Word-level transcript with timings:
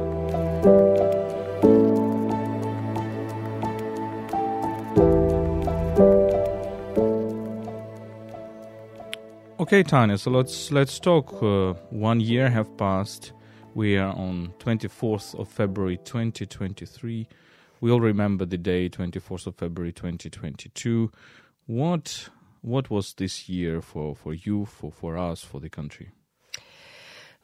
Okay, 9.64 9.82
Tanya. 9.82 10.18
So 10.18 10.30
let's 10.30 10.70
let's 10.70 11.00
talk. 11.00 11.42
Uh, 11.42 11.72
one 11.88 12.20
year 12.20 12.50
have 12.50 12.76
passed. 12.76 13.32
We 13.72 13.96
are 13.96 14.12
on 14.14 14.52
24th 14.58 15.34
of 15.40 15.48
February 15.48 15.96
2023. 16.04 17.26
We 17.80 17.90
all 17.90 18.02
remember 18.02 18.44
the 18.44 18.58
day 18.58 18.90
24th 18.90 19.46
of 19.46 19.56
February 19.56 19.92
2022. 19.92 21.10
What 21.64 22.28
what 22.60 22.90
was 22.90 23.14
this 23.14 23.48
year 23.48 23.80
for, 23.80 24.14
for 24.14 24.34
you, 24.34 24.66
for, 24.66 24.92
for 24.92 25.16
us, 25.16 25.42
for 25.42 25.60
the 25.60 25.70
country? 25.70 26.10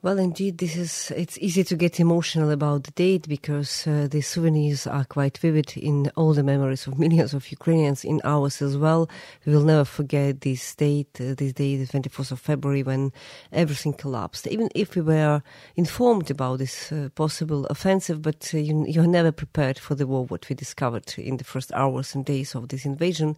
Well, 0.02 0.18
indeed, 0.18 0.56
this 0.56 0.76
is. 0.76 1.12
It's 1.14 1.36
easy 1.42 1.62
to 1.62 1.76
get 1.76 2.00
emotional 2.00 2.50
about 2.50 2.84
the 2.84 2.90
date 2.92 3.28
because 3.28 3.86
uh, 3.86 4.08
the 4.10 4.22
souvenirs 4.22 4.86
are 4.86 5.04
quite 5.04 5.36
vivid 5.36 5.76
in 5.76 6.10
all 6.16 6.32
the 6.32 6.42
memories 6.42 6.86
of 6.86 6.98
millions 7.04 7.34
of 7.34 7.50
Ukrainians, 7.50 8.02
in 8.02 8.18
ours 8.24 8.62
as 8.62 8.78
well. 8.78 9.10
We 9.44 9.54
will 9.54 9.64
never 9.64 9.84
forget 9.84 10.40
this 10.40 10.74
date, 10.74 11.20
uh, 11.20 11.34
this 11.34 11.52
day, 11.52 11.76
the 11.76 11.84
24th 11.84 12.32
of 12.32 12.40
February, 12.40 12.82
when 12.82 13.12
everything 13.52 13.92
collapsed. 13.92 14.46
Even 14.46 14.70
if 14.74 14.96
we 14.96 15.02
were 15.02 15.42
informed 15.76 16.30
about 16.30 16.60
this 16.60 16.90
uh, 16.92 17.10
possible 17.14 17.66
offensive, 17.66 18.22
but 18.22 18.50
uh, 18.54 18.56
you, 18.56 18.86
you're 18.88 19.06
never 19.06 19.32
prepared 19.32 19.78
for 19.78 19.94
the 19.94 20.06
war. 20.06 20.24
What 20.24 20.48
we 20.48 20.56
discovered 20.56 21.12
in 21.18 21.36
the 21.36 21.44
first 21.44 21.72
hours 21.74 22.14
and 22.14 22.24
days 22.24 22.54
of 22.54 22.68
this 22.68 22.86
invasion, 22.86 23.36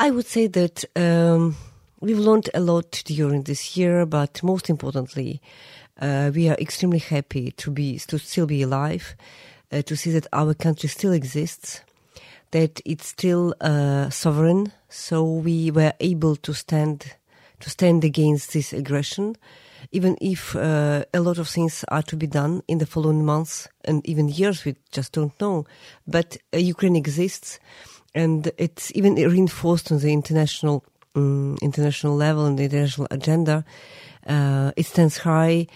I 0.00 0.10
would 0.10 0.26
say 0.26 0.46
that. 0.46 0.86
Um, 0.96 1.54
We've 1.98 2.18
learned 2.18 2.50
a 2.52 2.60
lot 2.60 3.02
during 3.06 3.44
this 3.44 3.74
year, 3.74 4.04
but 4.04 4.42
most 4.42 4.68
importantly, 4.68 5.40
uh, 5.98 6.30
we 6.34 6.50
are 6.50 6.56
extremely 6.56 6.98
happy 6.98 7.52
to 7.52 7.70
be 7.70 7.98
to 8.00 8.18
still 8.18 8.46
be 8.46 8.60
alive, 8.60 9.16
uh, 9.72 9.80
to 9.80 9.96
see 9.96 10.10
that 10.10 10.26
our 10.30 10.52
country 10.52 10.90
still 10.90 11.12
exists, 11.12 11.80
that 12.50 12.82
it's 12.84 13.06
still 13.06 13.54
uh, 13.62 14.10
sovereign. 14.10 14.72
So 14.90 15.24
we 15.24 15.70
were 15.70 15.94
able 15.98 16.36
to 16.36 16.52
stand 16.52 17.14
to 17.60 17.70
stand 17.70 18.04
against 18.04 18.52
this 18.52 18.74
aggression, 18.74 19.34
even 19.90 20.18
if 20.20 20.54
uh, 20.54 21.06
a 21.14 21.20
lot 21.20 21.38
of 21.38 21.48
things 21.48 21.82
are 21.88 22.02
to 22.02 22.16
be 22.16 22.26
done 22.26 22.62
in 22.68 22.76
the 22.76 22.84
following 22.84 23.24
months 23.24 23.68
and 23.86 24.06
even 24.06 24.28
years. 24.28 24.66
We 24.66 24.76
just 24.92 25.12
don't 25.12 25.40
know, 25.40 25.64
but 26.06 26.36
uh, 26.52 26.58
Ukraine 26.58 26.94
exists, 26.94 27.58
and 28.14 28.52
it's 28.58 28.92
even 28.94 29.14
reinforced 29.14 29.90
on 29.90 30.00
the 30.00 30.12
international 30.12 30.84
um, 31.16 31.56
international 31.62 32.14
level 32.14 32.46
and 32.46 32.58
the 32.58 32.64
international 32.64 33.08
agenda, 33.10 33.64
uh, 34.26 34.72
it 34.76 34.86
stands 34.86 35.18
high, 35.18 35.66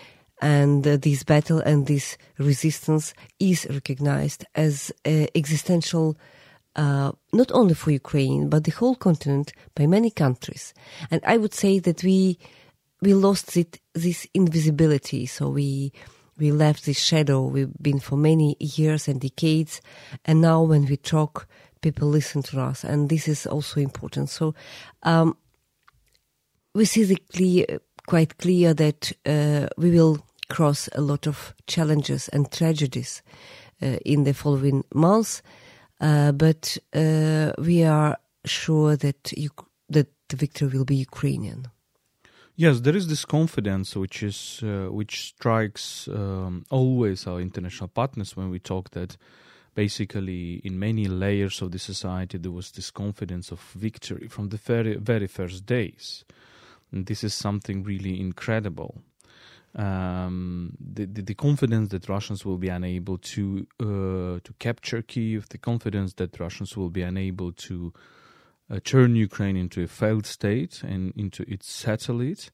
and 0.40 0.86
uh, 0.86 0.96
this 0.96 1.22
battle 1.24 1.60
and 1.60 1.86
this 1.86 2.16
resistance 2.38 3.14
is 3.38 3.66
recognized 3.70 4.44
as 4.54 4.92
uh, 5.06 5.26
existential. 5.34 6.16
not 6.76 7.50
only 7.52 7.74
for 7.74 7.90
Ukraine, 7.90 8.48
but 8.48 8.64
the 8.64 8.70
whole 8.70 8.94
continent 8.94 9.52
by 9.74 9.86
many 9.86 10.10
countries. 10.10 10.72
And 11.10 11.20
I 11.26 11.36
would 11.36 11.54
say 11.54 11.80
that 11.80 12.02
we 12.02 12.38
we 13.02 13.14
lost 13.14 13.56
it, 13.56 13.80
this 13.94 14.26
invisibility. 14.34 15.26
So 15.26 15.48
we 15.48 15.92
we 16.38 16.52
left 16.52 16.86
this 16.86 16.98
shadow. 16.98 17.42
We've 17.42 17.72
been 17.80 18.00
for 18.00 18.16
many 18.16 18.56
years 18.58 19.08
and 19.08 19.20
decades, 19.20 19.80
and 20.24 20.40
now 20.40 20.62
when 20.62 20.86
we 20.86 20.96
talk, 20.96 21.46
people 21.80 22.08
listen 22.08 22.42
to 22.42 22.60
us, 22.60 22.84
and 22.84 23.08
this 23.08 23.28
is 23.28 23.46
also 23.46 23.80
important. 23.80 24.28
So 24.30 24.54
um, 25.02 25.36
we 26.74 26.84
see 26.84 27.04
the 27.04 27.16
clear, 27.32 27.80
quite 28.06 28.38
clear 28.38 28.74
that 28.74 29.12
uh, 29.26 29.68
we 29.76 29.90
will 29.90 30.18
cross 30.48 30.88
a 30.94 31.00
lot 31.00 31.26
of 31.26 31.54
challenges 31.66 32.28
and 32.28 32.50
tragedies 32.50 33.22
uh, 33.82 33.96
in 34.04 34.24
the 34.24 34.34
following 34.34 34.84
months, 34.94 35.42
uh, 36.00 36.32
but 36.32 36.76
uh, 36.94 37.52
we 37.58 37.84
are 37.84 38.16
sure 38.44 38.96
that 38.96 39.32
you, 39.36 39.50
that 39.88 40.08
the 40.28 40.36
victory 40.36 40.68
will 40.68 40.84
be 40.84 40.96
Ukrainian. 40.96 41.68
Yes, 42.56 42.80
there 42.80 42.96
is 42.96 43.06
this 43.06 43.24
confidence 43.24 43.96
which 43.96 44.22
is 44.22 44.60
uh, 44.62 44.92
which 44.92 45.28
strikes 45.28 46.08
um, 46.08 46.64
always 46.68 47.26
our 47.26 47.40
international 47.40 47.88
partners 47.88 48.36
when 48.36 48.50
we 48.50 48.58
talk 48.58 48.90
that 48.90 49.16
basically 49.74 50.60
in 50.64 50.78
many 50.78 51.06
layers 51.06 51.62
of 51.62 51.70
the 51.70 51.78
society 51.78 52.38
there 52.38 52.50
was 52.50 52.72
this 52.72 52.90
confidence 52.90 53.50
of 53.50 53.60
victory 53.74 54.28
from 54.28 54.48
the 54.48 54.56
very 54.56 54.96
very 54.96 55.26
first 55.26 55.66
days. 55.66 56.24
And 56.92 57.06
this 57.06 57.22
is 57.22 57.34
something 57.34 57.84
really 57.84 58.20
incredible. 58.20 59.02
Um, 59.76 60.76
the, 60.80 61.06
the, 61.06 61.22
the 61.22 61.34
confidence 61.34 61.90
that 61.90 62.08
Russians 62.08 62.44
will 62.44 62.58
be 62.58 62.68
unable 62.68 63.18
to 63.18 63.66
uh, 63.78 64.40
to 64.42 64.52
capture 64.58 65.00
Kiev, 65.02 65.48
the 65.50 65.58
confidence 65.58 66.14
that 66.14 66.40
Russians 66.40 66.76
will 66.76 66.90
be 66.90 67.02
unable 67.02 67.52
to 67.52 67.92
uh, 68.68 68.80
turn 68.82 69.14
Ukraine 69.14 69.56
into 69.56 69.82
a 69.82 69.86
failed 69.86 70.26
state 70.26 70.82
and 70.82 71.12
into 71.16 71.44
its 71.48 71.70
satellite, 71.70 72.50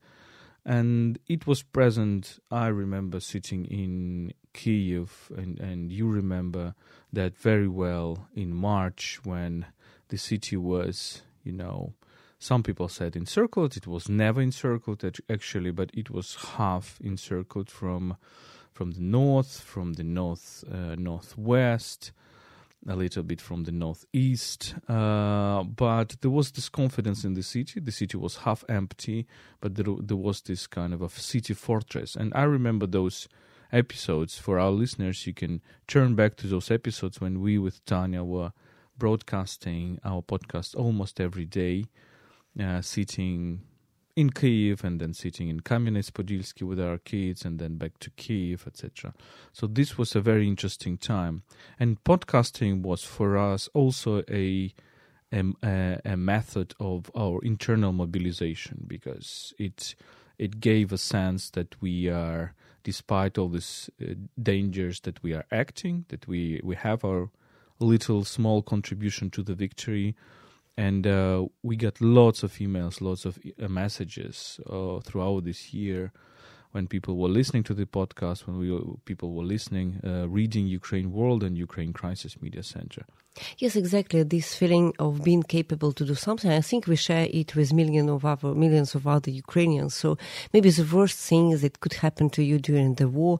and 0.67 1.19
it 1.29 1.47
was 1.47 1.63
present. 1.63 2.41
I 2.51 2.67
remember 2.67 3.21
sitting 3.21 3.65
in 3.67 4.33
Kiev, 4.53 5.31
and, 5.37 5.61
and 5.61 5.93
you 5.93 6.09
remember 6.09 6.75
that 7.13 7.37
very 7.37 7.69
well 7.69 8.27
in 8.35 8.53
March 8.53 9.21
when 9.23 9.67
the 10.09 10.19
city 10.19 10.57
was, 10.57 11.23
you 11.45 11.53
know, 11.53 11.95
some 12.41 12.65
people 12.65 12.89
said 12.89 13.15
encircled. 13.15 13.77
It 13.77 13.87
was 13.87 14.09
never 14.09 14.41
encircled 14.43 15.05
actually, 15.31 15.71
but 15.71 15.91
it 15.95 16.11
was 16.11 16.35
half 16.57 16.99
encircled 17.01 17.71
from 17.71 18.17
from 18.73 18.91
the 18.91 19.01
north, 19.01 19.61
from 19.61 19.95
the 19.95 20.05
north 20.05 20.63
uh, 20.71 20.97
northwest, 20.97 22.13
a 22.89 22.95
little 22.95 23.23
bit 23.23 23.41
from 23.41 23.65
the 23.65 23.73
northeast. 23.73 24.75
Uh, 24.89 25.63
but 25.65 26.17
there 26.21 26.31
was 26.31 26.51
this 26.53 26.69
confidence 26.69 27.25
in 27.25 27.35
the 27.35 27.43
city. 27.43 27.81
The 27.81 27.93
city 27.93 28.17
was 28.17 28.39
half 28.39 28.65
empty, 28.69 29.27
but 29.61 29.75
there, 29.75 29.87
there 30.01 30.17
was 30.17 30.41
this 30.43 30.67
kind 30.67 30.95
of 30.95 31.03
a 31.03 31.09
city 31.09 31.55
fortress. 31.55 32.17
And 32.17 32.33
I 32.35 32.43
remember 32.43 32.87
those 32.87 33.29
episodes 33.73 34.39
for 34.39 34.59
our 34.59 34.71
listeners. 34.71 35.27
You 35.27 35.35
can 35.35 35.61
turn 35.87 36.15
back 36.15 36.37
to 36.37 36.47
those 36.47 36.71
episodes 36.71 37.21
when 37.21 37.41
we 37.41 37.59
with 37.59 37.85
Tanya 37.85 38.23
were 38.23 38.53
broadcasting 38.97 39.99
our 40.05 40.23
podcast 40.23 40.75
almost 40.75 41.21
every 41.21 41.45
day, 41.45 41.87
uh, 42.61 42.81
sitting 42.81 43.63
in 44.17 44.31
Kiev 44.31 44.83
and 44.83 44.99
then 44.99 45.13
sitting 45.13 45.49
in 45.49 45.61
Kamenets-Podilsky 45.61 46.63
with 46.63 46.81
our 46.81 46.97
kids 46.97 47.45
and 47.45 47.59
then 47.59 47.77
back 47.77 47.99
to 48.01 48.11
Kiev, 48.11 48.67
etc. 48.67 49.15
So 49.53 49.67
this 49.67 49.99
was 49.99 50.17
a 50.17 50.23
very 50.23 50.49
interesting 50.49 50.97
time, 50.97 51.43
and 51.79 52.03
podcasting 52.03 52.83
was 52.83 53.05
for 53.05 53.37
us 53.37 53.69
also 53.75 54.23
a 54.31 54.73
a, 55.33 56.01
a 56.05 56.17
method 56.17 56.75
of 56.81 57.11
our 57.15 57.41
internal 57.43 57.93
mobilization 57.93 58.85
because 58.87 59.53
it 59.59 59.95
it 60.39 60.61
gave 60.61 60.93
a 60.93 60.99
sense 60.99 61.51
that 61.51 61.81
we 61.81 62.09
are, 62.09 62.55
despite 62.85 63.37
all 63.37 63.49
these 63.49 63.91
uh, 64.01 64.15
dangers, 64.43 65.01
that 65.01 65.23
we 65.23 65.35
are 65.35 65.45
acting, 65.53 66.07
that 66.09 66.27
we 66.27 66.61
we 66.65 66.75
have 66.77 67.05
our 67.05 67.31
little 67.79 68.25
small 68.25 68.63
contribution 68.63 69.29
to 69.29 69.43
the 69.43 69.55
victory 69.55 70.15
and 70.77 71.07
uh, 71.07 71.47
we 71.63 71.77
got 71.77 72.01
lots 72.01 72.43
of 72.43 72.53
emails, 72.55 73.01
lots 73.01 73.25
of 73.25 73.39
uh, 73.63 73.69
messages 73.69 74.61
uh, 74.71 75.01
throughout 75.01 75.45
this 75.45 75.73
year 75.73 76.13
when 76.73 76.87
people 76.87 77.17
were 77.17 77.29
listening 77.29 77.63
to 77.63 77.73
the 77.73 77.87
podcast, 77.87 78.47
when 78.47 78.59
we 78.59 78.79
people 79.07 79.33
were 79.33 79.45
listening, 79.45 80.01
uh, 80.05 80.29
reading 80.29 80.67
Ukraine 80.67 81.11
World 81.11 81.43
and 81.43 81.57
Ukraine 81.57 81.93
Crisis 81.95 82.43
Media 82.43 82.63
Center. 82.63 83.07
Yes, 83.59 83.77
exactly. 83.77 84.23
This 84.23 84.55
feeling 84.55 84.93
of 84.99 85.23
being 85.23 85.43
capable 85.43 85.93
to 85.93 86.05
do 86.05 86.15
something, 86.15 86.51
I 86.51 86.61
think 86.61 86.87
we 86.87 86.97
share 86.97 87.29
it 87.31 87.55
with 87.55 87.73
millions 87.73 88.11
of 88.11 88.25
other 88.25 88.55
millions 88.55 88.95
of 88.95 89.07
other 89.07 89.31
Ukrainians. 89.31 89.95
So 89.95 90.17
maybe 90.53 90.71
the 90.71 90.85
worst 90.85 91.19
thing 91.19 91.57
that 91.59 91.81
could 91.81 91.95
happen 91.95 92.31
to 92.31 92.43
you 92.43 92.59
during 92.59 92.95
the 92.95 93.09
war 93.09 93.39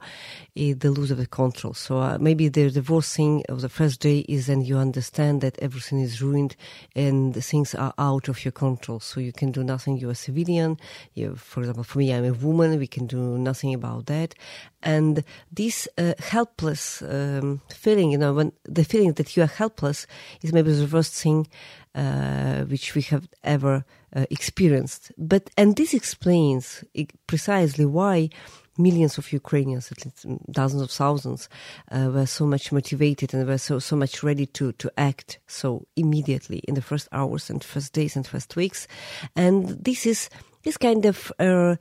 is 0.55 0.79
the 0.79 0.91
loss 0.91 1.11
of 1.11 1.19
the 1.19 1.27
control. 1.27 1.75
So 1.75 1.99
uh, 1.99 2.19
maybe 2.21 2.49
the, 2.49 2.69
the 2.69 2.83
worst 2.83 3.17
thing 3.17 3.43
of 3.49 3.61
the 3.61 3.69
first 3.69 4.01
day 4.01 4.19
is 4.29 4.47
then 4.47 4.63
you 4.63 4.77
understand 4.77 5.41
that 5.41 5.59
everything 5.61 6.01
is 6.01 6.21
ruined 6.23 6.57
and 6.95 7.35
things 7.43 7.75
are 7.75 7.95
out 7.99 8.29
of 8.29 8.45
your 8.45 8.53
control. 8.53 9.01
So 9.01 9.21
you 9.21 9.33
can 9.33 9.51
do 9.51 9.65
nothing. 9.65 9.97
You're 9.97 10.13
a 10.13 10.15
civilian. 10.15 10.79
You, 11.15 11.37
for 11.37 11.61
example, 11.61 11.85
for 11.85 11.99
me, 11.99 12.13
I'm 12.13 12.25
a 12.25 12.33
woman. 12.33 12.79
We 12.79 12.87
can 12.87 13.07
do 13.07 13.39
nothing 13.39 13.73
about 13.75 14.07
that. 14.07 14.35
And 14.83 15.25
this 15.51 15.89
uh, 15.99 16.15
helpless 16.19 17.03
um, 17.03 17.61
feeling, 17.71 18.13
you 18.13 18.19
know, 18.19 18.35
when 18.35 18.53
the 18.65 18.85
feeling 18.85 19.15
that 19.15 19.37
you 19.37 19.43
are 19.43 19.47
helpless 19.47 19.86
is 19.91 20.53
maybe 20.53 20.73
the 20.73 20.87
worst 20.87 21.15
thing 21.15 21.47
uh, 21.95 22.65
which 22.65 22.95
we 22.95 23.03
have 23.03 23.29
ever 23.43 23.85
uh, 24.15 24.27
experienced. 24.31 25.13
But 25.17 25.51
and 25.57 25.77
this 25.77 25.95
explains 25.95 26.85
precisely 27.27 27.87
why 27.87 28.31
millions 28.79 29.17
of 29.19 29.33
Ukrainians, 29.33 29.91
at 29.91 30.05
least 30.05 30.27
dozens 30.51 30.83
of 30.83 30.91
thousands, 30.91 31.49
uh, 31.91 32.11
were 32.13 32.27
so 32.27 32.47
much 32.47 32.73
motivated 32.73 33.33
and 33.33 33.47
were 33.47 33.59
so 33.59 33.79
so 33.79 33.97
much 33.97 34.23
ready 34.23 34.47
to 34.47 34.73
to 34.73 34.91
act 34.97 35.39
so 35.47 35.87
immediately 35.97 36.59
in 36.69 36.75
the 36.75 36.83
first 36.83 37.09
hours 37.13 37.51
and 37.51 37.65
first 37.65 37.93
days 37.93 38.17
and 38.17 38.27
first 38.27 38.57
weeks. 38.57 38.87
And 39.35 39.69
this 39.85 40.07
is 40.07 40.29
this 40.67 40.77
kind 40.77 41.07
of 41.07 41.33
uh, 41.39 41.77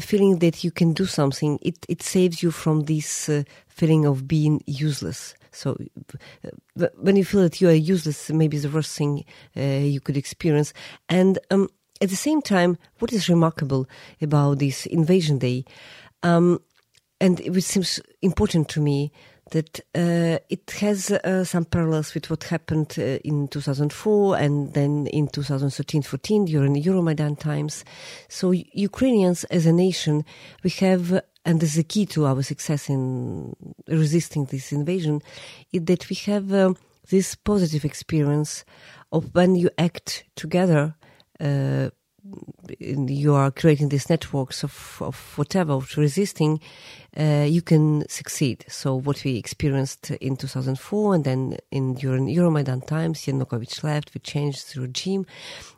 feeling 0.00 0.40
that 0.40 0.62
you 0.62 0.70
can 0.70 0.92
do 0.92 1.06
something, 1.06 1.58
it, 1.62 1.86
it 1.88 2.02
saves 2.02 2.42
you 2.42 2.50
from 2.50 2.84
this 2.84 3.30
uh, 3.30 3.44
feeling 3.66 4.04
of 4.04 4.28
being 4.28 4.62
useless. 4.66 5.34
So 5.56 5.76
when 6.96 7.16
you 7.16 7.24
feel 7.24 7.42
that 7.42 7.60
you 7.60 7.68
are 7.68 7.72
useless, 7.72 8.30
maybe 8.30 8.58
the 8.58 8.68
worst 8.68 8.96
thing 8.96 9.24
uh, 9.56 9.60
you 9.60 10.00
could 10.00 10.16
experience. 10.16 10.72
And 11.08 11.38
um, 11.50 11.68
at 12.00 12.10
the 12.10 12.16
same 12.16 12.42
time, 12.42 12.78
what 12.98 13.12
is 13.12 13.28
remarkable 13.28 13.88
about 14.20 14.58
this 14.58 14.86
invasion 14.86 15.38
day, 15.38 15.64
um, 16.22 16.60
and 17.20 17.40
it 17.40 17.64
seems 17.64 18.00
important 18.20 18.68
to 18.70 18.80
me, 18.80 19.12
that 19.52 19.80
uh, 19.94 20.38
it 20.48 20.70
has 20.80 21.10
uh, 21.10 21.44
some 21.44 21.64
parallels 21.64 22.14
with 22.14 22.28
what 22.30 22.44
happened 22.44 22.96
uh, 22.98 23.18
in 23.24 23.46
2004 23.48 24.36
and 24.36 24.74
then 24.74 25.06
in 25.08 25.28
2013-14 25.28 26.46
during 26.46 26.72
the 26.72 26.82
Euromaidan 26.82 27.38
times. 27.38 27.84
So 28.28 28.50
Ukrainians 28.50 29.44
as 29.44 29.64
a 29.64 29.72
nation, 29.72 30.24
we 30.64 30.70
have, 30.70 31.22
and 31.46 31.62
is 31.62 31.74
the 31.74 31.84
key 31.84 32.04
to 32.06 32.26
our 32.26 32.42
success 32.42 32.90
in 32.90 33.54
resisting 33.86 34.44
this 34.46 34.72
invasion, 34.72 35.22
is 35.72 35.84
that 35.84 36.10
we 36.10 36.16
have 36.16 36.52
uh, 36.52 36.74
this 37.08 37.36
positive 37.36 37.84
experience 37.84 38.64
of 39.12 39.32
when 39.32 39.54
you 39.54 39.70
act 39.78 40.24
together, 40.34 40.96
uh, 41.40 41.88
you 42.80 43.32
are 43.34 43.52
creating 43.52 43.90
these 43.90 44.10
networks 44.10 44.64
of, 44.64 44.98
of 45.00 45.38
whatever, 45.38 45.74
of 45.74 45.96
resisting, 45.96 46.60
uh, 47.16 47.46
you 47.48 47.62
can 47.62 48.06
succeed. 48.08 48.64
So 48.66 48.96
what 48.96 49.22
we 49.22 49.36
experienced 49.36 50.10
in 50.10 50.36
2004 50.36 51.14
and 51.14 51.24
then 51.24 51.56
in 51.70 51.94
during 51.94 52.26
Euromaidan 52.26 52.84
times, 52.88 53.20
Yanukovych 53.20 53.84
left, 53.84 54.12
we 54.12 54.20
changed 54.20 54.74
the 54.74 54.80
regime. 54.80 55.24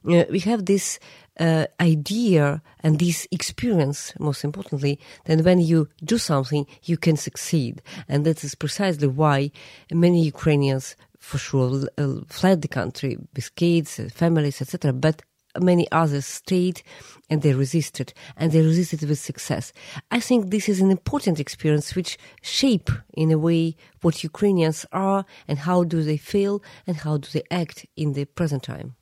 Uh, 0.09 0.25
we 0.31 0.39
have 0.41 0.65
this 0.65 0.99
uh, 1.39 1.67
idea 1.81 2.63
and 2.81 2.99
this 2.99 3.27
experience, 3.31 4.13
most 4.19 4.45
importantly, 4.45 4.99
then 5.25 5.45
when 5.45 5.61
you 5.61 5.89
do 6.05 6.19
something, 6.19 6.67
you 6.85 6.97
can 6.97 7.17
succeed. 7.17 7.83
And 8.09 8.25
that 8.25 8.45
is 8.45 8.55
precisely 8.55 9.09
why 9.09 9.51
many 9.93 10.25
Ukrainians 10.25 10.97
for 11.19 11.39
sure 11.39 11.89
uh, 11.99 12.21
fled 12.29 12.63
the 12.63 12.69
country 12.69 13.19
with 13.35 13.55
kids, 13.57 14.01
families, 14.13 14.61
etc. 14.63 14.93
But 14.93 15.23
many 15.61 15.91
others 15.91 16.27
stayed 16.27 16.83
and 17.31 17.43
they 17.43 17.55
resisted 17.55 18.13
and 18.37 18.53
they 18.53 18.63
resisted 18.63 19.09
with 19.09 19.19
success. 19.19 19.73
I 20.11 20.21
think 20.21 20.51
this 20.51 20.69
is 20.69 20.81
an 20.81 20.91
important 20.91 21.41
experience 21.41 21.95
which 21.95 22.19
shape 22.43 22.91
in 23.15 23.31
a 23.31 23.39
way 23.39 23.77
what 24.03 24.23
Ukrainians 24.23 24.87
are 24.93 25.25
and 25.47 25.59
how 25.59 25.85
do 25.85 26.03
they 26.03 26.17
feel 26.17 26.63
and 26.87 26.97
how 26.97 27.19
do 27.19 27.29
they 27.33 27.43
act 27.51 27.87
in 27.97 28.13
the 28.13 28.25
present 28.25 28.63
time. 28.63 28.95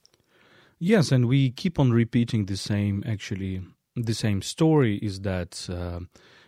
Yes, 0.78 1.11
and 1.11 1.26
we 1.26 1.50
keep 1.50 1.78
on 1.78 1.90
repeating 1.90 2.46
the 2.46 2.56
same 2.56 3.02
actually 3.06 3.62
the 3.94 4.14
same 4.14 4.43
story 4.43 4.96
is 4.99 5.20
that 5.20 5.69
uh, 5.70 6.00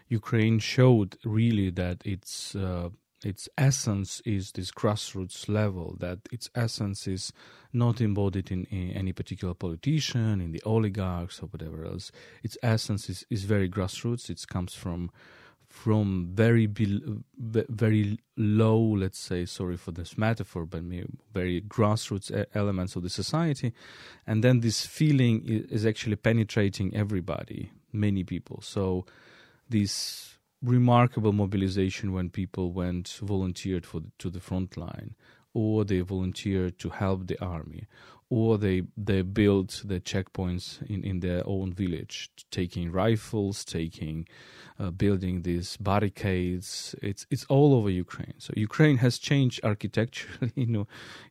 Ukraine 0.09 0.59
showed 0.59 1.17
really 1.25 1.71
that 1.71 2.03
it's 2.05 2.55
uh, 2.55 2.91
its 3.25 3.49
essence 3.59 4.21
is 4.25 4.53
this 4.53 4.71
grassroots 4.71 5.49
level, 5.49 5.97
that 5.99 6.21
its 6.31 6.49
essence 6.55 7.09
is 7.09 7.33
not 7.73 8.01
embodied 8.01 8.51
in, 8.53 8.65
in, 8.67 8.93
any 8.93 9.13
particular 9.13 9.55
politician, 9.55 10.41
in 10.41 10.53
the 10.53 10.63
oligarchs 10.65 11.43
or 11.43 11.47
whatever 11.47 11.85
else. 11.85 12.13
Its 12.45 12.57
essence 12.63 13.11
is, 13.11 13.27
is 13.29 13.43
very 13.43 13.69
grassroots. 13.69 14.31
It 14.31 14.47
comes 14.47 14.75
from 14.75 15.11
from 15.83 16.29
very 16.33 16.67
be, 16.67 17.01
very 17.39 18.19
low, 18.37 18.81
let's 18.81 19.19
say, 19.19 19.45
sorry 19.45 19.77
for 19.77 19.93
this 19.93 20.19
metaphor, 20.19 20.67
but 20.67 20.83
very 21.33 21.61
grassroots 21.61 22.31
elements 22.55 22.97
of 22.97 23.03
the 23.05 23.09
society, 23.09 23.73
and 24.27 24.43
then 24.43 24.61
this 24.61 24.85
feeling 24.85 25.45
is 25.47 25.87
actually 25.87 26.17
penetrating 26.17 26.97
everybody, 26.97 27.71
many 27.93 28.25
people. 28.25 28.61
So 28.61 29.07
this 29.69 30.39
remarkable 30.63 31.33
mobilization 31.33 32.13
when 32.13 32.29
people 32.29 32.73
went 32.73 33.21
volunteered 33.23 33.87
for 33.87 34.01
the, 34.01 34.11
to 34.19 34.31
the 34.31 34.41
front 34.41 34.77
line 34.77 35.15
or 35.55 35.85
they 35.85 36.01
volunteer 36.01 36.71
to 36.71 36.89
help 36.91 37.27
the 37.27 37.39
army 37.43 37.87
or 38.31 38.59
they 38.59 38.83
they 38.97 39.23
built 39.23 39.83
the 39.85 40.01
checkpoints 40.01 40.83
in, 40.89 41.03
in 41.03 41.21
their 41.21 41.43
own 41.47 41.73
village 41.73 42.31
taking 42.51 42.93
rifles 42.93 43.65
taking 43.65 44.27
uh, 44.79 44.91
building 44.91 45.43
these 45.43 45.77
barricades. 45.79 46.95
It's 47.03 47.27
it's 47.31 47.45
all 47.47 47.75
over 47.75 47.89
ukraine. 47.89 48.35
So 48.39 48.53
ukraine 48.57 48.99
has 48.99 49.19
changed 49.19 49.61
architecturally 49.65 50.53
you 50.57 50.67
know 50.67 50.87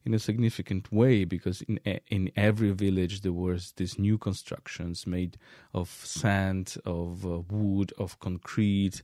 in 0.05 0.13
a 0.13 0.19
significant 0.19 0.91
way 0.91 1.23
because 1.23 1.61
in 1.63 1.79
in 2.07 2.31
every 2.35 2.71
village 2.71 3.21
there 3.21 3.33
was 3.33 3.74
these 3.77 4.00
new 4.00 4.17
constructions 4.17 5.05
made 5.05 5.38
of 5.74 5.89
sand 5.89 6.75
of 6.83 7.25
uh, 7.25 7.39
wood 7.50 7.93
of 7.97 8.19
concrete 8.19 9.03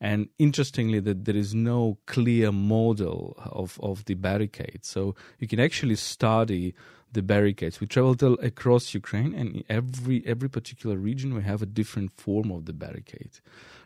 and 0.00 0.28
interestingly 0.38 0.98
that 1.00 1.24
there 1.24 1.36
is 1.36 1.54
no 1.54 1.98
clear 2.06 2.50
model 2.50 3.36
of, 3.38 3.78
of 3.82 4.04
the 4.06 4.14
barricade. 4.14 4.80
So 4.82 5.14
you 5.38 5.46
can 5.46 5.60
actually 5.60 5.96
study 5.96 6.74
the 7.12 7.22
barricades. 7.22 7.80
We 7.80 7.86
traveled 7.86 8.22
across 8.22 8.94
ukraine 8.94 9.34
and 9.34 9.64
every 9.68 10.22
every 10.26 10.48
particular 10.48 10.96
region 10.96 11.34
we 11.34 11.42
have 11.42 11.60
a 11.60 11.66
different 11.66 12.12
form 12.12 12.50
of 12.52 12.66
the 12.66 12.72
barricade 12.72 13.40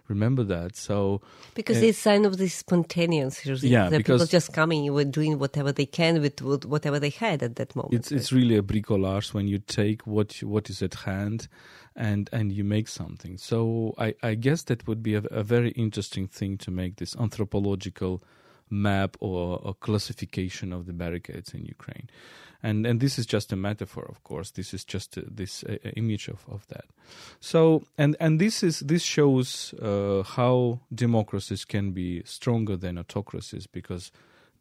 remember 0.09 0.45
that 0.45 0.77
so 0.77 1.21
because 1.55 1.79
uh, 1.83 1.87
it's 1.87 1.99
sign 1.99 2.25
of 2.25 2.37
the 2.37 2.49
spontaneous 2.49 3.45
yeah 3.63 3.89
the 3.89 3.99
people 3.99 4.25
just 4.27 4.53
coming 4.53 4.93
were 4.93 5.05
doing 5.05 5.39
whatever 5.39 5.73
they 5.73 5.87
can 5.87 6.21
with 6.21 6.41
whatever 6.43 6.99
they 6.99 7.11
had 7.11 7.43
at 7.43 7.57
that 7.57 7.75
moment 7.75 7.95
it's 7.95 8.13
it's 8.13 8.33
really 8.33 8.57
a 8.57 8.63
bricolage 8.63 9.33
when 9.33 9.49
you 9.49 9.59
take 9.59 10.07
what 10.07 10.43
what 10.43 10.69
is 10.69 10.83
at 10.83 10.95
hand 10.95 11.49
and 11.97 12.29
and 12.33 12.53
you 12.53 12.65
make 12.65 12.89
something. 12.89 13.37
So 13.39 13.95
I, 13.99 14.15
I 14.23 14.35
guess 14.35 14.63
that 14.65 14.87
would 14.87 15.03
be 15.03 15.15
a, 15.15 15.23
a 15.31 15.43
very 15.43 15.71
interesting 15.71 16.27
thing 16.27 16.59
to 16.59 16.71
make 16.71 16.97
this 16.97 17.17
anthropological 17.17 18.23
map 18.71 19.17
or 19.21 19.61
a 19.65 19.75
classification 19.75 20.73
of 20.73 20.87
the 20.87 20.93
barricades 20.93 21.55
in 21.55 21.65
Ukraine. 21.65 22.09
And 22.65 22.87
and 22.87 22.99
this 22.99 23.19
is 23.19 23.27
just 23.27 23.53
a 23.53 23.57
metaphor, 23.57 24.07
of 24.09 24.23
course. 24.25 24.53
This 24.53 24.73
is 24.73 24.85
just 24.87 25.19
a, 25.19 25.21
this 25.21 25.63
a, 25.65 25.77
image 25.99 26.29
of, 26.29 26.47
of 26.49 26.67
that. 26.69 26.87
So 27.39 27.83
and 27.99 28.17
and 28.19 28.41
this 28.41 28.63
is 28.63 28.81
this 28.81 29.03
shows 29.03 29.75
uh, 29.75 30.23
how 30.23 30.81
democracies 30.93 31.67
can 31.67 31.93
be 31.93 32.23
stronger 32.25 32.77
than 32.79 32.97
autocracies 32.97 33.67
because 33.67 34.11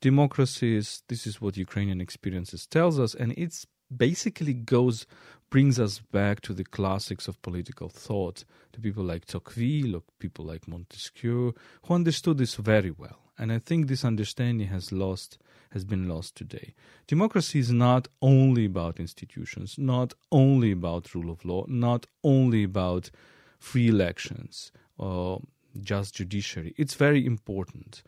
democracies. 0.02 1.02
This 1.08 1.26
is 1.26 1.40
what 1.40 1.56
Ukrainian 1.56 2.02
experiences 2.02 2.68
tells 2.68 3.00
us, 3.00 3.16
and 3.16 3.34
it's 3.38 3.66
basically 3.90 4.54
goes 4.54 5.08
brings 5.50 5.80
us 5.80 6.00
back 6.00 6.42
to 6.42 6.54
the 6.54 6.64
classics 6.64 7.28
of 7.28 7.42
political 7.42 7.88
thought, 7.88 8.44
to 8.74 8.82
people 8.82 9.04
like 9.04 9.26
Tocqueville, 9.26 10.04
people 10.20 10.44
like 10.44 10.68
Montesquieu, 10.68 11.54
who 11.84 11.94
understood 11.94 12.38
this 12.40 12.56
very 12.56 12.92
well. 12.92 13.20
And 13.38 13.52
I 13.52 13.60
think 13.60 13.88
this 13.88 14.04
understanding 14.04 14.68
has 14.68 14.92
lost 14.92 15.38
has 15.74 15.84
been 15.86 16.08
lost 16.08 16.36
today. 16.36 16.74
Democracy 17.08 17.60
is 17.60 17.72
not 17.72 18.08
only 18.22 18.66
about 18.66 19.00
institutions, 19.00 19.76
not 19.78 20.14
only 20.32 20.72
about 20.72 21.14
rule 21.16 21.32
of 21.32 21.44
law, 21.46 21.66
not 21.68 22.06
only 22.24 22.64
about 22.64 23.12
free 23.60 23.88
elections 23.88 24.72
or 24.98 25.42
just 25.82 26.16
judiciary. 26.16 26.74
It's 26.78 26.96
very 26.96 27.26
important. 27.26 28.04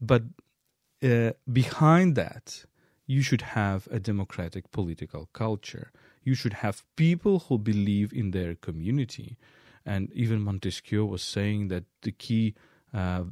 But 0.00 0.22
uh, 1.02 1.32
behind 1.52 2.16
that, 2.16 2.64
you 3.06 3.22
should 3.22 3.42
have 3.42 3.88
a 3.90 3.98
democratic 3.98 4.70
political 4.70 5.28
culture. 5.32 5.90
You 6.22 6.34
should 6.34 6.54
have 6.54 6.84
people 6.96 7.40
who 7.40 7.58
believe 7.58 8.12
in 8.12 8.30
their 8.30 8.54
community 8.54 9.36
And 9.84 10.12
even 10.12 10.42
Montesquieu 10.42 11.04
was 11.04 11.22
saying 11.22 11.68
that 11.68 11.84
the 12.02 12.12
key 12.12 12.54
uh, 12.92 13.24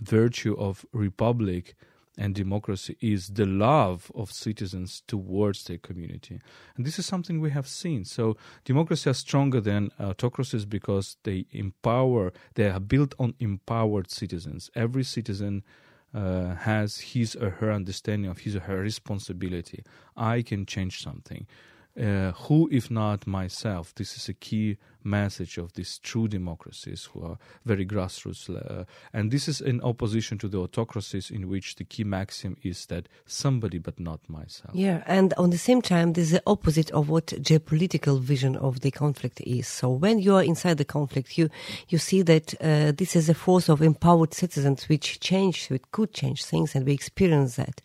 virtue 0.00 0.54
of 0.58 0.84
republic 0.92 1.74
and 2.18 2.34
democracy 2.34 2.96
is 3.00 3.28
the 3.28 3.46
love 3.46 4.12
of 4.14 4.30
citizens 4.30 5.02
towards 5.06 5.64
their 5.64 5.78
community. 5.78 6.40
And 6.76 6.84
this 6.84 6.98
is 6.98 7.06
something 7.06 7.40
we 7.40 7.50
have 7.50 7.66
seen. 7.66 8.04
So 8.04 8.36
democracy 8.64 9.08
is 9.10 9.18
stronger 9.18 9.60
than 9.60 9.90
autocracies 9.98 10.66
because 10.66 11.16
they 11.22 11.46
empower, 11.50 12.32
they 12.54 12.68
are 12.68 12.80
built 12.80 13.14
on 13.18 13.34
empowered 13.40 14.10
citizens. 14.10 14.70
Every 14.74 15.04
citizen 15.04 15.62
uh, 16.14 16.56
has 16.56 16.98
his 16.98 17.34
or 17.34 17.50
her 17.50 17.72
understanding 17.72 18.30
of 18.30 18.38
his 18.38 18.56
or 18.56 18.60
her 18.60 18.80
responsibility. 18.80 19.82
I 20.16 20.42
can 20.42 20.66
change 20.66 21.02
something. 21.02 21.46
Uh, 21.98 22.32
who, 22.32 22.68
if 22.72 22.90
not 22.90 23.26
myself? 23.26 23.94
This 23.94 24.16
is 24.16 24.28
a 24.28 24.34
key 24.34 24.78
message 25.04 25.58
of 25.58 25.72
these 25.74 25.98
true 25.98 26.28
democracies 26.28 27.08
who 27.12 27.24
are 27.24 27.38
very 27.64 27.84
grassroots. 27.84 28.48
Uh, 28.48 28.84
and 29.12 29.30
this 29.30 29.48
is 29.48 29.60
in 29.60 29.80
opposition 29.82 30.38
to 30.38 30.48
the 30.48 30.58
autocracies 30.58 31.30
in 31.30 31.48
which 31.48 31.76
the 31.76 31.84
key 31.84 32.04
maxim 32.04 32.56
is 32.62 32.86
that 32.86 33.08
somebody 33.26 33.78
but 33.78 33.98
not 33.98 34.20
myself. 34.28 34.74
Yeah, 34.74 35.02
and 35.06 35.34
on 35.34 35.50
the 35.50 35.58
same 35.58 35.82
time, 35.82 36.12
this 36.12 36.26
is 36.26 36.32
the 36.32 36.42
opposite 36.46 36.90
of 36.92 37.08
what 37.08 37.26
geopolitical 37.26 38.20
vision 38.20 38.56
of 38.56 38.80
the 38.80 38.90
conflict 38.90 39.40
is. 39.42 39.68
So 39.68 39.90
when 39.90 40.18
you 40.18 40.34
are 40.36 40.42
inside 40.42 40.78
the 40.78 40.84
conflict, 40.84 41.36
you, 41.36 41.48
you 41.88 41.98
see 41.98 42.22
that 42.22 42.54
uh, 42.60 42.92
this 42.92 43.16
is 43.16 43.28
a 43.28 43.34
force 43.34 43.68
of 43.68 43.82
empowered 43.82 44.34
citizens 44.34 44.88
which 44.88 45.20
change, 45.20 45.68
which 45.68 45.82
could 45.92 46.12
change 46.12 46.44
things, 46.44 46.74
and 46.74 46.86
we 46.86 46.92
experience 46.92 47.56
that. 47.56 47.80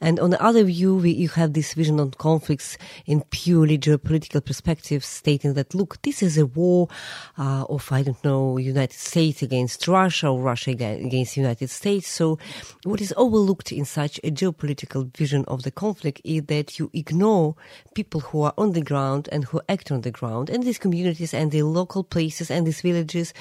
And 0.00 0.18
on 0.18 0.30
the 0.30 0.42
other 0.42 0.64
view, 0.64 0.96
we, 0.96 1.10
you 1.10 1.28
have 1.30 1.52
this 1.52 1.74
vision 1.74 2.00
on 2.00 2.12
conflicts 2.12 2.78
in 3.06 3.20
purely 3.44 3.76
geopolitical 3.76 4.42
perspective, 4.42 5.04
stating 5.04 5.52
that, 5.52 5.74
look, 5.74 6.00
this 6.00 6.22
is 6.22 6.38
a 6.38 6.46
war 6.46 6.88
uh, 7.36 7.64
of, 7.68 7.92
I 7.92 8.02
don't 8.02 8.24
know, 8.24 8.56
United 8.56 8.98
States 8.98 9.42
against 9.42 9.86
Russia 9.86 10.28
or 10.28 10.40
Russia 10.40 10.70
against 10.70 11.36
United 11.36 11.68
States. 11.68 12.08
So 12.08 12.38
what 12.84 13.02
is 13.02 13.12
overlooked 13.18 13.70
in 13.70 13.84
such 13.84 14.18
a 14.24 14.30
geopolitical 14.30 15.14
vision 15.14 15.44
of 15.46 15.62
the 15.62 15.70
conflict 15.70 16.22
is 16.24 16.44
that 16.44 16.78
you 16.78 16.90
ignore 16.94 17.54
people 17.94 18.20
who 18.20 18.40
are 18.40 18.54
on 18.56 18.72
the 18.72 18.80
ground 18.80 19.28
and 19.30 19.44
who 19.44 19.60
act 19.68 19.92
on 19.92 20.00
the 20.00 20.10
ground 20.10 20.48
and 20.48 20.62
these 20.62 20.78
communities 20.78 21.34
and 21.34 21.50
the 21.50 21.64
local 21.64 22.02
places 22.02 22.50
and 22.50 22.66
these 22.66 22.80
villages 22.80 23.34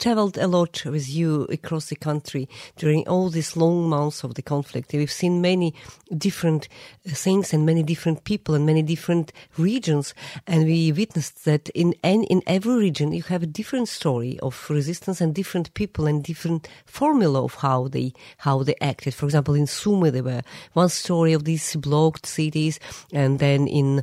traveled 0.00 0.38
a 0.38 0.46
lot 0.46 0.84
with 0.86 1.08
you 1.08 1.42
across 1.44 1.90
the 1.90 1.96
country 1.96 2.48
during 2.76 3.06
all 3.06 3.28
these 3.28 3.56
long 3.56 3.88
months 3.88 4.24
of 4.24 4.34
the 4.34 4.42
conflict. 4.42 4.92
We've 4.92 5.12
seen 5.12 5.42
many 5.42 5.74
different 6.16 6.68
uh, 7.06 7.10
things 7.10 7.52
and 7.52 7.66
many 7.66 7.82
different 7.82 8.24
people 8.24 8.54
and 8.54 8.64
many 8.64 8.82
different 8.82 9.32
regions. 9.58 10.14
And 10.46 10.64
we 10.64 10.90
witnessed 10.90 11.44
that 11.44 11.68
in, 11.70 11.92
in 12.02 12.42
every 12.46 12.74
region, 12.74 13.12
you 13.12 13.22
have 13.24 13.42
a 13.42 13.46
different 13.46 13.88
story 13.88 14.38
of 14.40 14.68
resistance 14.70 15.20
and 15.20 15.34
different 15.34 15.72
people 15.74 16.06
and 16.06 16.24
different 16.24 16.66
formula 16.86 17.44
of 17.44 17.56
how 17.56 17.88
they, 17.88 18.14
how 18.38 18.62
they 18.62 18.74
acted. 18.80 19.14
For 19.14 19.26
example, 19.26 19.54
in 19.54 19.66
Sumy, 19.66 20.10
there 20.10 20.24
were 20.24 20.42
one 20.72 20.88
story 20.88 21.34
of 21.34 21.44
these 21.44 21.76
blocked 21.76 22.24
cities 22.26 22.80
and 23.12 23.38
then 23.38 23.68
in 23.68 24.02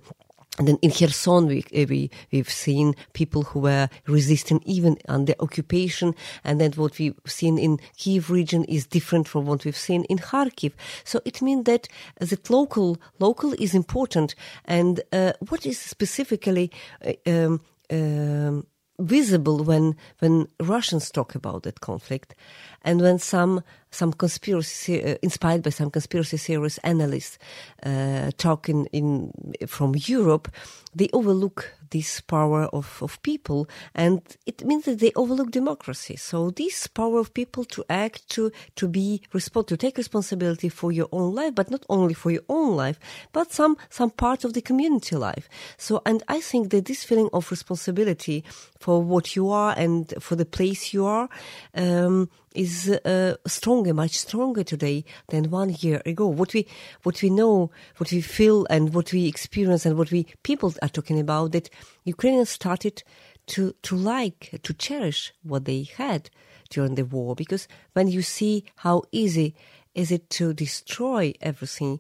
and 0.57 0.67
then 0.67 0.77
in 0.81 0.91
Kherson, 0.91 1.47
we, 1.47 1.63
eh, 1.71 1.85
we, 1.87 2.09
we've 2.31 2.49
seen 2.49 2.95
people 3.13 3.43
who 3.43 3.59
were 3.59 3.89
resisting 4.07 4.61
even 4.65 4.97
under 5.07 5.33
occupation. 5.39 6.15
And 6.43 6.59
then 6.59 6.71
what 6.73 6.97
we've 6.97 7.13
seen 7.25 7.59
in 7.59 7.79
Kiev 7.97 8.31
region 8.31 8.63
is 8.65 8.87
different 8.87 9.27
from 9.27 9.45
what 9.45 9.65
we've 9.65 9.77
seen 9.77 10.03
in 10.05 10.17
Kharkiv. 10.17 10.73
So 11.03 11.21
it 11.25 11.41
means 11.41 11.65
that, 11.65 11.87
that 12.19 12.49
local, 12.49 12.97
local 13.19 13.53
is 13.53 13.75
important. 13.75 14.33
And, 14.65 15.01
uh, 15.11 15.33
what 15.47 15.65
is 15.65 15.79
specifically, 15.79 16.71
uh, 17.05 17.13
um, 17.27 17.61
um, 17.91 18.65
visible 18.99 19.63
when 19.63 19.95
when 20.19 20.47
Russians 20.59 21.11
talk 21.11 21.35
about 21.35 21.63
that 21.63 21.81
conflict, 21.81 22.35
and 22.83 23.01
when 23.01 23.19
some 23.19 23.63
some 23.91 24.13
conspiracy 24.13 25.03
uh, 25.03 25.15
inspired 25.21 25.63
by 25.63 25.69
some 25.69 25.89
conspiracy 25.91 26.37
theorist 26.37 26.79
analysts 26.83 27.37
uh, 27.83 28.31
talk 28.37 28.69
in, 28.69 28.85
in 28.87 29.31
from 29.67 29.95
Europe, 29.95 30.49
they 30.95 31.09
overlook 31.13 31.73
this 31.91 32.21
power 32.21 32.65
of, 32.73 32.99
of 33.01 33.21
people, 33.23 33.67
and 33.93 34.21
it 34.45 34.65
means 34.65 34.85
that 34.85 34.99
they 34.99 35.11
overlook 35.15 35.51
democracy. 35.51 36.15
So 36.15 36.49
this 36.51 36.87
power 36.87 37.19
of 37.19 37.33
people 37.33 37.65
to 37.65 37.85
act, 37.89 38.29
to 38.29 38.51
to 38.75 38.87
be 38.87 39.21
respond, 39.33 39.67
to 39.67 39.77
take 39.77 39.97
responsibility 39.97 40.69
for 40.69 40.91
your 40.91 41.07
own 41.11 41.35
life, 41.35 41.55
but 41.55 41.71
not 41.71 41.85
only 41.89 42.13
for 42.13 42.31
your 42.31 42.43
own 42.49 42.75
life, 42.75 42.99
but 43.31 43.51
some 43.51 43.77
some 43.89 44.09
part 44.09 44.43
of 44.43 44.53
the 44.53 44.61
community 44.61 45.15
life. 45.15 45.49
So, 45.77 46.01
and 46.05 46.23
I 46.27 46.41
think 46.41 46.71
that 46.71 46.85
this 46.85 47.03
feeling 47.03 47.29
of 47.33 47.51
responsibility 47.51 48.43
for 48.79 49.01
what 49.01 49.35
you 49.35 49.49
are 49.49 49.73
and 49.77 50.13
for 50.19 50.35
the 50.35 50.45
place 50.45 50.93
you 50.93 51.05
are. 51.05 51.29
Um, 51.73 52.29
is 52.57 52.89
uh, 52.89 53.35
stronger, 53.45 53.93
much 53.93 54.17
stronger 54.17 54.63
today 54.63 55.05
than 55.29 55.51
one 55.51 55.75
year 55.79 56.01
ago. 56.05 56.27
What 56.27 56.53
we, 56.53 56.67
what 57.03 57.21
we 57.21 57.29
know, 57.29 57.71
what 57.97 58.11
we 58.11 58.21
feel, 58.21 58.65
and 58.69 58.93
what 58.93 59.13
we 59.13 59.27
experience, 59.27 59.85
and 59.85 59.97
what 59.97 60.11
we 60.11 60.25
people 60.43 60.73
are 60.81 60.89
talking 60.89 61.19
about 61.19 61.51
that 61.51 61.69
Ukrainians 62.03 62.49
started 62.49 63.03
to 63.47 63.73
to 63.83 63.95
like, 63.95 64.59
to 64.63 64.73
cherish 64.73 65.33
what 65.43 65.65
they 65.65 65.83
had 65.83 66.29
during 66.69 66.95
the 66.95 67.05
war. 67.05 67.35
Because 67.35 67.67
when 67.93 68.07
you 68.07 68.21
see 68.21 68.65
how 68.77 69.03
easy 69.11 69.55
is 69.93 70.11
it 70.11 70.29
to 70.31 70.53
destroy 70.53 71.33
everything, 71.41 71.99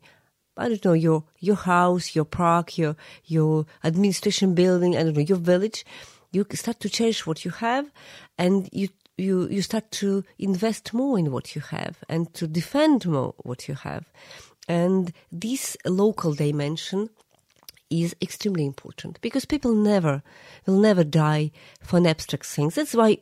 I 0.57 0.67
don't 0.69 0.83
know 0.83 0.93
your 0.93 1.23
your 1.39 1.55
house, 1.55 2.15
your 2.15 2.25
park, 2.25 2.77
your 2.77 2.95
your 3.25 3.65
administration 3.83 4.55
building, 4.55 4.97
I 4.97 5.03
don't 5.03 5.15
know 5.15 5.21
your 5.21 5.37
village. 5.37 5.85
You 6.31 6.45
start 6.53 6.81
to 6.81 6.89
cherish 6.89 7.25
what 7.25 7.45
you 7.45 7.51
have, 7.51 7.89
and 8.37 8.67
you 8.73 8.89
you 9.17 9.47
you 9.49 9.61
start 9.61 9.91
to 9.91 10.23
invest 10.37 10.93
more 10.93 11.17
in 11.17 11.31
what 11.31 11.55
you 11.55 11.61
have 11.61 12.03
and 12.07 12.33
to 12.35 12.47
defend 12.47 13.05
more 13.05 13.33
what 13.43 13.67
you 13.67 13.75
have, 13.75 14.05
and 14.67 15.11
this 15.31 15.75
local 15.85 16.33
dimension 16.33 17.09
is 17.89 18.15
extremely 18.21 18.65
important 18.65 19.19
because 19.21 19.45
people 19.45 19.73
never 19.73 20.21
will 20.65 20.79
never 20.79 21.03
die 21.03 21.51
for 21.81 21.97
an 21.97 22.07
abstract 22.07 22.45
things. 22.45 22.75
That's 22.75 22.93
why 22.93 23.17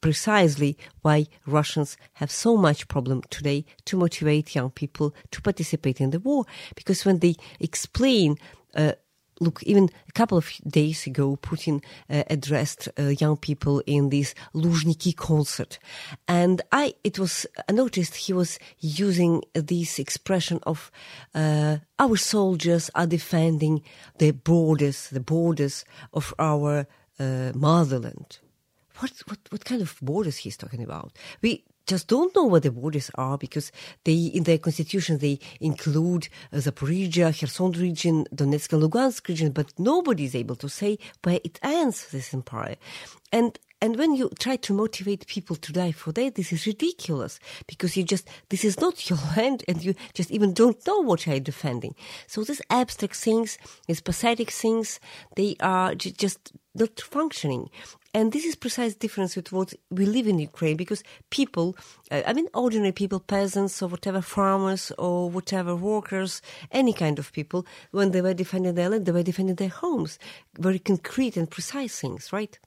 precisely 0.00 0.78
why 1.02 1.26
Russians 1.46 1.96
have 2.14 2.30
so 2.30 2.56
much 2.56 2.88
problem 2.88 3.22
today 3.30 3.64
to 3.84 3.96
motivate 3.96 4.54
young 4.54 4.70
people 4.70 5.14
to 5.30 5.42
participate 5.42 6.00
in 6.00 6.10
the 6.10 6.20
war 6.20 6.44
because 6.76 7.04
when 7.04 7.18
they 7.18 7.34
explain 7.60 8.36
uh, 8.76 8.92
look, 9.40 9.62
even 9.62 9.90
a 10.08 10.12
couple 10.12 10.38
of 10.38 10.50
days 10.66 11.06
ago, 11.06 11.36
Putin 11.36 11.82
uh, 12.10 12.24
addressed 12.28 12.88
uh, 12.98 13.04
young 13.20 13.36
people 13.36 13.82
in 13.86 14.10
this 14.10 14.34
Luzhniki 14.54 15.14
concert. 15.16 15.78
And 16.26 16.62
I, 16.72 16.94
it 17.04 17.18
was, 17.18 17.46
I 17.68 17.72
noticed 17.72 18.14
he 18.16 18.32
was 18.32 18.58
using 18.78 19.42
this 19.54 19.98
expression 19.98 20.60
of, 20.64 20.90
uh, 21.34 21.78
our 21.98 22.16
soldiers 22.16 22.90
are 22.94 23.06
defending 23.06 23.82
the 24.18 24.32
borders, 24.32 25.08
the 25.10 25.20
borders 25.20 25.84
of 26.12 26.34
our 26.38 26.86
uh, 27.18 27.52
motherland. 27.54 28.38
What, 28.98 29.12
what, 29.26 29.38
what 29.50 29.64
kind 29.64 29.80
of 29.80 29.96
borders 30.02 30.38
he's 30.38 30.56
talking 30.56 30.82
about? 30.82 31.12
We 31.40 31.64
just 31.88 32.06
don't 32.06 32.34
know 32.36 32.44
what 32.44 32.62
the 32.62 32.70
borders 32.70 33.10
are 33.14 33.38
because 33.38 33.72
they, 34.04 34.14
in 34.14 34.44
their 34.44 34.58
constitution, 34.58 35.18
they 35.18 35.40
include 35.60 36.28
uh, 36.52 36.58
Zaporizhia, 36.58 37.32
Kherson 37.38 37.72
region, 37.72 38.26
Donetsk 38.34 38.72
and 38.74 38.82
Lugansk 38.82 39.26
region, 39.28 39.50
but 39.52 39.72
nobody 39.78 40.24
is 40.24 40.34
able 40.34 40.56
to 40.56 40.68
say 40.68 40.98
where 41.24 41.40
it 41.42 41.58
ends, 41.62 42.10
this 42.10 42.34
empire. 42.34 42.76
And 43.32 43.58
and 43.80 43.96
when 43.96 44.14
you 44.14 44.30
try 44.40 44.56
to 44.56 44.72
motivate 44.72 45.26
people 45.28 45.54
to 45.56 45.72
die 45.72 45.92
for 45.92 46.10
that, 46.12 46.34
this 46.34 46.52
is 46.52 46.66
ridiculous 46.66 47.38
because 47.68 47.96
you 47.96 48.02
just, 48.02 48.28
this 48.48 48.64
is 48.64 48.80
not 48.80 49.08
your 49.08 49.18
land 49.36 49.64
and 49.68 49.84
you 49.84 49.94
just 50.14 50.32
even 50.32 50.52
don't 50.52 50.84
know 50.86 50.98
what 50.98 51.26
you're 51.26 51.38
defending. 51.38 51.94
So 52.26 52.42
these 52.42 52.62
abstract 52.70 53.14
things, 53.14 53.56
these 53.86 54.00
pathetic 54.00 54.50
things, 54.50 54.98
they 55.36 55.54
are 55.60 55.94
just 55.94 56.52
not 56.74 57.00
functioning. 57.00 57.70
And 58.14 58.32
this 58.32 58.44
is 58.44 58.56
precise 58.56 58.94
difference 58.96 59.36
with 59.36 59.52
what 59.52 59.74
we 59.90 60.06
live 60.06 60.26
in 60.26 60.40
Ukraine 60.40 60.76
because 60.76 61.04
people, 61.30 61.76
uh, 62.10 62.22
I 62.26 62.32
mean, 62.32 62.48
ordinary 62.54 62.92
people, 62.92 63.20
peasants 63.20 63.80
or 63.80 63.88
whatever, 63.88 64.20
farmers 64.22 64.90
or 64.98 65.30
whatever, 65.30 65.76
workers, 65.76 66.42
any 66.72 66.92
kind 66.92 67.18
of 67.18 67.32
people, 67.32 67.64
when 67.92 68.10
they 68.10 68.22
were 68.22 68.34
defending 68.34 68.74
their 68.74 68.88
land, 68.88 69.06
they 69.06 69.12
were 69.12 69.22
defending 69.22 69.56
their 69.56 69.68
homes. 69.68 70.18
Very 70.58 70.80
concrete 70.80 71.36
and 71.36 71.48
precise 71.48 72.00
things, 72.00 72.32
right? 72.32 72.58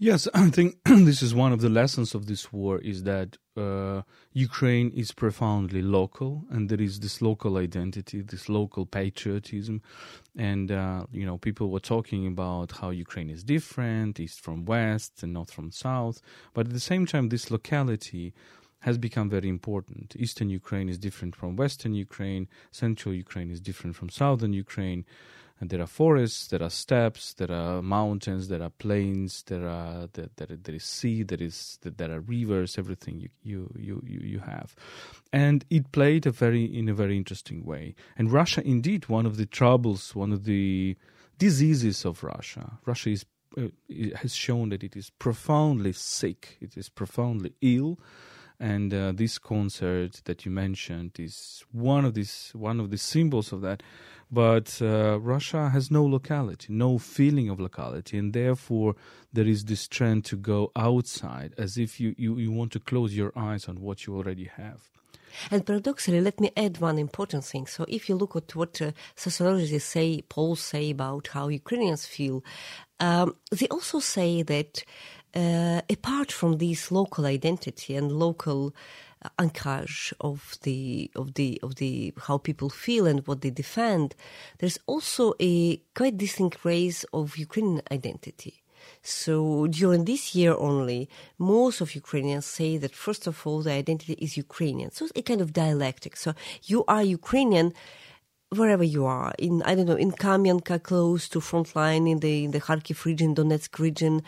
Yes, 0.00 0.28
I 0.34 0.50
think 0.50 0.76
this 0.84 1.22
is 1.22 1.34
one 1.34 1.52
of 1.52 1.60
the 1.60 1.68
lessons 1.68 2.14
of 2.14 2.26
this 2.26 2.52
war 2.52 2.78
is 2.78 3.02
that 3.02 3.36
uh, 3.56 4.02
Ukraine 4.32 4.90
is 4.90 5.10
profoundly 5.10 5.82
local, 5.82 6.44
and 6.50 6.68
there 6.68 6.80
is 6.80 7.00
this 7.00 7.20
local 7.20 7.56
identity, 7.56 8.22
this 8.22 8.48
local 8.48 8.86
patriotism, 8.86 9.82
and 10.36 10.70
uh, 10.70 11.06
you 11.10 11.26
know 11.26 11.38
people 11.38 11.70
were 11.70 11.80
talking 11.80 12.28
about 12.28 12.72
how 12.80 12.90
Ukraine 12.90 13.28
is 13.28 13.42
different, 13.42 14.20
east 14.20 14.40
from 14.40 14.64
west 14.64 15.24
and 15.24 15.32
north 15.32 15.50
from 15.52 15.72
south, 15.72 16.22
but 16.54 16.68
at 16.68 16.72
the 16.72 16.80
same 16.80 17.04
time, 17.04 17.28
this 17.28 17.50
locality 17.50 18.32
has 18.80 18.96
become 18.96 19.28
very 19.28 19.48
important. 19.48 20.14
Eastern 20.16 20.48
Ukraine 20.48 20.88
is 20.88 20.98
different 20.98 21.34
from 21.34 21.56
Western 21.56 21.94
Ukraine. 21.94 22.46
Central 22.70 23.12
Ukraine 23.12 23.50
is 23.50 23.60
different 23.60 23.96
from 23.96 24.08
Southern 24.08 24.52
Ukraine. 24.52 25.04
And 25.60 25.70
there 25.70 25.80
are 25.80 25.86
forests, 25.86 26.46
there 26.48 26.62
are 26.62 26.70
steppes, 26.70 27.34
there 27.34 27.50
are 27.50 27.82
mountains, 27.82 28.48
there 28.48 28.62
are 28.62 28.70
plains, 28.70 29.42
there 29.44 29.66
are 29.66 30.08
there, 30.12 30.28
there, 30.36 30.56
there 30.62 30.74
is 30.74 30.84
sea, 30.84 31.24
there 31.24 31.42
is 31.42 31.78
there 31.82 32.12
are 32.12 32.20
rivers, 32.20 32.78
everything 32.78 33.28
you, 33.42 33.72
you 33.74 34.02
you 34.06 34.20
you 34.22 34.38
have, 34.40 34.76
and 35.32 35.64
it 35.68 35.90
played 35.90 36.26
a 36.26 36.30
very 36.30 36.64
in 36.64 36.88
a 36.88 36.94
very 36.94 37.16
interesting 37.16 37.64
way. 37.64 37.94
And 38.16 38.30
Russia, 38.32 38.62
indeed, 38.64 39.08
one 39.08 39.26
of 39.26 39.36
the 39.36 39.46
troubles, 39.46 40.14
one 40.14 40.32
of 40.32 40.44
the 40.44 40.96
diseases 41.38 42.04
of 42.04 42.22
Russia. 42.22 42.78
Russia 42.86 43.10
is 43.10 43.24
uh, 43.56 43.68
has 44.16 44.34
shown 44.34 44.68
that 44.68 44.84
it 44.84 44.96
is 44.96 45.10
profoundly 45.10 45.92
sick. 45.92 46.56
It 46.60 46.76
is 46.76 46.88
profoundly 46.88 47.54
ill 47.60 47.98
and 48.60 48.92
uh, 48.92 49.12
this 49.12 49.38
concert 49.38 50.20
that 50.24 50.44
you 50.44 50.50
mentioned 50.50 51.12
is 51.18 51.64
one 51.72 52.04
of 52.04 52.14
these 52.14 52.50
one 52.54 52.80
of 52.80 52.90
the 52.90 52.98
symbols 52.98 53.52
of 53.52 53.60
that 53.60 53.82
but 54.30 54.80
uh, 54.82 55.18
Russia 55.20 55.70
has 55.70 55.90
no 55.90 56.04
locality, 56.04 56.72
no 56.72 56.98
feeling 56.98 57.48
of 57.48 57.58
locality, 57.58 58.18
and 58.18 58.32
therefore 58.32 58.94
there 59.32 59.46
is 59.46 59.64
this 59.64 59.88
trend 59.88 60.24
to 60.26 60.36
go 60.36 60.70
outside 60.76 61.54
as 61.56 61.78
if 61.78 61.98
you, 61.98 62.14
you, 62.18 62.36
you 62.36 62.52
want 62.52 62.72
to 62.72 62.80
close 62.80 63.16
your 63.16 63.32
eyes 63.34 63.68
on 63.68 63.80
what 63.80 64.06
you 64.06 64.14
already 64.14 64.44
have. 64.44 64.90
And 65.50 65.64
paradoxically, 65.64 66.20
let 66.20 66.40
me 66.40 66.50
add 66.56 66.78
one 66.78 66.98
important 66.98 67.44
thing. 67.44 67.66
So, 67.66 67.84
if 67.86 68.08
you 68.08 68.16
look 68.16 68.34
at 68.34 68.54
what 68.54 68.80
uh, 68.82 68.92
sociologists 69.14 69.88
say, 69.90 70.22
polls 70.22 70.60
say 70.60 70.90
about 70.90 71.28
how 71.28 71.48
Ukrainians 71.48 72.06
feel, 72.06 72.42
um, 72.98 73.36
they 73.52 73.68
also 73.68 74.00
say 74.00 74.42
that 74.42 74.84
uh, 75.34 75.80
apart 75.90 76.32
from 76.32 76.58
this 76.58 76.90
local 76.90 77.26
identity 77.26 77.96
and 77.96 78.12
local 78.12 78.74
anchorage 79.38 80.14
of 80.20 80.56
the 80.62 81.10
of 81.16 81.34
the 81.34 81.58
of 81.62 81.76
the 81.76 82.12
how 82.26 82.38
people 82.38 82.70
feel 82.70 83.06
and 83.06 83.26
what 83.26 83.40
they 83.40 83.50
defend, 83.50 84.14
there's 84.58 84.78
also 84.86 85.34
a 85.40 85.76
quite 85.94 86.16
distinct 86.16 86.64
race 86.64 87.04
of 87.12 87.36
Ukrainian 87.36 87.82
identity. 87.90 88.62
So 89.02 89.66
during 89.66 90.04
this 90.04 90.34
year 90.34 90.54
only, 90.54 91.08
most 91.38 91.80
of 91.80 91.94
Ukrainians 91.94 92.46
say 92.46 92.76
that 92.78 92.94
first 92.94 93.26
of 93.26 93.46
all 93.46 93.62
the 93.62 93.72
identity 93.72 94.14
is 94.14 94.36
Ukrainian. 94.36 94.90
So 94.92 95.06
it's 95.06 95.12
a 95.16 95.22
kind 95.22 95.40
of 95.40 95.52
dialectic. 95.52 96.16
So 96.16 96.34
you 96.64 96.84
are 96.86 97.02
Ukrainian 97.02 97.74
wherever 98.50 98.84
you 98.84 99.04
are 99.04 99.32
in 99.38 99.62
I 99.62 99.74
don't 99.74 99.86
know 99.86 99.96
in 99.96 100.12
Kamianka 100.12 100.82
close 100.82 101.28
to 101.30 101.40
front 101.40 101.76
line 101.76 102.06
in 102.06 102.20
the 102.20 102.44
in 102.44 102.50
the 102.52 102.60
Kharkiv 102.60 103.04
region, 103.04 103.34
Donetsk 103.34 103.78
region, 103.78 104.22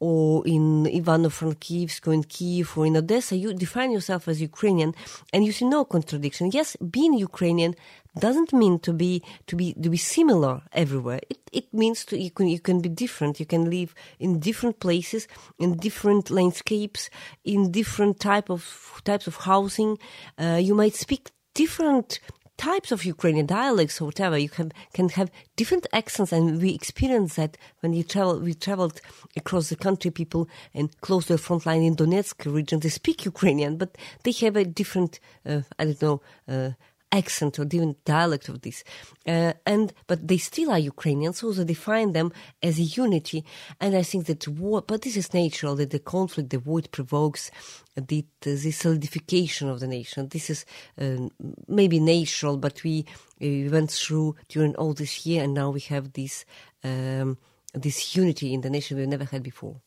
or 0.00 0.46
in 0.46 0.84
Ivano-Frankivsk 0.84 2.06
or 2.08 2.14
in 2.14 2.24
Kiev 2.24 2.76
or 2.76 2.86
in 2.86 2.96
Odessa, 2.96 3.36
you 3.36 3.52
define 3.52 3.92
yourself 3.92 4.28
as 4.28 4.40
Ukrainian, 4.40 4.94
and 5.32 5.44
you 5.44 5.52
see 5.52 5.66
no 5.66 5.84
contradiction. 5.84 6.50
Yes, 6.52 6.76
being 6.76 7.14
Ukrainian 7.14 7.74
doesn't 8.18 8.54
mean 8.54 8.78
to 8.78 8.94
be 8.94 9.22
to 9.46 9.54
be 9.56 9.74
to 9.74 9.90
be 9.90 9.98
similar 9.98 10.62
everywhere. 10.72 11.20
It 11.28 11.38
it 11.52 11.74
means 11.74 12.04
to 12.06 12.18
you 12.18 12.30
can 12.30 12.48
you 12.48 12.60
can 12.60 12.80
be 12.80 12.88
different. 12.88 13.40
You 13.40 13.46
can 13.46 13.68
live 13.68 13.94
in 14.18 14.40
different 14.40 14.80
places, 14.80 15.28
in 15.58 15.76
different 15.76 16.30
landscapes, 16.30 17.10
in 17.44 17.72
different 17.72 18.20
type 18.20 18.48
of 18.48 19.02
types 19.04 19.26
of 19.26 19.36
housing. 19.36 19.98
Uh, 20.38 20.58
you 20.62 20.74
might 20.74 20.94
speak 20.94 21.30
different 21.52 22.20
types 22.56 22.92
of 22.92 23.04
Ukrainian 23.04 23.46
dialects 23.46 24.00
or 24.00 24.06
whatever. 24.06 24.38
You 24.38 24.48
can 24.48 24.72
can 24.92 25.08
have 25.10 25.30
different 25.56 25.86
accents, 25.92 26.32
and 26.32 26.60
we 26.60 26.74
experience 26.74 27.34
that 27.36 27.56
when 27.80 27.92
you 27.92 28.02
travel. 28.02 28.40
We 28.40 28.54
traveled 28.54 29.00
across 29.36 29.68
the 29.68 29.76
country, 29.76 30.10
people 30.10 30.48
and 30.74 30.88
close 31.00 31.26
to 31.26 31.34
the 31.34 31.38
front 31.38 31.66
line 31.66 31.82
in 31.82 31.96
Donetsk 31.96 32.52
region, 32.52 32.80
they 32.80 32.88
speak 32.88 33.24
Ukrainian, 33.24 33.76
but 33.76 33.96
they 34.22 34.32
have 34.32 34.56
a 34.56 34.64
different, 34.64 35.20
uh, 35.44 35.62
I 35.78 35.84
don't 35.84 36.02
know. 36.02 36.22
Uh, 36.48 36.70
accent 37.12 37.58
or 37.58 37.64
different 37.64 38.04
dialect 38.04 38.48
of 38.48 38.60
this. 38.62 38.84
Uh, 39.26 39.52
and 39.64 39.92
but 40.06 40.26
they 40.26 40.38
still 40.38 40.70
are 40.70 40.78
Ukrainian, 40.78 41.32
so 41.32 41.52
they 41.52 41.64
define 41.64 42.12
them 42.12 42.32
as 42.62 42.78
a 42.78 42.82
unity. 42.82 43.44
And 43.80 43.96
I 43.96 44.02
think 44.02 44.26
that 44.26 44.46
war, 44.48 44.82
but 44.82 45.02
this 45.02 45.16
is 45.16 45.32
natural 45.32 45.76
that 45.76 45.90
the 45.90 45.98
conflict, 45.98 46.50
the 46.50 46.58
war, 46.58 46.80
it 46.80 46.90
provokes 46.90 47.50
the, 47.94 48.24
the 48.40 48.70
solidification 48.70 49.68
of 49.68 49.80
the 49.80 49.86
nation. 49.86 50.28
This 50.28 50.50
is 50.50 50.64
uh, 51.00 51.28
maybe 51.68 52.00
natural, 52.00 52.56
but 52.56 52.82
we, 52.84 53.06
we 53.40 53.68
went 53.68 53.90
through 53.90 54.36
during 54.48 54.74
all 54.76 54.94
this 54.94 55.26
year, 55.26 55.44
and 55.44 55.54
now 55.54 55.70
we 55.70 55.80
have 55.80 56.12
this 56.12 56.44
um, 56.84 57.38
this 57.74 58.16
unity 58.16 58.54
in 58.54 58.62
the 58.62 58.70
nation 58.70 58.96
we've 58.96 59.08
never 59.08 59.24
had 59.24 59.42
before. 59.42 59.80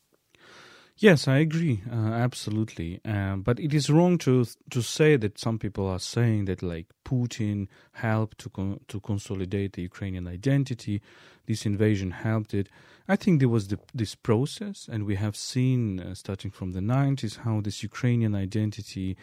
Yes, 1.02 1.30
I 1.30 1.38
agree, 1.38 1.82
uh, 1.90 1.96
absolutely. 1.96 3.00
Um, 3.06 3.42
but 3.42 3.58
it 3.58 3.74
is 3.74 3.90
wrong 3.90 4.18
to 4.18 4.46
to 4.70 4.82
say 4.82 5.16
that 5.16 5.40
some 5.40 5.58
people 5.58 5.88
are 5.88 5.98
saying 5.98 6.44
that 6.46 6.62
like 6.62 6.88
Putin 7.06 7.70
helped 7.94 8.38
to 8.40 8.50
con- 8.50 8.82
to 8.90 9.00
consolidate 9.00 9.74
the 9.74 9.82
Ukrainian 9.84 10.28
identity. 10.28 11.02
This 11.46 11.66
invasion 11.66 12.12
helped 12.12 12.54
it. 12.54 12.68
I 13.08 13.16
think 13.16 13.40
there 13.40 13.48
was 13.48 13.70
the, 13.70 13.80
this 13.94 14.14
process, 14.14 14.90
and 14.92 15.06
we 15.06 15.16
have 15.16 15.38
seen 15.38 16.02
uh, 16.02 16.16
starting 16.16 16.52
from 16.52 16.74
the 16.74 16.82
90s 16.82 17.38
how 17.46 17.62
this 17.62 17.82
Ukrainian 17.82 18.36
identity. 18.36 19.16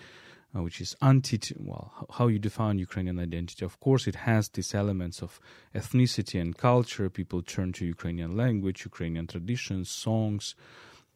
Uh, 0.55 0.63
which 0.63 0.81
is 0.81 0.97
anti 1.03 1.39
well 1.59 1.93
how 2.17 2.29
you 2.29 2.39
define 2.39 2.79
ukrainian 2.79 3.19
identity 3.19 3.65
of 3.65 3.79
course 3.81 4.07
it 4.07 4.15
has 4.15 4.49
these 4.51 4.75
elements 4.75 5.21
of 5.21 5.41
ethnicity 5.75 6.41
and 6.41 6.57
culture 6.57 7.11
people 7.11 7.43
turn 7.43 7.73
to 7.73 7.85
ukrainian 7.85 8.37
language 8.37 8.85
ukrainian 8.85 9.27
traditions 9.27 9.91
songs 9.91 10.55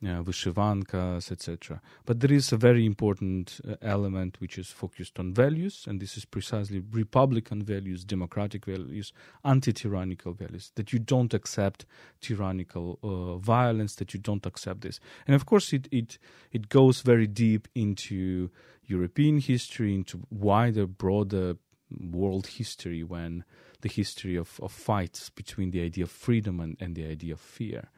uh, 0.02 0.22
vyshivankas, 0.22 1.30
etc. 1.30 1.80
But 2.06 2.20
there 2.20 2.32
is 2.32 2.52
a 2.52 2.56
very 2.56 2.86
important 2.86 3.60
uh, 3.68 3.74
element 3.82 4.40
which 4.40 4.58
is 4.58 4.68
focused 4.68 5.18
on 5.18 5.34
values, 5.34 5.84
and 5.86 6.00
this 6.00 6.16
is 6.16 6.24
precisely 6.24 6.82
republican 6.92 7.62
values, 7.62 8.04
democratic 8.04 8.66
values, 8.66 9.12
anti-tyrannical 9.44 10.32
values. 10.32 10.72
That 10.76 10.92
you 10.92 10.98
don't 10.98 11.34
accept 11.34 11.84
tyrannical 12.20 12.98
uh, 13.02 13.36
violence, 13.36 13.96
that 13.96 14.14
you 14.14 14.20
don't 14.20 14.46
accept 14.46 14.80
this, 14.80 15.00
and 15.26 15.34
of 15.34 15.46
course 15.46 15.72
it 15.72 15.88
it 15.90 16.18
it 16.50 16.68
goes 16.68 17.02
very 17.02 17.26
deep 17.26 17.68
into 17.74 18.50
European 18.84 19.38
history, 19.38 19.94
into 19.94 20.20
wider, 20.30 20.86
broader 20.86 21.56
world 21.90 22.46
history 22.46 23.02
when 23.02 23.44
the 23.80 23.88
history 23.88 24.36
of, 24.36 24.60
of 24.60 24.72
fights 24.72 25.30
between 25.30 25.70
the 25.70 25.82
idea 25.82 26.04
of 26.04 26.10
freedom 26.10 26.60
and, 26.60 26.76
and 26.80 26.94
the 26.94 27.06
idea 27.06 27.32
of 27.32 27.40
fear. 27.40 27.88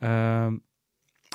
Um, 0.00 0.62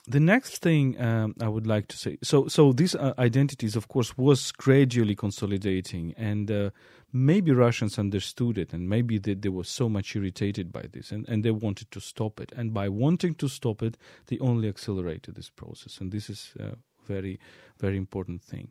the 0.08 0.20
next 0.20 0.62
thing 0.62 1.00
um, 1.02 1.36
I 1.41 1.48
would 1.48 1.68
like 1.68 1.88
to 1.88 1.98
say, 1.98 2.18
so 2.22 2.48
so 2.48 2.74
these 2.74 2.96
uh, 2.96 3.13
identities, 3.18 3.76
of 3.76 3.88
course, 3.88 4.18
was 4.18 4.52
gradually 4.52 5.15
consolidating, 5.15 6.13
and 6.18 6.52
uh, 6.52 6.70
maybe 7.12 7.52
Russians 7.52 7.98
understood 7.98 8.58
it, 8.58 8.74
and 8.74 8.88
maybe 8.89 9.18
they, 9.18 9.34
they 9.34 9.50
were 9.50 9.63
so 9.63 9.89
much 9.89 10.15
irritated 10.15 10.72
by 10.72 10.84
this, 10.91 11.12
and, 11.12 11.28
and 11.28 11.44
they 11.44 11.52
wanted 11.52 11.91
to 11.91 12.00
stop 12.00 12.39
it, 12.39 12.52
and 12.56 12.74
by 12.74 12.89
wanting 12.89 13.36
to 13.36 13.48
stop 13.48 13.82
it, 13.82 13.98
they 14.28 14.38
only 14.39 14.68
accelerated 14.68 15.36
this 15.36 15.50
process, 15.50 16.00
and 16.00 16.12
this 16.12 16.30
is 16.30 16.54
a 16.60 16.76
very 17.08 17.39
very 17.80 17.98
important 17.98 18.41
thing. 18.41 18.70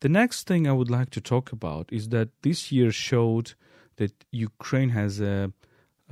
The 0.00 0.08
next 0.08 0.46
thing 0.46 0.66
I 0.66 0.72
would 0.72 0.90
like 0.90 1.10
to 1.10 1.20
talk 1.20 1.52
about 1.52 1.92
is 1.92 2.08
that 2.08 2.28
this 2.42 2.72
year 2.72 2.90
showed 2.90 3.54
that 3.96 4.24
Ukraine 4.30 4.90
has 4.90 5.20
a 5.20 5.52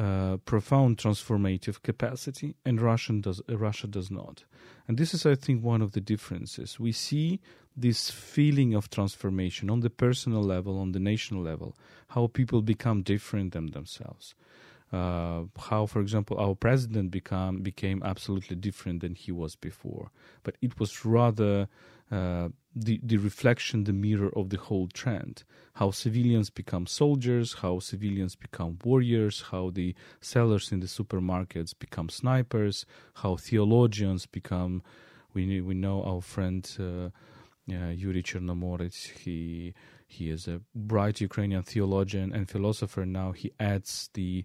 uh, 0.01 0.39
profound 0.47 0.97
transformative 0.97 1.83
capacity, 1.83 2.55
and 2.65 2.81
Russian 2.81 3.21
does, 3.21 3.43
Russia 3.49 3.87
does 3.87 4.11
not. 4.11 4.45
And 4.89 4.97
this 4.97 5.13
is, 5.13 5.27
I 5.27 5.35
think, 5.35 5.63
one 5.63 5.83
of 5.83 5.93
the 5.93 6.01
differences. 6.01 6.81
We 6.81 6.93
see 6.93 7.41
this 7.77 8.11
feeling 8.11 8.73
of 8.75 8.89
transformation 8.89 9.69
on 9.69 9.81
the 9.81 9.91
personal 9.91 10.43
level, 10.43 10.79
on 10.79 10.93
the 10.93 11.01
national 11.01 11.43
level, 11.43 11.77
how 12.09 12.29
people 12.29 12.63
become 12.63 13.03
different 13.03 13.53
than 13.53 13.73
themselves. 13.73 14.35
Uh, 14.91 15.43
how, 15.69 15.85
for 15.85 16.01
example, 16.01 16.39
our 16.39 16.55
president 16.55 17.11
become 17.11 17.61
became 17.63 18.03
absolutely 18.03 18.57
different 18.57 19.03
than 19.03 19.15
he 19.15 19.31
was 19.31 19.55
before. 19.55 20.11
But 20.45 20.57
it 20.63 20.81
was 20.81 21.05
rather 21.05 21.69
uh, 22.11 22.49
the 22.75 23.01
the 23.03 23.17
reflection, 23.17 23.85
the 23.85 23.93
mirror 23.93 24.31
of 24.37 24.51
the 24.51 24.57
whole 24.57 24.89
trend. 24.89 25.45
How 25.75 25.91
civilians 25.91 26.51
become 26.51 26.87
soldiers, 26.87 27.55
how 27.55 27.79
civilians 27.79 28.35
become 28.37 28.79
warriors, 28.85 29.45
how 29.51 29.71
the 29.71 29.95
sellers 30.21 30.73
in 30.73 30.81
the 30.81 30.87
supermarkets 30.87 31.73
become 31.79 32.09
snipers, 32.09 32.87
how 33.15 33.37
theologians 33.37 34.27
become. 34.27 34.83
We 35.35 35.61
we 35.61 35.75
know 35.75 36.03
our 36.03 36.21
friend 36.21 36.69
uh, 36.79 37.11
uh, 37.73 37.91
Yuri 37.91 38.23
Chernomorets. 38.23 39.07
He 39.07 39.75
he 40.07 40.31
is 40.31 40.49
a 40.49 40.61
bright 40.75 41.21
Ukrainian 41.21 41.63
theologian 41.63 42.33
and 42.33 42.49
philosopher. 42.49 43.07
Now 43.07 43.33
he 43.33 43.53
adds 43.61 44.11
the 44.15 44.45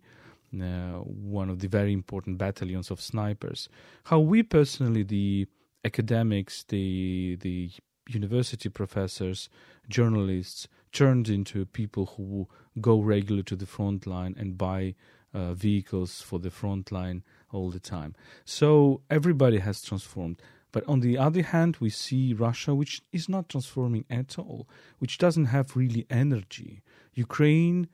uh, 0.53 0.99
one 0.99 1.49
of 1.49 1.59
the 1.59 1.67
very 1.67 1.91
important 1.91 2.37
battalions 2.37 2.91
of 2.91 3.01
snipers. 3.01 3.67
How 4.05 4.19
we 4.19 4.43
personally, 4.43 5.03
the 5.03 5.47
academics, 5.85 6.63
the 6.63 7.37
the 7.39 7.71
university 8.07 8.69
professors, 8.69 9.49
journalists 9.89 10.67
turned 10.91 11.29
into 11.29 11.65
people 11.65 12.05
who 12.17 12.47
go 12.81 12.99
regularly 12.99 13.43
to 13.43 13.55
the 13.55 13.65
front 13.65 14.05
line 14.05 14.35
and 14.37 14.57
buy 14.57 14.95
uh, 15.33 15.53
vehicles 15.53 16.21
for 16.21 16.39
the 16.39 16.51
front 16.51 16.91
line 16.91 17.23
all 17.51 17.69
the 17.69 17.79
time. 17.79 18.15
So 18.45 19.01
everybody 19.09 19.59
has 19.59 19.81
transformed. 19.81 20.41
But 20.71 20.87
on 20.87 20.99
the 20.99 21.17
other 21.17 21.41
hand, 21.41 21.77
we 21.79 21.89
see 21.89 22.33
Russia, 22.33 22.75
which 22.75 23.01
is 23.11 23.29
not 23.29 23.49
transforming 23.49 24.05
at 24.09 24.37
all, 24.37 24.67
which 24.99 25.17
doesn't 25.17 25.45
have 25.45 25.75
really 25.75 26.05
energy. 26.09 26.81
Ukraine 27.13 27.87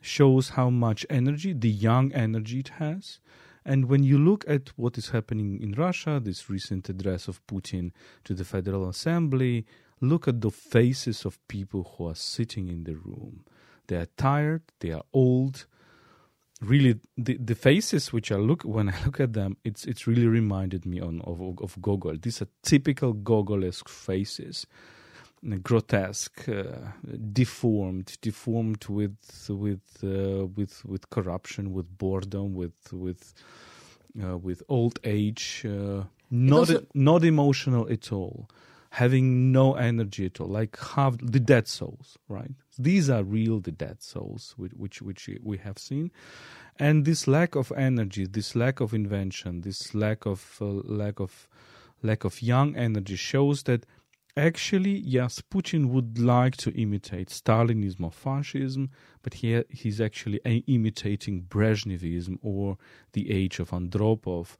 shows 0.00 0.50
how 0.50 0.68
much 0.70 1.06
energy, 1.08 1.52
the 1.52 1.70
young 1.70 2.12
energy 2.12 2.60
it 2.60 2.68
has. 2.78 3.20
And 3.66 3.86
when 3.86 4.04
you 4.04 4.16
look 4.16 4.44
at 4.46 4.68
what 4.76 4.96
is 4.96 5.08
happening 5.08 5.60
in 5.60 5.72
Russia, 5.72 6.20
this 6.22 6.48
recent 6.48 6.88
address 6.88 7.26
of 7.26 7.44
Putin 7.48 7.90
to 8.22 8.32
the 8.32 8.44
Federal 8.44 8.88
Assembly, 8.88 9.66
look 10.00 10.28
at 10.28 10.40
the 10.40 10.52
faces 10.52 11.24
of 11.24 11.44
people 11.48 11.96
who 11.98 12.06
are 12.06 12.14
sitting 12.14 12.68
in 12.68 12.84
the 12.84 12.94
room. 12.94 13.44
They 13.88 13.96
are 13.96 14.06
tired, 14.16 14.62
they 14.78 14.92
are 14.92 15.02
old, 15.12 15.66
really 16.60 17.00
the 17.18 17.36
the 17.38 17.56
faces 17.56 18.12
which 18.12 18.30
I 18.30 18.36
look 18.36 18.62
when 18.62 18.88
I 18.88 18.94
look 19.04 19.18
at 19.18 19.32
them, 19.32 19.56
it's 19.64 19.84
it's 19.84 20.06
really 20.06 20.28
reminded 20.28 20.86
me 20.86 21.00
on 21.00 21.20
of 21.22 21.40
of 21.60 21.82
Gogol. 21.82 22.18
These 22.22 22.42
are 22.42 22.48
typical 22.62 23.14
Gogolesque 23.14 23.88
faces, 23.88 24.64
grotesque, 25.62 26.48
uh, 26.48 26.64
deformed, 27.32 28.16
deformed 28.20 28.84
with 28.88 29.16
with 29.48 30.04
uh, 30.04 30.46
with 30.46 30.84
with 30.84 31.08
corruption, 31.10 31.72
with 31.72 31.96
boredom, 31.98 32.54
with 32.54 32.92
with 32.92 33.34
uh, 34.22 34.36
with 34.38 34.62
old 34.68 34.98
age, 35.04 35.64
uh, 35.64 36.04
not 36.30 36.58
also- 36.70 36.86
not 36.94 37.24
emotional 37.24 37.86
at 37.90 38.12
all. 38.12 38.48
Having 38.90 39.52
no 39.52 39.74
energy 39.74 40.24
at 40.24 40.40
all, 40.40 40.48
like 40.48 40.78
have 40.94 41.18
the 41.18 41.40
dead 41.40 41.68
souls, 41.68 42.16
right? 42.28 42.52
These 42.78 43.10
are 43.10 43.22
real 43.24 43.60
the 43.60 43.72
dead 43.72 44.02
souls, 44.02 44.54
which 44.56 44.72
which, 44.72 45.02
which 45.02 45.28
we 45.42 45.58
have 45.58 45.78
seen, 45.78 46.10
and 46.78 47.04
this 47.04 47.26
lack 47.28 47.54
of 47.56 47.70
energy, 47.76 48.26
this 48.26 48.56
lack 48.56 48.80
of 48.80 48.94
invention, 48.94 49.60
this 49.62 49.94
lack 49.94 50.24
of 50.24 50.56
uh, 50.62 50.66
lack 50.66 51.20
of 51.20 51.46
lack 52.02 52.24
of 52.24 52.40
young 52.40 52.74
energy 52.74 53.16
shows 53.16 53.64
that 53.64 53.84
actually, 54.36 54.98
yes, 54.98 55.42
Putin 55.50 55.88
would 55.88 56.18
like 56.18 56.56
to 56.58 56.70
imitate 56.72 57.28
Stalinism 57.28 58.04
or 58.04 58.10
fascism, 58.12 58.90
but 59.22 59.34
he 59.34 59.62
he's 59.70 60.00
actually 60.00 60.40
imitating 60.66 61.42
Brezhnevism 61.42 62.38
or 62.42 62.78
the 63.12 63.30
age 63.30 63.58
of 63.58 63.70
Andropov, 63.70 64.56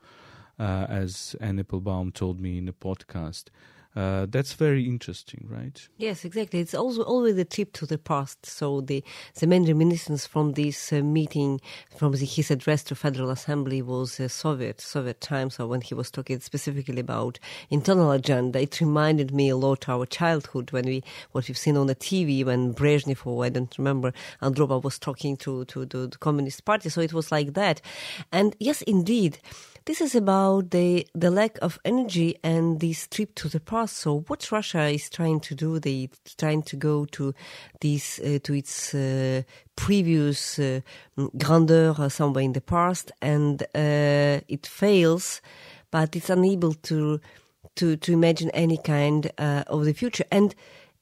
uh, 0.58 0.86
as 0.88 1.36
Anne 1.40 1.58
Applebaum 1.58 2.12
told 2.12 2.40
me 2.40 2.58
in 2.58 2.68
a 2.68 2.72
podcast. 2.72 3.44
Uh, 3.96 4.26
that's 4.28 4.52
very 4.52 4.86
interesting, 4.86 5.46
right? 5.48 5.88
Yes, 5.96 6.26
exactly. 6.26 6.60
It's 6.60 6.74
also 6.74 7.02
always 7.02 7.38
a 7.38 7.46
trip 7.46 7.72
to 7.74 7.86
the 7.86 7.96
past. 7.96 8.44
So 8.44 8.82
the 8.82 9.02
the 9.40 9.46
main 9.46 9.64
reminiscence 9.64 10.26
from 10.26 10.52
this 10.52 10.92
uh, 10.92 11.00
meeting, 11.00 11.62
from 11.96 12.12
the, 12.12 12.26
his 12.26 12.50
address 12.50 12.82
to 12.84 12.94
Federal 12.94 13.30
Assembly, 13.30 13.80
was 13.80 14.20
uh, 14.20 14.28
Soviet 14.28 14.82
Soviet 14.82 15.22
times. 15.22 15.54
So 15.54 15.66
when 15.66 15.80
he 15.80 15.94
was 15.94 16.10
talking 16.10 16.40
specifically 16.40 17.00
about 17.00 17.38
internal 17.70 18.10
agenda, 18.10 18.60
it 18.60 18.78
reminded 18.82 19.32
me 19.32 19.48
a 19.48 19.56
lot 19.56 19.84
of 19.84 19.88
our 19.88 20.04
childhood 20.04 20.72
when 20.72 20.84
we 20.84 21.02
what 21.32 21.48
we've 21.48 21.56
seen 21.56 21.78
on 21.78 21.86
the 21.86 21.94
TV 21.94 22.44
when 22.44 22.74
Brezhnev 22.74 23.26
or 23.26 23.46
I 23.46 23.48
don't 23.48 23.78
remember 23.78 24.12
Andropov 24.42 24.84
was 24.84 24.98
talking 24.98 25.38
to 25.38 25.64
to, 25.64 25.86
to 25.86 26.06
the 26.06 26.18
Communist 26.18 26.66
Party. 26.66 26.90
So 26.90 27.00
it 27.00 27.14
was 27.14 27.32
like 27.32 27.54
that, 27.54 27.80
and 28.30 28.54
yes, 28.60 28.82
indeed. 28.82 29.38
This 29.86 30.00
is 30.00 30.16
about 30.16 30.72
the 30.72 31.06
the 31.14 31.30
lack 31.30 31.58
of 31.62 31.78
energy 31.84 32.34
and 32.42 32.80
this 32.80 33.06
trip 33.06 33.36
to 33.36 33.48
the 33.48 33.60
past. 33.60 33.98
So 33.98 34.24
what 34.26 34.50
Russia 34.50 34.86
is 34.88 35.08
trying 35.08 35.38
to 35.42 35.54
do, 35.54 35.78
they 35.78 36.10
trying 36.36 36.62
to 36.64 36.76
go 36.76 37.04
to 37.04 37.32
this 37.80 38.18
uh, 38.18 38.40
to 38.42 38.54
its 38.54 38.92
uh, 38.94 39.42
previous 39.76 40.58
uh, 40.58 40.80
grandeur 41.38 41.94
uh, 41.96 42.08
somewhere 42.08 42.42
in 42.42 42.52
the 42.52 42.60
past, 42.60 43.12
and 43.22 43.62
uh, 43.62 44.40
it 44.48 44.66
fails, 44.66 45.40
but 45.92 46.16
it's 46.16 46.30
unable 46.30 46.74
to 46.74 47.20
to 47.76 47.96
to 47.96 48.12
imagine 48.12 48.50
any 48.50 48.78
kind 48.78 49.30
uh, 49.38 49.62
of 49.68 49.84
the 49.84 49.94
future. 49.94 50.24
And 50.32 50.52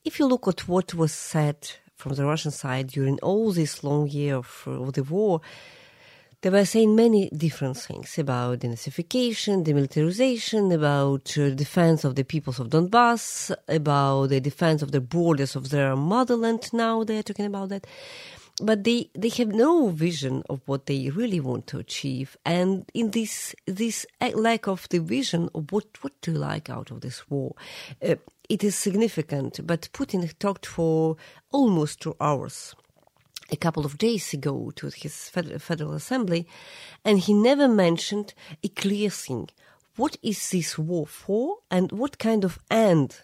if 0.03 0.19
you 0.19 0.27
look 0.27 0.47
at 0.47 0.67
what 0.67 0.93
was 0.93 1.11
said 1.11 1.71
from 1.95 2.13
the 2.13 2.25
Russian 2.25 2.51
side 2.51 2.89
during 2.89 3.17
all 3.23 3.51
this 3.51 3.83
long 3.83 4.07
year 4.07 4.35
of, 4.35 4.63
of 4.67 4.93
the 4.93 5.03
war, 5.03 5.41
they 6.41 6.49
were 6.49 6.65
saying 6.65 6.95
many 6.95 7.29
different 7.29 7.77
things 7.77 8.17
about 8.17 8.59
denazification, 8.59 9.65
demilitarization, 9.65 10.73
about 10.73 11.37
uh, 11.37 11.49
defense 11.49 12.03
of 12.03 12.15
the 12.15 12.23
peoples 12.23 12.59
of 12.59 12.69
Donbass, 12.69 13.51
about 13.67 14.27
the 14.27 14.39
defense 14.39 14.81
of 14.81 14.91
the 14.91 15.01
borders 15.01 15.55
of 15.55 15.69
their 15.69 15.95
motherland. 15.95 16.69
Now 16.73 17.03
they're 17.03 17.23
talking 17.23 17.45
about 17.45 17.69
that. 17.69 17.87
But 18.61 18.85
they, 18.85 19.09
they 19.13 19.29
have 19.29 19.49
no 19.49 19.89
vision 19.89 20.43
of 20.49 20.61
what 20.65 20.85
they 20.85 21.09
really 21.09 21.41
want 21.41 21.67
to 21.67 21.77
achieve. 21.77 22.37
And 22.45 22.89
in 22.93 23.11
this, 23.11 23.53
this 23.65 24.05
lack 24.33 24.67
of 24.67 24.87
the 24.89 24.99
vision 24.99 25.49
of 25.53 25.71
what, 25.71 25.85
what 26.01 26.13
do 26.21 26.31
you 26.31 26.37
like 26.37 26.69
out 26.69 26.89
of 26.89 27.01
this 27.01 27.29
war, 27.29 27.53
uh, 28.01 28.15
it 28.47 28.63
is 28.63 28.75
significant. 28.75 29.59
But 29.65 29.89
Putin 29.91 30.31
talked 30.39 30.65
for 30.65 31.17
almost 31.51 32.01
two 32.01 32.15
hours 32.21 32.75
a 33.51 33.55
couple 33.55 33.85
of 33.85 33.97
days 33.97 34.33
ago 34.33 34.71
to 34.75 34.89
his 34.89 35.29
Federal 35.29 35.93
Assembly, 35.93 36.47
and 37.03 37.19
he 37.19 37.33
never 37.33 37.67
mentioned 37.67 38.33
a 38.63 38.67
clear 38.69 39.09
thing. 39.09 39.49
What 39.95 40.17
is 40.21 40.49
this 40.49 40.77
war 40.77 41.07
for, 41.07 41.57
and 41.69 41.91
what 41.91 42.17
kind 42.17 42.43
of 42.43 42.59
end 42.69 43.21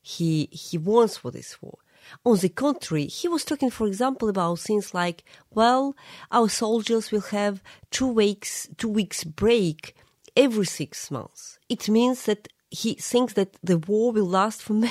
he 0.00 0.48
he 0.52 0.78
wants 0.78 1.18
for 1.18 1.30
this 1.30 1.60
war? 1.60 1.78
On 2.24 2.36
the 2.38 2.48
contrary, 2.48 3.06
he 3.06 3.28
was 3.28 3.44
talking, 3.44 3.70
for 3.70 3.86
example, 3.86 4.28
about 4.28 4.60
things 4.60 4.94
like, 4.94 5.24
well, 5.50 5.96
our 6.30 6.48
soldiers 6.48 7.10
will 7.10 7.28
have 7.32 7.62
two 7.90 8.06
weeks 8.06 8.68
two 8.78 8.88
weeks 8.88 9.24
break 9.24 9.96
every 10.36 10.66
six 10.66 11.10
months. 11.10 11.58
It 11.68 11.88
means 11.88 12.24
that 12.26 12.48
he 12.70 12.94
thinks 12.94 13.34
that 13.34 13.56
the 13.62 13.78
war 13.78 14.12
will 14.12 14.26
last 14.26 14.62
for 14.62 14.82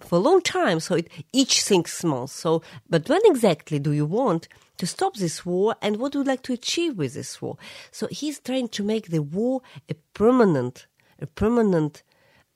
for 0.00 0.16
a 0.16 0.22
long 0.22 0.40
time. 0.42 0.80
So 0.80 0.96
it, 0.96 1.08
each 1.32 1.62
six 1.62 2.02
months. 2.04 2.32
So, 2.32 2.62
but 2.88 3.08
when 3.08 3.20
exactly 3.24 3.78
do 3.78 3.92
you 3.92 4.06
want 4.06 4.48
to 4.78 4.86
stop 4.86 5.14
this 5.16 5.46
war, 5.46 5.76
and 5.80 5.96
what 5.96 6.14
would 6.14 6.26
you 6.26 6.30
like 6.30 6.42
to 6.42 6.52
achieve 6.52 6.96
with 6.98 7.14
this 7.14 7.40
war? 7.40 7.56
So 7.92 8.08
he's 8.08 8.40
trying 8.40 8.68
to 8.68 8.82
make 8.82 9.08
the 9.08 9.22
war 9.22 9.62
a 9.88 9.94
permanent, 10.14 10.86
a 11.20 11.26
permanent, 11.26 12.02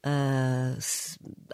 uh, 0.03 0.75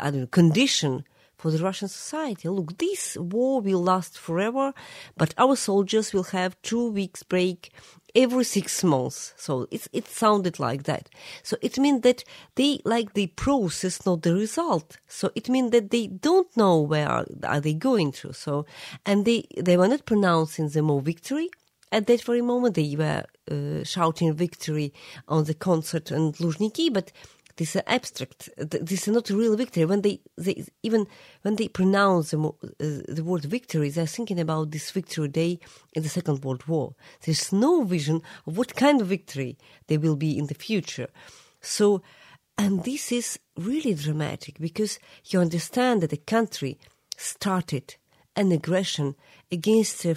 I 0.00 0.10
don't 0.10 0.20
know, 0.20 0.26
condition 0.26 1.04
for 1.36 1.50
the 1.50 1.62
Russian 1.62 1.88
society. 1.88 2.48
Look, 2.48 2.78
this 2.78 3.18
war 3.18 3.60
will 3.60 3.82
last 3.82 4.18
forever, 4.18 4.72
but 5.16 5.34
our 5.36 5.56
soldiers 5.56 6.14
will 6.14 6.24
have 6.24 6.60
two 6.62 6.90
weeks 6.90 7.22
break 7.22 7.70
every 8.14 8.44
six 8.44 8.84
months. 8.84 9.34
So 9.36 9.66
it 9.70 9.88
it 9.92 10.08
sounded 10.08 10.58
like 10.58 10.84
that. 10.84 11.08
So 11.42 11.56
it 11.62 11.78
means 11.78 12.02
that 12.02 12.24
they 12.54 12.80
like 12.84 13.14
the 13.14 13.28
process, 13.28 14.06
not 14.06 14.22
the 14.22 14.34
result. 14.34 14.98
So 15.08 15.30
it 15.34 15.48
means 15.48 15.70
that 15.72 15.90
they 15.90 16.06
don't 16.06 16.54
know 16.56 16.80
where 16.80 17.08
are, 17.08 17.26
are 17.42 17.60
they 17.60 17.74
going 17.74 18.12
to. 18.12 18.32
So 18.32 18.66
and 19.04 19.24
they 19.24 19.46
they 19.60 19.76
were 19.76 19.88
not 19.88 20.06
pronouncing 20.06 20.68
the 20.68 20.82
more 20.82 21.00
victory. 21.02 21.50
At 21.92 22.06
that 22.08 22.22
very 22.22 22.42
moment, 22.42 22.74
they 22.74 22.96
were 22.96 23.24
uh, 23.50 23.84
shouting 23.84 24.34
victory 24.34 24.92
on 25.28 25.44
the 25.44 25.54
concert 25.54 26.10
in 26.10 26.32
Luzhniki, 26.32 26.92
but 26.92 27.12
this 27.56 27.76
is 27.76 27.82
abstract. 27.86 28.48
This 28.56 29.06
is 29.06 29.14
not 29.14 29.30
a 29.30 29.36
real 29.36 29.56
victory. 29.56 29.84
When 29.84 30.02
they, 30.02 30.20
they 30.36 30.64
even 30.82 31.06
when 31.42 31.56
they 31.56 31.68
pronounce 31.68 32.32
the, 32.32 32.38
uh, 32.40 32.52
the, 32.80 33.22
word 33.24 33.44
victory, 33.44 33.90
they're 33.90 34.06
thinking 34.06 34.40
about 34.40 34.70
this 34.70 34.90
victory 34.90 35.28
day 35.28 35.60
in 35.92 36.02
the 36.02 36.08
Second 36.08 36.44
World 36.44 36.66
War. 36.66 36.94
There's 37.24 37.52
no 37.52 37.84
vision 37.84 38.22
of 38.46 38.58
what 38.58 38.74
kind 38.74 39.00
of 39.00 39.06
victory 39.06 39.56
there 39.86 40.00
will 40.00 40.16
be 40.16 40.36
in 40.36 40.46
the 40.46 40.54
future. 40.54 41.08
So, 41.60 42.02
and 42.58 42.82
this 42.84 43.12
is 43.12 43.38
really 43.56 43.94
dramatic 43.94 44.58
because 44.58 44.98
you 45.26 45.40
understand 45.40 46.02
that 46.02 46.12
a 46.12 46.16
country 46.16 46.78
started 47.16 47.96
an 48.36 48.50
aggression 48.50 49.14
against 49.52 50.04
a 50.04 50.16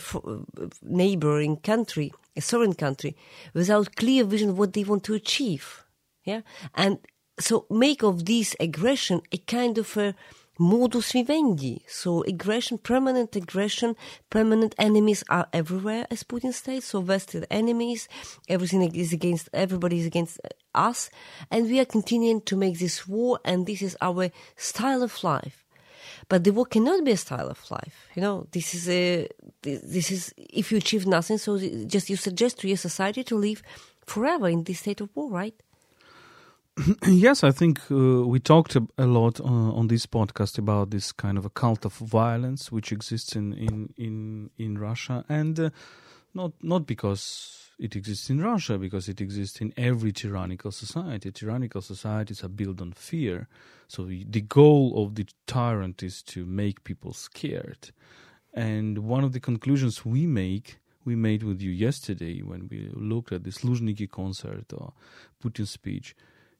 neighboring 0.81 1.57
country, 1.57 2.11
a 2.35 2.41
sovereign 2.41 2.73
country, 2.73 3.15
without 3.53 3.95
clear 3.95 4.23
vision 4.23 4.49
of 4.49 4.57
what 4.57 4.73
they 4.73 4.83
want 4.83 5.03
to 5.03 5.13
achieve. 5.13 5.83
Yeah, 6.23 6.41
and 6.73 6.99
so 7.39 7.65
make 7.69 8.03
of 8.03 8.25
this 8.25 8.55
aggression 8.59 9.21
a 9.31 9.37
kind 9.37 9.77
of 9.77 9.95
a 9.97 10.15
modus 10.59 11.11
vivendi. 11.11 11.83
So 11.87 12.23
aggression, 12.23 12.77
permanent 12.77 13.35
aggression, 13.35 13.95
permanent 14.29 14.73
enemies 14.77 15.23
are 15.29 15.47
everywhere, 15.53 16.07
as 16.09 16.23
Putin 16.23 16.53
states. 16.53 16.87
So 16.87 17.01
vested 17.01 17.45
enemies, 17.51 18.07
everything 18.49 18.81
is 18.95 19.13
against, 19.13 19.49
everybody 19.53 19.99
is 19.99 20.05
against 20.05 20.39
us. 20.73 21.09
And 21.51 21.65
we 21.65 21.79
are 21.79 21.85
continuing 21.85 22.41
to 22.41 22.55
make 22.55 22.79
this 22.79 23.07
war, 23.07 23.39
and 23.45 23.65
this 23.65 23.81
is 23.81 23.95
our 24.01 24.31
style 24.55 25.03
of 25.03 25.23
life. 25.23 25.63
But 26.29 26.43
the 26.43 26.51
war 26.51 26.65
cannot 26.65 27.05
be 27.05 27.11
a 27.11 27.17
style 27.17 27.49
of 27.49 27.71
life. 27.71 28.07
You 28.15 28.21
know, 28.21 28.47
this 28.51 28.73
is 28.73 28.89
a, 28.89 29.29
this 29.61 30.11
is, 30.11 30.33
if 30.37 30.71
you 30.71 30.77
achieve 30.77 31.05
nothing, 31.05 31.37
so 31.37 31.57
just 31.85 32.09
you 32.09 32.15
suggest 32.15 32.59
to 32.59 32.67
your 32.67 32.77
society 32.77 33.23
to 33.25 33.35
live 33.35 33.61
forever 34.05 34.49
in 34.49 34.63
this 34.63 34.79
state 34.79 35.01
of 35.01 35.09
war, 35.15 35.29
right? 35.29 35.55
yes, 37.07 37.43
I 37.43 37.51
think 37.51 37.79
uh, 37.89 38.23
we 38.27 38.39
talked 38.39 38.75
a, 38.75 39.05
lot 39.05 39.39
uh, 39.39 39.43
on 39.43 39.87
this 39.87 40.05
podcast 40.05 40.59
about 40.59 40.91
this 40.91 41.11
kind 41.11 41.37
of 41.37 41.45
a 41.45 41.49
cult 41.49 41.85
of 41.85 41.93
violence 41.93 42.71
which 42.71 42.91
exists 42.91 43.35
in 43.35 43.53
in 43.53 43.93
in, 43.97 44.49
in 44.57 44.77
Russia, 44.77 45.25
and 45.27 45.59
uh, 45.59 45.69
not 46.35 46.51
not 46.61 46.85
because 46.85 47.71
it 47.79 47.95
exists 47.95 48.29
in 48.29 48.41
Russia 48.41 48.77
because 48.77 49.09
it 49.09 49.21
exists 49.21 49.59
in 49.59 49.73
every 49.75 50.11
tyrannical 50.11 50.71
society. 50.71 51.31
Tyrannical 51.31 51.81
societies 51.81 52.43
are 52.43 52.49
built 52.49 52.79
on 52.79 52.91
fear. 52.93 53.47
So 53.87 54.05
the 54.05 54.41
goal 54.41 55.03
of 55.03 55.15
the 55.15 55.25
tyrant 55.47 56.03
is 56.03 56.21
to 56.23 56.45
make 56.45 56.83
people 56.83 57.13
scared. 57.13 57.91
And 58.53 58.99
one 58.99 59.23
of 59.23 59.31
the 59.31 59.39
conclusions 59.39 60.05
we 60.05 60.27
make, 60.27 60.77
we 61.05 61.15
made 61.15 61.43
with 61.43 61.61
you 61.61 61.71
yesterday 61.71 62.41
when 62.41 62.67
we 62.69 62.89
looked 62.93 63.31
at 63.31 63.43
this 63.43 63.59
Luzhniki 63.59 64.09
concert 64.09 64.73
or 64.73 64.93
Putin's 65.41 65.71
speech, 65.71 66.15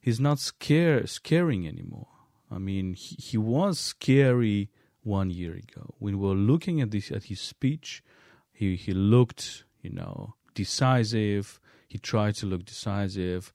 he's 0.08 0.18
not 0.18 0.38
scare, 0.38 1.06
scaring 1.06 1.68
anymore. 1.68 2.08
I 2.50 2.56
mean, 2.56 2.94
he, 2.94 3.14
he 3.16 3.36
was 3.36 3.78
scary 3.78 4.70
one 5.02 5.28
year 5.28 5.52
ago. 5.52 5.94
When 5.98 6.18
we 6.18 6.26
were 6.28 6.34
looking 6.34 6.80
at 6.80 6.90
this 6.90 7.10
at 7.10 7.24
his 7.24 7.40
speech, 7.40 8.02
he 8.50 8.74
he 8.76 8.92
looked, 8.92 9.64
you 9.82 9.90
know, 9.90 10.34
decisive. 10.54 11.60
He 11.86 11.98
tried 11.98 12.36
to 12.36 12.46
look 12.46 12.64
decisive, 12.64 13.52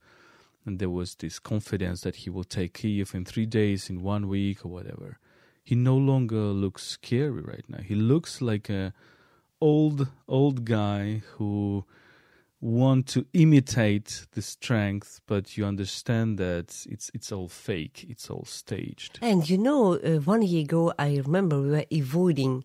and 0.64 0.78
there 0.78 0.90
was 0.90 1.16
this 1.16 1.40
confidence 1.40 2.02
that 2.02 2.16
he 2.22 2.30
will 2.30 2.44
take 2.44 2.74
Kiev 2.74 3.14
in 3.16 3.24
three 3.24 3.46
days, 3.46 3.90
in 3.90 4.00
one 4.02 4.28
week, 4.28 4.64
or 4.64 4.68
whatever. 4.68 5.18
He 5.64 5.74
no 5.74 5.96
longer 5.96 6.44
looks 6.64 6.84
scary 6.84 7.42
right 7.42 7.64
now. 7.68 7.82
He 7.82 7.96
looks 7.96 8.40
like 8.40 8.70
a 8.70 8.92
old 9.60 10.06
old 10.28 10.64
guy 10.64 11.22
who 11.32 11.84
want 12.64 13.06
to 13.06 13.26
imitate 13.34 14.26
the 14.32 14.40
strength, 14.40 15.20
but 15.26 15.56
you 15.56 15.66
understand 15.66 16.38
that 16.38 16.86
it's 16.88 17.10
it's 17.12 17.30
all 17.30 17.48
fake, 17.48 18.06
it's 18.08 18.30
all 18.30 18.44
staged. 18.46 19.18
And 19.20 19.48
you 19.48 19.58
know, 19.58 19.94
uh, 19.94 20.20
one 20.20 20.40
year 20.40 20.62
ago, 20.62 20.92
I 20.98 21.16
remember 21.16 21.60
we 21.60 21.70
were 21.70 21.84
avoiding. 21.92 22.64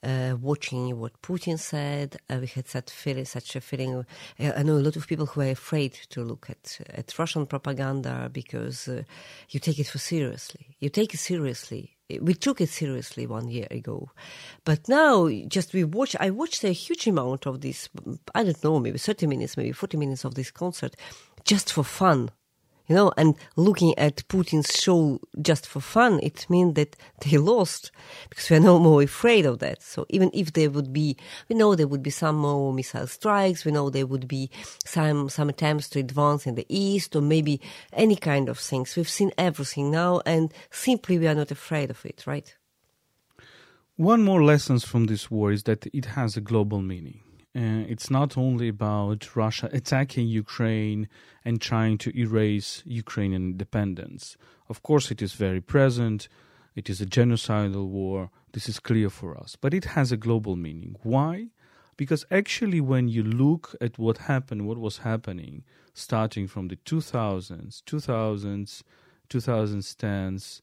Uh, 0.00 0.36
watching 0.40 0.96
what 0.96 1.20
Putin 1.22 1.58
said, 1.58 2.18
uh, 2.30 2.38
we 2.40 2.46
had 2.46 2.68
such 2.68 2.88
feeling, 2.88 3.24
such 3.24 3.56
a 3.56 3.60
feeling. 3.60 4.06
Uh, 4.38 4.52
I 4.56 4.62
know 4.62 4.74
a 4.74 4.84
lot 4.86 4.94
of 4.94 5.08
people 5.08 5.26
who 5.26 5.40
are 5.40 5.50
afraid 5.50 5.94
to 6.10 6.22
look 6.22 6.48
at 6.48 6.78
at 6.90 7.18
Russian 7.18 7.46
propaganda 7.46 8.30
because 8.32 8.86
uh, 8.86 9.02
you 9.50 9.58
take 9.58 9.80
it 9.80 9.88
for 9.88 9.98
seriously. 9.98 10.76
You 10.78 10.88
take 10.88 11.14
it 11.14 11.18
seriously 11.18 11.97
we 12.20 12.34
took 12.34 12.60
it 12.60 12.68
seriously 12.68 13.26
one 13.26 13.48
year 13.48 13.66
ago. 13.70 14.10
But 14.64 14.88
now, 14.88 15.28
just 15.48 15.74
we 15.74 15.84
watch, 15.84 16.16
I 16.18 16.30
watched 16.30 16.64
a 16.64 16.72
huge 16.72 17.06
amount 17.06 17.46
of 17.46 17.60
this, 17.60 17.88
I 18.34 18.44
don't 18.44 18.64
know, 18.64 18.80
maybe 18.80 18.98
30 18.98 19.26
minutes, 19.26 19.56
maybe 19.56 19.72
40 19.72 19.96
minutes 19.98 20.24
of 20.24 20.34
this 20.34 20.50
concert 20.50 20.96
just 21.44 21.72
for 21.72 21.84
fun 21.84 22.30
you 22.88 22.94
know, 22.94 23.12
and 23.16 23.36
looking 23.56 23.96
at 23.98 24.26
Putin's 24.28 24.74
show 24.74 25.20
just 25.40 25.66
for 25.66 25.80
fun, 25.80 26.20
it 26.22 26.46
means 26.48 26.74
that 26.74 26.96
they 27.20 27.36
lost 27.36 27.92
because 28.30 28.48
we 28.48 28.56
are 28.56 28.60
no 28.60 28.78
more 28.78 29.02
afraid 29.02 29.44
of 29.44 29.58
that. 29.58 29.82
So 29.82 30.06
even 30.08 30.30
if 30.32 30.54
there 30.54 30.70
would 30.70 30.92
be, 30.92 31.16
we 31.48 31.56
know 31.56 31.74
there 31.74 31.86
would 31.86 32.02
be 32.02 32.10
some 32.10 32.36
more 32.36 32.72
missile 32.72 33.06
strikes, 33.06 33.66
we 33.66 33.72
know 33.72 33.90
there 33.90 34.06
would 34.06 34.26
be 34.26 34.50
some, 34.86 35.28
some 35.28 35.50
attempts 35.50 35.90
to 35.90 36.00
advance 36.00 36.46
in 36.46 36.54
the 36.54 36.66
east 36.68 37.14
or 37.14 37.20
maybe 37.20 37.60
any 37.92 38.16
kind 38.16 38.48
of 38.48 38.58
things. 38.58 38.96
We've 38.96 39.08
seen 39.08 39.32
everything 39.36 39.90
now 39.90 40.22
and 40.24 40.52
simply 40.70 41.18
we 41.18 41.28
are 41.28 41.34
not 41.34 41.50
afraid 41.50 41.90
of 41.90 42.04
it, 42.06 42.26
right? 42.26 42.54
One 43.96 44.22
more 44.22 44.42
lesson 44.42 44.78
from 44.78 45.06
this 45.06 45.30
war 45.30 45.52
is 45.52 45.64
that 45.64 45.86
it 45.92 46.06
has 46.06 46.36
a 46.36 46.40
global 46.40 46.80
meaning. 46.80 47.20
Uh, 47.56 47.84
it's 47.88 48.10
not 48.10 48.36
only 48.36 48.68
about 48.68 49.34
Russia 49.34 49.68
attacking 49.72 50.28
Ukraine 50.28 51.08
and 51.44 51.60
trying 51.60 51.98
to 51.98 52.16
erase 52.16 52.82
Ukrainian 52.84 53.42
independence. 53.52 54.36
Of 54.68 54.82
course, 54.82 55.10
it 55.10 55.22
is 55.22 55.32
very 55.32 55.60
present. 55.60 56.28
It 56.76 56.90
is 56.90 57.00
a 57.00 57.06
genocidal 57.06 57.88
war. 57.88 58.30
This 58.52 58.68
is 58.68 58.78
clear 58.78 59.10
for 59.10 59.36
us. 59.36 59.56
But 59.60 59.72
it 59.72 59.86
has 59.96 60.12
a 60.12 60.16
global 60.16 60.56
meaning. 60.56 60.96
Why? 61.02 61.48
Because 61.96 62.24
actually, 62.30 62.80
when 62.80 63.08
you 63.08 63.24
look 63.24 63.74
at 63.80 63.98
what 63.98 64.18
happened, 64.18 64.66
what 64.68 64.78
was 64.78 64.98
happening, 64.98 65.64
starting 65.94 66.46
from 66.46 66.68
the 66.68 66.76
2000s, 66.76 67.82
2000s, 67.82 68.82
2010s, 69.28 70.60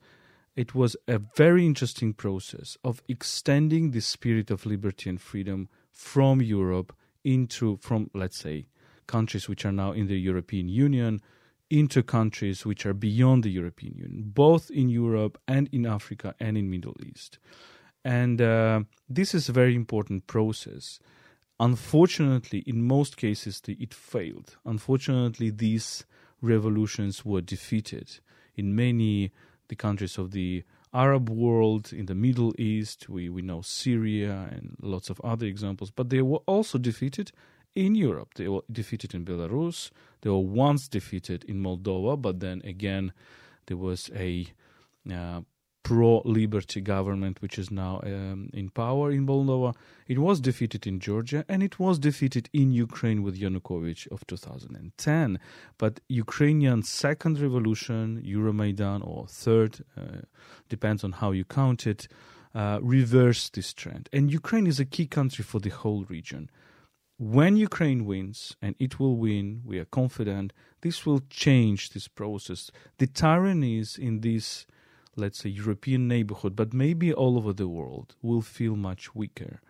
it 0.55 0.73
was 0.73 0.95
a 1.07 1.19
very 1.19 1.65
interesting 1.65 2.13
process 2.13 2.77
of 2.83 3.03
extending 3.09 3.91
the 3.91 3.99
spirit 3.99 4.49
of 4.49 4.65
liberty 4.65 5.09
and 5.09 5.19
freedom 5.19 5.67
from 5.95 6.41
Europe 6.41 6.93
into 7.23 7.77
from 7.77 8.11
let's 8.13 8.37
say 8.37 8.67
countries 9.07 9.47
which 9.49 9.65
are 9.65 9.71
now 9.71 9.91
in 9.91 10.07
the 10.07 10.19
European 10.19 10.67
Union 10.67 11.21
into 11.69 12.03
countries 12.03 12.65
which 12.65 12.85
are 12.85 12.93
beyond 12.93 13.43
the 13.43 13.49
European 13.49 13.95
Union, 13.95 14.23
both 14.27 14.69
in 14.69 14.89
Europe 14.89 15.39
and 15.47 15.67
in 15.71 15.85
Africa 15.85 16.35
and 16.39 16.57
in 16.57 16.69
Middle 16.69 16.95
East. 17.03 17.39
And 18.03 18.39
uh, 18.39 18.81
this 19.09 19.33
is 19.33 19.49
a 19.49 19.51
very 19.51 19.75
important 19.75 20.27
process. 20.27 20.99
Unfortunately, 21.59 22.59
in 22.67 22.85
most 22.85 23.17
cases, 23.17 23.61
the, 23.61 23.73
it 23.79 23.93
failed. 23.93 24.57
Unfortunately, 24.63 25.49
these 25.49 26.05
revolutions 26.41 27.25
were 27.25 27.41
defeated 27.41 28.19
in 28.55 28.75
many 28.75 29.31
the 29.69 29.75
countries 29.75 30.19
of 30.19 30.31
the 30.31 30.63
Arab 30.95 31.29
world, 31.29 31.91
in 31.91 32.05
the 32.05 32.15
Middle 32.15 32.53
East, 32.57 33.09
we, 33.09 33.27
we 33.29 33.41
know 33.41 33.61
Syria 33.61 34.47
and 34.49 34.77
lots 34.81 35.09
of 35.09 35.19
other 35.21 35.45
examples, 35.45 35.91
but 35.91 36.09
they 36.09 36.21
were 36.21 36.39
also 36.45 36.77
defeated 36.77 37.31
in 37.75 37.95
Europe. 37.95 38.35
They 38.35 38.47
were 38.47 38.61
defeated 38.71 39.13
in 39.13 39.25
Belarus. 39.25 39.91
They 40.21 40.29
were 40.29 40.39
once 40.39 40.87
defeated 40.87 41.43
in 41.43 41.61
Moldova, 41.61 42.19
but 42.19 42.39
then 42.39 42.61
again, 42.63 43.11
there 43.65 43.77
was 43.77 44.09
a 44.15 44.47
uh, 45.11 45.41
pro 45.85 46.23
liberty 46.25 46.81
government, 46.81 47.43
which 47.43 47.59
is 47.59 47.69
now 47.69 48.01
um, 48.03 48.49
in 48.53 48.69
power 48.71 49.11
in 49.11 49.27
Moldova. 49.27 49.75
It 50.07 50.17
was 50.17 50.41
defeated 50.41 50.87
in 50.87 50.99
Georgia 50.99 51.45
and 51.47 51.61
it 51.61 51.79
was 51.79 51.99
defeated 51.99 52.49
in 52.53 52.71
Ukraine 52.71 53.21
with 53.21 53.39
Yanukovych 53.39 54.11
of 54.11 54.25
2010. 54.25 55.39
But 55.77 55.99
Ukrainian 56.09 56.81
second 56.81 57.39
revolution, 57.39 58.19
Euromaidan, 58.25 59.05
or 59.05 59.27
third, 59.27 59.85
uh, 59.95 60.21
depends 60.69 61.03
on 61.03 61.11
how 61.11 61.31
you 61.31 61.45
count 61.45 61.85
it, 61.85 62.07
uh, 62.55 62.79
reversed 62.81 63.53
this 63.53 63.71
trend. 63.71 64.09
And 64.11 64.31
Ukraine 64.31 64.65
is 64.65 64.79
a 64.79 64.85
key 64.85 65.05
country 65.05 65.43
for 65.43 65.59
the 65.59 65.69
whole 65.69 66.03
region. 66.05 66.49
When 67.17 67.57
Ukraine 67.57 68.05
wins, 68.05 68.57
and 68.59 68.75
it 68.79 68.99
will 68.99 69.17
win, 69.17 69.61
we 69.63 69.77
are 69.77 69.85
confident, 69.85 70.51
this 70.81 71.05
will 71.05 71.21
change 71.29 71.91
this 71.91 72.07
process. 72.07 72.71
The 72.97 73.07
tyrannies 73.07 73.99
in 73.99 74.21
this 74.21 74.65
let's 75.15 75.39
say 75.39 75.49
European 75.49 76.07
neighborhood, 76.07 76.55
but 76.55 76.73
maybe 76.73 77.13
all 77.13 77.37
over 77.37 77.53
the 77.53 77.67
world 77.67 78.15
will 78.21 78.41
feel 78.41 78.75
much 78.75 79.15
weaker. 79.15 79.61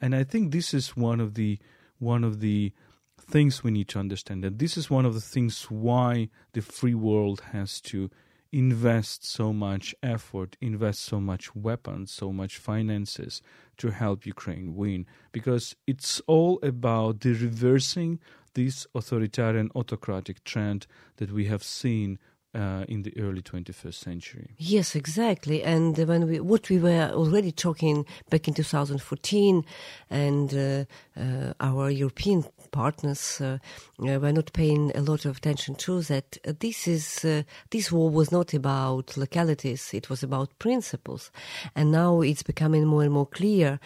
And 0.00 0.14
I 0.14 0.24
think 0.24 0.50
this 0.52 0.74
is 0.74 0.96
one 0.96 1.20
of 1.20 1.34
the 1.34 1.58
one 1.98 2.24
of 2.24 2.40
the 2.40 2.72
things 3.20 3.62
we 3.62 3.70
need 3.70 3.88
to 3.88 3.98
understand 3.98 4.42
that 4.42 4.58
this 4.58 4.76
is 4.76 4.90
one 4.90 5.06
of 5.06 5.14
the 5.14 5.20
things 5.20 5.70
why 5.70 6.28
the 6.52 6.60
free 6.60 6.94
world 6.94 7.40
has 7.52 7.80
to 7.80 8.10
invest 8.52 9.24
so 9.24 9.52
much 9.52 9.94
effort, 10.02 10.56
invest 10.60 11.00
so 11.00 11.18
much 11.20 11.54
weapons, 11.56 12.10
so 12.10 12.32
much 12.32 12.58
finances 12.58 13.40
to 13.78 13.90
help 13.90 14.26
Ukraine 14.26 14.74
win 14.74 15.06
because 15.32 15.74
it's 15.86 16.20
all 16.26 16.58
about 16.62 17.20
the 17.20 17.32
reversing 17.32 18.20
this 18.54 18.86
authoritarian 18.94 19.70
autocratic 19.74 20.44
trend 20.44 20.86
that 21.16 21.32
we 21.32 21.46
have 21.46 21.62
seen 21.62 22.18
uh, 22.54 22.84
in 22.88 23.02
the 23.02 23.12
early 23.18 23.42
21st 23.42 23.94
century. 23.94 24.50
Yes, 24.58 24.94
exactly. 24.94 25.62
And 25.62 25.96
when 25.96 26.28
we, 26.28 26.40
what 26.40 26.68
we 26.68 26.78
were 26.78 27.10
already 27.12 27.52
talking 27.52 28.04
back 28.30 28.48
in 28.48 28.54
2014, 28.54 29.64
and 30.10 30.54
uh, 30.54 30.84
uh, 31.18 31.54
our 31.60 31.90
European 31.90 32.44
partners 32.70 33.40
uh, 33.40 33.58
uh, 34.00 34.18
were 34.18 34.32
not 34.32 34.52
paying 34.52 34.92
a 34.94 35.00
lot 35.00 35.24
of 35.24 35.36
attention 35.36 35.74
to 35.74 36.02
that. 36.02 36.38
Uh, 36.46 36.52
this 36.60 36.86
is 36.86 37.26
this 37.70 37.92
war 37.92 38.10
was 38.10 38.32
not 38.32 38.54
about 38.54 39.16
localities; 39.16 39.94
it 39.94 40.10
was 40.10 40.22
about 40.22 40.58
principles, 40.58 41.30
and 41.74 41.92
now 41.92 42.20
it's 42.20 42.42
becoming 42.42 42.86
more 42.86 43.02
and 43.02 43.12
more 43.12 43.26
clear. 43.26 43.78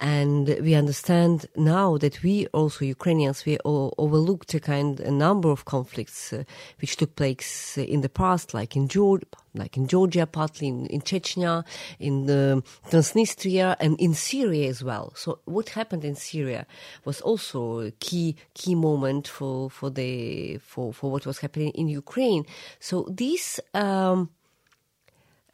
And 0.00 0.48
we 0.60 0.74
understand 0.74 1.46
now 1.56 1.96
that 1.98 2.22
we 2.22 2.46
also 2.48 2.84
Ukrainians 2.84 3.46
we 3.46 3.58
overlooked 3.64 4.52
a 4.54 4.60
kind 4.60 5.00
a 5.00 5.10
number 5.10 5.50
of 5.50 5.64
conflicts 5.64 6.34
which 6.80 6.96
took 6.96 7.16
place 7.16 7.78
in 7.78 8.02
the 8.02 8.08
past, 8.14 8.54
like 8.54 8.76
in 8.76 8.88
Georgia, 8.88 9.26
like 9.54 9.76
in 9.76 9.86
Georgia, 9.86 10.26
partly 10.26 10.68
in, 10.68 10.86
in 10.86 11.00
Chechnya, 11.00 11.64
in 11.98 12.26
the 12.26 12.62
Transnistria, 12.90 13.76
and 13.80 13.98
in 14.00 14.14
Syria 14.14 14.68
as 14.68 14.82
well. 14.82 15.12
So 15.16 15.40
what 15.44 15.70
happened 15.70 16.04
in 16.04 16.14
Syria 16.14 16.66
was 17.04 17.20
also 17.20 17.80
a 17.80 17.90
key 17.90 18.36
key 18.54 18.74
moment 18.74 19.28
for 19.28 19.70
for 19.70 19.90
the 19.90 20.58
for 20.58 20.92
for 20.92 21.10
what 21.10 21.26
was 21.26 21.38
happening 21.38 21.70
in 21.70 21.88
Ukraine. 21.88 22.44
So 22.80 23.08
these. 23.10 23.60
Um, 23.74 24.30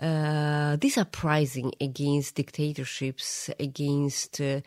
uh, 0.00 0.76
this 0.76 0.96
uprising 0.96 1.72
against 1.78 2.36
dictatorships, 2.36 3.50
against 3.60 4.40
uh, 4.40 4.60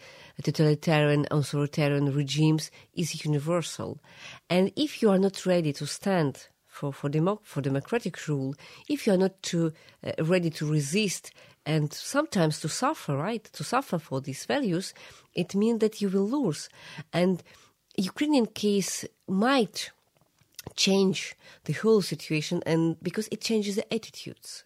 totalitarian, 0.43 1.25
authoritarian 1.31 2.13
regimes 2.13 2.69
is 2.93 3.25
universal. 3.25 3.99
And 4.47 4.71
if 4.75 5.01
you 5.01 5.09
are 5.09 5.17
not 5.17 5.43
ready 5.47 5.73
to 5.73 5.87
stand 5.87 6.49
for 6.73 6.91
for, 6.91 7.07
demo- 7.09 7.41
for 7.43 7.61
democratic 7.61 8.27
rule, 8.27 8.55
if 8.89 9.05
you 9.05 9.13
are 9.13 9.17
not 9.25 9.41
too, 9.43 9.71
uh, 10.05 10.11
ready 10.23 10.49
to 10.49 10.65
resist 10.65 11.31
and 11.65 11.93
sometimes 11.93 12.59
to 12.59 12.67
suffer, 12.67 13.15
right, 13.15 13.43
to 13.53 13.63
suffer 13.63 13.97
for 13.99 14.19
these 14.19 14.43
values, 14.45 14.93
it 15.33 15.55
means 15.55 15.79
that 15.79 16.01
you 16.01 16.09
will 16.09 16.27
lose. 16.27 16.67
And 17.13 17.41
Ukrainian 17.95 18.47
case 18.47 19.05
might 19.27 19.91
change 20.75 21.35
the 21.65 21.73
whole 21.73 22.01
situation, 22.01 22.61
and 22.65 22.97
because 23.01 23.27
it 23.31 23.41
changes 23.41 23.75
the 23.75 23.93
attitudes. 23.93 24.65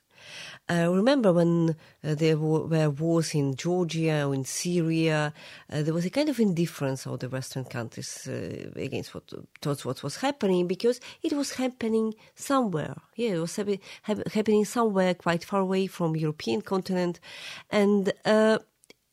Uh, 0.70 0.92
remember 0.92 1.32
when 1.32 1.76
uh, 2.04 2.14
there 2.14 2.38
were 2.38 2.90
wars 2.90 3.34
in 3.34 3.56
Georgia 3.56 4.26
or 4.26 4.34
in 4.34 4.44
Syria, 4.44 5.34
uh, 5.72 5.82
there 5.82 5.94
was 5.94 6.06
a 6.06 6.10
kind 6.10 6.28
of 6.28 6.40
indifference 6.42 7.08
of 7.08 7.20
the 7.20 7.30
Western 7.30 7.64
countries 7.64 8.28
uh, 8.28 8.70
against 8.76 9.16
what 9.16 9.32
towards 9.62 9.86
what 9.86 10.04
was 10.04 10.18
happening 10.18 10.68
because 10.68 11.00
it 11.24 11.32
was 11.32 11.54
happening 11.54 12.14
somewhere. 12.36 12.96
Yeah, 13.16 13.36
it 13.36 13.40
was 13.40 13.56
happening 13.56 14.66
somewhere 14.66 15.14
quite 15.14 15.46
far 15.46 15.62
away 15.62 15.88
from 15.88 16.18
European 16.18 16.62
continent, 16.62 17.22
and 17.70 18.12
uh, 18.26 18.60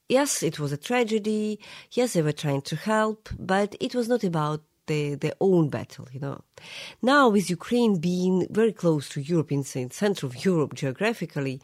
yes, 0.09 0.43
it 0.43 0.59
was 0.59 0.73
a 0.73 0.77
tragedy. 0.77 1.61
Yes, 1.93 2.15
they 2.15 2.23
were 2.23 2.33
trying 2.33 2.63
to 2.63 2.75
help, 2.75 3.29
but 3.39 3.77
it 3.79 3.95
was 3.95 4.09
not 4.09 4.25
about 4.25 4.63
their, 4.87 5.17
their 5.17 5.35
own 5.41 5.69
battle, 5.69 6.09
you 6.13 6.21
know. 6.21 6.41
Now, 7.03 7.29
with 7.29 7.51
Ukraine 7.51 7.99
being 7.99 8.47
very 8.51 8.73
close 8.73 9.09
to 9.11 9.21
Europe, 9.21 9.53
in 9.53 9.63
the 9.63 9.89
center 9.91 10.27
of 10.27 10.45
Europe 10.45 10.75
geographically, 10.75 11.61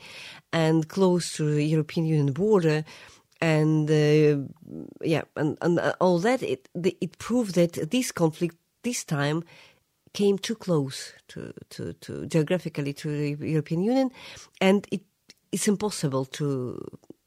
and 0.52 0.88
close 0.88 1.32
to 1.36 1.54
the 1.54 1.64
European 1.64 2.06
Union 2.06 2.32
border, 2.32 2.84
and 3.40 3.90
uh, 3.90 4.36
yeah, 5.02 5.22
and, 5.36 5.56
and 5.62 5.80
all 6.00 6.18
that, 6.18 6.42
it, 6.42 6.68
it 6.74 7.18
proved 7.18 7.54
that 7.54 7.90
this 7.90 8.12
conflict 8.12 8.56
this 8.82 9.04
time 9.04 9.44
came 10.12 10.38
too 10.38 10.54
close 10.54 11.12
to, 11.28 11.52
to, 11.70 11.92
to 11.94 12.26
geographically 12.26 12.92
to 12.92 13.36
the 13.36 13.46
European 13.46 13.82
Union, 13.82 14.10
and 14.60 14.86
it, 14.90 15.02
it's 15.52 15.68
impossible 15.68 16.24
to 16.24 16.80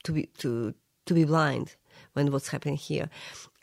to 0.03 0.11
be 0.11 0.29
to 0.37 0.73
to 1.05 1.13
be 1.13 1.23
blind 1.25 1.75
when 2.13 2.31
what's 2.31 2.49
happening 2.49 2.77
here. 2.77 3.09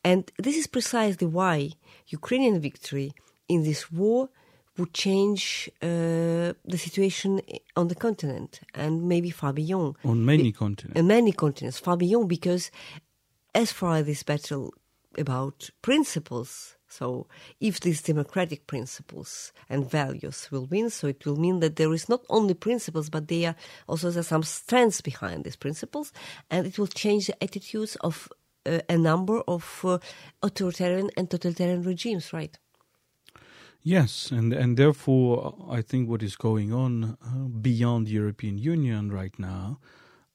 And 0.04 0.30
this 0.38 0.56
is 0.56 0.66
precisely 0.66 1.26
why 1.26 1.72
Ukrainian 2.08 2.60
victory 2.60 3.12
in 3.48 3.64
this 3.64 3.92
war 3.92 4.30
would 4.78 4.94
change 4.94 5.70
uh, 5.82 6.54
the 6.64 6.78
situation 6.78 7.40
on 7.76 7.88
the 7.88 7.94
continent 7.94 8.60
and 8.74 9.02
maybe 9.02 9.30
far 9.30 9.52
beyond. 9.52 9.96
On 10.04 10.24
many 10.24 10.52
continents. 10.52 10.98
On 10.98 11.06
many 11.06 11.32
continents, 11.32 11.78
far 11.78 11.96
beyond, 11.96 12.28
because 12.28 12.70
as 13.54 13.72
far 13.72 13.96
as 13.96 14.06
this 14.06 14.22
battle 14.22 14.72
about 15.18 15.70
principles, 15.82 16.76
so 16.88 17.26
if 17.60 17.80
these 17.80 18.00
democratic 18.02 18.66
principles 18.66 19.52
and 19.68 19.88
values 19.88 20.48
will 20.50 20.66
win, 20.66 20.88
so 20.90 21.08
it 21.08 21.24
will 21.26 21.36
mean 21.36 21.60
that 21.60 21.76
there 21.76 21.92
is 21.92 22.08
not 22.08 22.22
only 22.28 22.54
principles, 22.54 23.10
but 23.10 23.28
there 23.28 23.50
are 23.50 23.56
also 23.86 24.10
there 24.10 24.22
some 24.22 24.42
strengths 24.42 25.00
behind 25.00 25.44
these 25.44 25.56
principles, 25.56 26.12
and 26.50 26.66
it 26.66 26.78
will 26.78 26.86
change 26.86 27.26
the 27.26 27.44
attitudes 27.44 27.96
of 27.96 28.28
a 28.66 28.96
number 28.96 29.40
of 29.46 29.80
uh, 29.84 29.98
authoritarian 30.42 31.10
and 31.16 31.30
totalitarian 31.30 31.82
regimes, 31.82 32.32
right? 32.32 32.58
Yes, 33.82 34.30
and 34.30 34.52
and 34.52 34.76
therefore 34.76 35.54
I 35.70 35.80
think 35.82 36.08
what 36.08 36.22
is 36.22 36.36
going 36.36 36.72
on 36.72 37.16
uh, 37.24 37.48
beyond 37.48 38.06
the 38.06 38.12
European 38.12 38.58
Union 38.58 39.10
right 39.10 39.38
now 39.38 39.78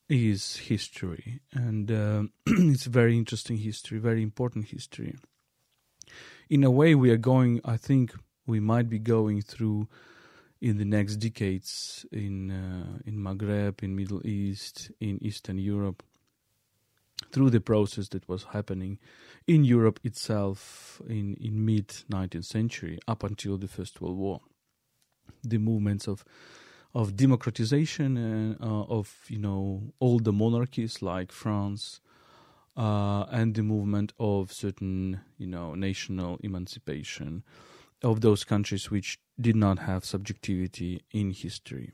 is 0.09 0.57
history, 0.57 1.41
and 1.53 1.91
uh, 1.91 2.23
it's 2.47 2.85
very 2.85 3.15
interesting 3.15 3.57
history, 3.57 3.99
very 3.99 4.23
important 4.23 4.65
history. 4.65 5.15
In 6.49 6.63
a 6.63 6.71
way, 6.71 6.95
we 6.95 7.11
are 7.11 7.17
going. 7.17 7.61
I 7.63 7.77
think 7.77 8.13
we 8.47 8.59
might 8.59 8.89
be 8.89 8.99
going 8.99 9.41
through 9.41 9.87
in 10.59 10.77
the 10.77 10.85
next 10.85 11.17
decades 11.17 12.05
in 12.11 12.49
uh, 12.49 12.97
in 13.05 13.17
Maghreb, 13.17 13.83
in 13.83 13.95
Middle 13.95 14.25
East, 14.25 14.91
in 14.99 15.19
Eastern 15.23 15.59
Europe, 15.59 16.01
through 17.35 17.49
the 17.49 17.59
process 17.59 18.07
that 18.07 18.25
was 18.29 18.45
happening 18.53 18.97
in 19.45 19.65
Europe 19.65 19.99
itself 20.05 21.01
in, 21.09 21.35
in 21.41 21.65
mid 21.65 21.89
19th 22.09 22.45
century 22.45 22.97
up 23.09 23.23
until 23.23 23.57
the 23.57 23.67
First 23.67 23.99
World 23.99 24.17
War. 24.17 24.39
The 25.43 25.57
movements 25.57 26.07
of 26.07 26.23
of 26.93 27.17
democratization 27.17 28.17
uh, 28.17 28.55
uh, 28.61 28.83
of 28.99 29.25
you 29.27 29.37
know 29.37 29.81
all 29.99 30.17
the 30.19 30.31
monarchies 30.31 31.01
like 31.01 31.29
France 31.29 31.99
uh, 32.77 33.25
and 33.29 33.53
the 33.53 33.63
movement 33.63 34.13
of 34.17 34.53
certain 34.53 35.19
you 35.37 35.47
know 35.47 35.75
national 35.75 36.39
emancipation 36.41 37.43
of 38.01 38.21
those 38.21 38.45
countries 38.45 38.89
which 38.89 39.19
did 39.41 39.57
not 39.57 39.79
have 39.79 40.05
subjectivity 40.05 41.01
in 41.11 41.31
history. 41.31 41.91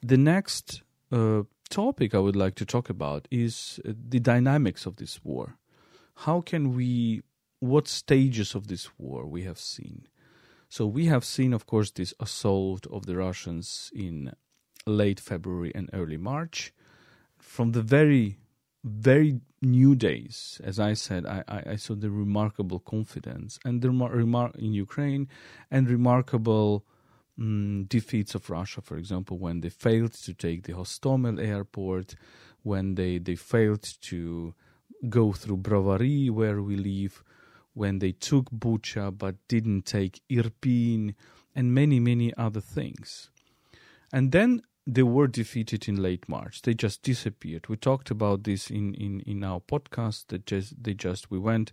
The 0.00 0.16
next 0.16 0.80
uh, 1.12 1.42
topic 1.70 2.14
I 2.14 2.18
would 2.18 2.36
like 2.36 2.56
to 2.56 2.66
talk 2.66 2.90
about 2.90 3.26
is 3.30 3.80
uh, 3.88 3.92
the 4.08 4.20
dynamics 4.20 4.84
of 4.86 4.96
this 4.96 5.24
war. 5.24 5.56
How 6.26 6.40
can 6.42 6.74
we, 6.74 7.22
what 7.60 7.88
stages 7.88 8.54
of 8.54 8.66
this 8.66 8.90
war 8.98 9.24
we 9.26 9.42
have 9.44 9.58
seen? 9.58 10.06
So 10.68 10.86
we 10.86 11.06
have 11.06 11.24
seen, 11.24 11.52
of 11.52 11.66
course, 11.66 11.90
this 11.90 12.12
assault 12.20 12.86
of 12.88 13.06
the 13.06 13.16
Russians 13.16 13.90
in 13.94 14.32
late 14.86 15.20
February 15.20 15.72
and 15.74 15.88
early 15.92 16.16
March. 16.16 16.72
From 17.38 17.72
the 17.72 17.82
very, 17.82 18.38
very 18.84 19.40
new 19.62 19.94
days, 19.94 20.60
as 20.62 20.78
I 20.78 20.94
said, 20.94 21.26
I, 21.26 21.42
I, 21.48 21.62
I 21.70 21.76
saw 21.76 21.94
the 21.94 22.10
remarkable 22.10 22.78
confidence 22.80 23.58
and 23.64 23.80
the 23.82 23.88
remar- 23.88 24.56
in 24.56 24.72
Ukraine 24.72 25.28
and 25.70 25.88
remarkable 25.88 26.84
mm, 27.40 27.88
defeats 27.88 28.34
of 28.34 28.50
Russia, 28.50 28.80
for 28.80 28.96
example, 28.96 29.38
when 29.38 29.60
they 29.60 29.70
failed 29.70 30.12
to 30.12 30.34
take 30.34 30.64
the 30.64 30.72
Hostomel 30.72 31.40
airport, 31.40 32.14
when 32.62 32.94
they, 32.94 33.18
they 33.18 33.36
failed 33.36 33.82
to 34.02 34.54
go 35.08 35.32
through 35.32 35.58
Brovary, 35.58 36.30
where 36.30 36.60
we 36.60 36.76
live, 36.76 37.22
when 37.72 38.00
they 38.00 38.12
took 38.12 38.50
Bucha 38.50 39.16
but 39.16 39.36
didn't 39.48 39.86
take 39.86 40.20
Irpin, 40.30 41.14
and 41.54 41.74
many, 41.74 41.98
many 41.98 42.32
other 42.36 42.60
things. 42.60 43.30
And 44.12 44.32
then 44.32 44.62
they 44.86 45.02
were 45.02 45.26
defeated 45.26 45.88
in 45.88 46.02
late 46.02 46.28
March. 46.28 46.62
They 46.62 46.74
just 46.74 47.02
disappeared. 47.02 47.68
We 47.68 47.76
talked 47.76 48.10
about 48.10 48.44
this 48.44 48.70
in, 48.70 48.94
in, 48.94 49.20
in 49.20 49.44
our 49.44 49.60
podcast 49.60 50.28
that 50.28 50.46
just 50.46 50.82
they 50.82 50.94
just 50.94 51.30
we 51.30 51.38
went 51.38 51.72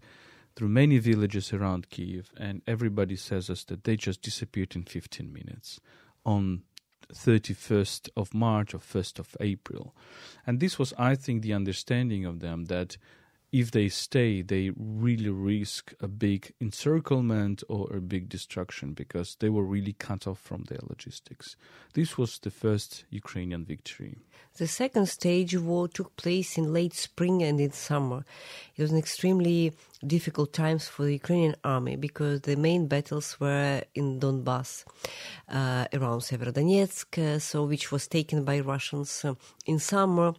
through 0.57 0.69
many 0.69 0.97
villages 0.97 1.53
around 1.53 1.91
Kiev, 1.91 2.31
and 2.35 2.63
everybody 2.65 3.15
says 3.15 3.47
us 3.47 3.63
that 3.65 3.83
they 3.83 3.95
just 3.95 4.23
disappeared 4.23 4.75
in 4.75 4.81
15 4.81 5.31
minutes 5.31 5.79
on 6.25 6.63
31st 7.13 8.09
of 8.17 8.33
March 8.33 8.73
or 8.73 8.79
1st 8.79 9.19
of 9.19 9.37
April. 9.39 9.95
And 10.47 10.59
this 10.59 10.79
was, 10.79 10.95
I 10.97 11.13
think, 11.13 11.43
the 11.43 11.53
understanding 11.53 12.25
of 12.25 12.39
them 12.39 12.65
that 12.65 12.97
if 13.51 13.71
they 13.71 13.87
stay, 13.87 14.41
they 14.41 14.71
really 14.75 15.29
risk 15.29 15.93
a 16.01 16.07
big 16.07 16.53
encirclement 16.59 17.63
or 17.69 17.87
a 17.95 18.01
big 18.01 18.27
destruction 18.27 18.93
because 18.93 19.37
they 19.39 19.49
were 19.49 19.63
really 19.63 19.93
cut 19.93 20.27
off 20.27 20.39
from 20.39 20.63
their 20.63 20.79
logistics. 20.89 21.55
This 21.93 22.17
was 22.17 22.39
the 22.39 22.51
first 22.51 23.05
Ukrainian 23.09 23.63
victory. 23.63 24.17
The 24.57 24.67
second 24.67 25.07
stage 25.07 25.53
of 25.53 25.65
war 25.65 25.87
took 25.87 26.15
place 26.17 26.57
in 26.57 26.73
late 26.73 26.93
spring 26.93 27.41
and 27.43 27.59
in 27.59 27.71
summer. 27.71 28.25
It 28.75 28.81
was 28.81 28.91
an 28.91 28.97
extremely 28.97 29.73
difficult 30.05 30.51
times 30.51 30.87
for 30.87 31.03
the 31.05 31.13
Ukrainian 31.13 31.55
army 31.63 31.95
because 31.95 32.41
the 32.41 32.55
main 32.55 32.87
battles 32.87 33.39
were 33.39 33.83
in 33.95 34.19
Donbass, 34.19 34.83
uh, 35.47 35.85
around 35.93 36.21
Severodonetsk, 36.21 37.17
uh, 37.17 37.39
so 37.39 37.65
which 37.65 37.91
was 37.91 38.07
taken 38.07 38.43
by 38.43 38.59
Russians 38.59 39.23
uh, 39.23 39.35
in 39.65 39.79
summer 39.79 40.33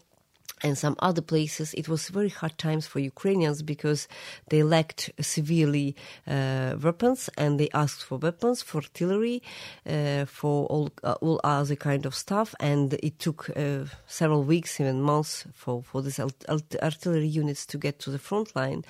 and 0.62 0.77
some 0.77 0.97
other 0.99 1.23
places, 1.23 1.75
it 1.75 1.88
was 1.88 2.09
very 2.09 2.29
hard 2.29 2.57
times 2.59 2.87
for 2.87 2.99
Ukrainians 2.99 3.62
because 3.62 4.09
they 4.51 4.62
lacked 4.62 5.11
severely 5.21 5.97
uh, 6.27 6.77
weapons 6.83 7.31
and 7.37 7.59
they 7.59 7.68
asked 7.75 8.05
for 8.05 8.18
weapons, 8.18 8.62
for 8.62 8.79
artillery, 8.79 9.42
uh, 9.87 10.25
for 10.25 10.66
all, 10.66 10.90
uh, 11.05 11.14
all 11.21 11.40
other 11.44 11.77
kind 11.77 12.07
of 12.07 12.14
stuff. 12.14 12.55
And 12.61 12.94
it 13.03 13.18
took 13.18 13.51
uh, 13.57 13.85
several 14.07 14.42
weeks, 14.44 14.81
even 14.81 15.03
months, 15.03 15.47
for, 15.55 15.83
for 15.83 16.03
these 16.03 16.21
artillery 16.83 17.27
units 17.27 17.66
to 17.66 17.79
get 17.79 17.99
to 18.01 18.11
the 18.11 18.18
front 18.18 18.55
line. 18.57 18.85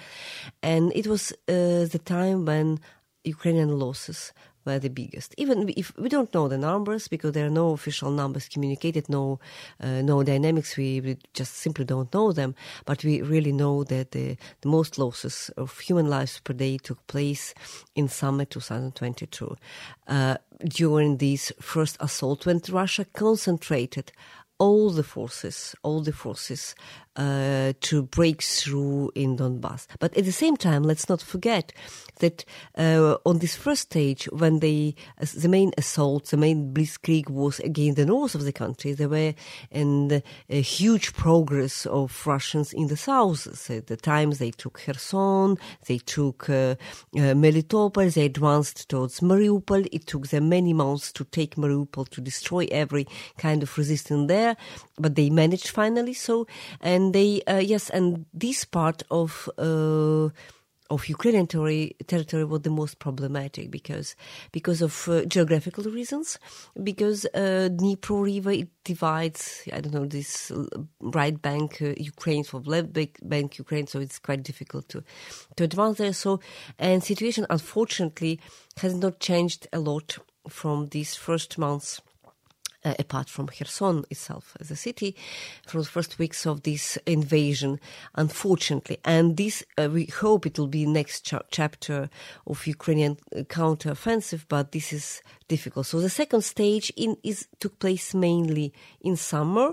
And 0.62 0.92
it 0.94 1.06
was 1.06 1.32
uh, 1.48 1.86
the 1.86 2.00
time 2.04 2.44
when 2.44 2.80
Ukrainian 3.24 3.78
losses 3.78 4.32
were 4.68 4.78
the 4.78 4.90
biggest. 4.90 5.34
Even 5.36 5.68
if 5.76 5.96
we 5.96 6.08
don't 6.08 6.32
know 6.34 6.48
the 6.48 6.58
numbers 6.58 7.08
because 7.08 7.32
there 7.32 7.46
are 7.46 7.50
no 7.62 7.70
official 7.70 8.10
numbers 8.10 8.48
communicated, 8.48 9.08
no 9.08 9.40
uh, 9.82 10.02
no 10.02 10.22
dynamics, 10.22 10.76
we, 10.76 11.00
we, 11.00 11.16
just 11.34 11.54
simply 11.56 11.84
don't 11.84 12.12
know 12.12 12.32
them. 12.32 12.54
But 12.84 13.04
we 13.04 13.22
really 13.22 13.52
know 13.52 13.84
that 13.84 14.12
the, 14.12 14.36
the 14.60 14.68
most 14.68 14.98
losses 14.98 15.50
of 15.56 15.78
human 15.80 16.08
lives 16.08 16.40
per 16.40 16.52
day 16.52 16.78
took 16.78 17.04
place 17.06 17.54
in 17.94 18.08
summer 18.08 18.44
2022 18.44 19.56
uh, 20.06 20.36
during 20.64 21.16
this 21.16 21.52
first 21.60 21.96
assault 22.00 22.46
when 22.46 22.60
Russia 22.70 23.04
concentrated 23.12 24.12
all 24.58 24.90
the 24.90 25.04
forces, 25.04 25.74
all 25.82 26.00
the 26.00 26.12
forces 26.12 26.74
uh, 27.18 27.72
to 27.80 28.02
break 28.04 28.42
through 28.42 29.10
in 29.14 29.36
Donbass. 29.36 29.86
But 29.98 30.16
at 30.16 30.24
the 30.24 30.32
same 30.32 30.56
time, 30.56 30.84
let's 30.84 31.08
not 31.08 31.20
forget 31.20 31.72
that 32.20 32.44
uh, 32.76 33.16
on 33.26 33.38
this 33.38 33.56
first 33.56 33.82
stage, 33.82 34.24
when 34.26 34.60
they, 34.60 34.94
the 35.34 35.48
main 35.48 35.72
assault, 35.76 36.26
the 36.26 36.36
main 36.36 36.72
blitzkrieg 36.72 37.28
was 37.28 37.58
against 37.60 37.96
the 37.96 38.06
north 38.06 38.34
of 38.34 38.44
the 38.44 38.52
country, 38.52 38.92
there 38.92 39.08
were 39.08 39.34
in 39.70 40.22
a 40.48 40.60
huge 40.60 41.12
progress 41.14 41.86
of 41.86 42.26
Russians 42.26 42.72
in 42.72 42.86
the 42.86 42.96
south. 42.96 43.68
At 43.70 43.88
the 43.88 43.96
times 43.96 44.38
they 44.38 44.52
took 44.52 44.80
Kherson, 44.84 45.58
they 45.86 45.98
took 45.98 46.48
uh, 46.48 46.52
uh, 46.52 47.34
Melitopol, 47.34 48.12
they 48.14 48.26
advanced 48.26 48.88
towards 48.88 49.20
Mariupol. 49.20 49.88
It 49.92 50.06
took 50.06 50.28
them 50.28 50.48
many 50.48 50.72
months 50.72 51.12
to 51.12 51.24
take 51.24 51.56
Mariupol, 51.56 52.08
to 52.10 52.20
destroy 52.20 52.68
every 52.70 53.06
kind 53.38 53.62
of 53.62 53.76
resistance 53.76 54.28
there, 54.28 54.56
but 54.98 55.14
they 55.14 55.30
managed 55.30 55.68
finally 55.68 56.14
so. 56.14 56.46
And 56.80 57.07
they, 57.12 57.42
uh, 57.46 57.58
yes, 57.58 57.90
and 57.90 58.26
this 58.32 58.64
part 58.64 59.02
of 59.10 59.48
uh, 59.58 60.30
of 60.90 61.08
Ukrainian 61.08 61.46
territory, 61.46 61.96
territory 62.06 62.44
was 62.44 62.62
the 62.62 62.70
most 62.70 62.98
problematic 62.98 63.70
because 63.70 64.16
because 64.52 64.80
of 64.80 65.08
uh, 65.08 65.24
geographical 65.26 65.84
reasons, 65.84 66.38
because 66.82 67.26
uh, 67.34 67.68
Dnipro 67.70 68.24
River 68.24 68.52
it 68.52 68.68
divides 68.84 69.62
I 69.72 69.80
don't 69.80 69.94
know 69.94 70.06
this 70.06 70.50
right 71.00 71.40
bank 71.40 71.82
uh, 71.82 71.94
Ukraine 71.98 72.44
from 72.44 72.62
left 72.62 72.96
bank 73.22 73.58
Ukraine, 73.58 73.86
so 73.86 74.00
it's 74.00 74.18
quite 74.18 74.42
difficult 74.42 74.88
to 74.90 75.04
to 75.56 75.64
advance 75.64 75.98
there. 75.98 76.12
So 76.12 76.40
and 76.78 77.04
situation 77.04 77.46
unfortunately 77.50 78.40
has 78.78 78.94
not 78.94 79.20
changed 79.20 79.68
a 79.72 79.80
lot 79.80 80.18
from 80.48 80.86
these 80.86 81.14
first 81.14 81.58
months 81.58 82.00
uh, 82.84 82.94
apart 82.98 83.28
from 83.28 83.46
Kherson 83.46 84.04
itself 84.10 84.56
as 84.60 84.70
a 84.70 84.76
city, 84.76 85.16
from 85.66 85.80
the 85.80 85.86
first 85.86 86.18
weeks 86.18 86.46
of 86.46 86.62
this 86.62 86.96
invasion, 87.06 87.80
unfortunately. 88.14 88.98
And 89.04 89.36
this, 89.36 89.64
uh, 89.76 89.88
we 89.92 90.06
hope 90.06 90.46
it 90.46 90.58
will 90.58 90.68
be 90.68 90.86
next 90.86 91.26
ch- 91.26 91.34
chapter 91.50 92.08
of 92.46 92.66
Ukrainian 92.66 93.16
counteroffensive, 93.44 94.44
but 94.48 94.72
this 94.72 94.92
is 94.92 95.22
difficult. 95.48 95.86
So 95.86 96.00
the 96.00 96.10
second 96.10 96.42
stage 96.42 96.92
in, 96.96 97.16
is 97.22 97.48
took 97.60 97.78
place 97.78 98.14
mainly 98.14 98.72
in 99.00 99.16
summer 99.16 99.72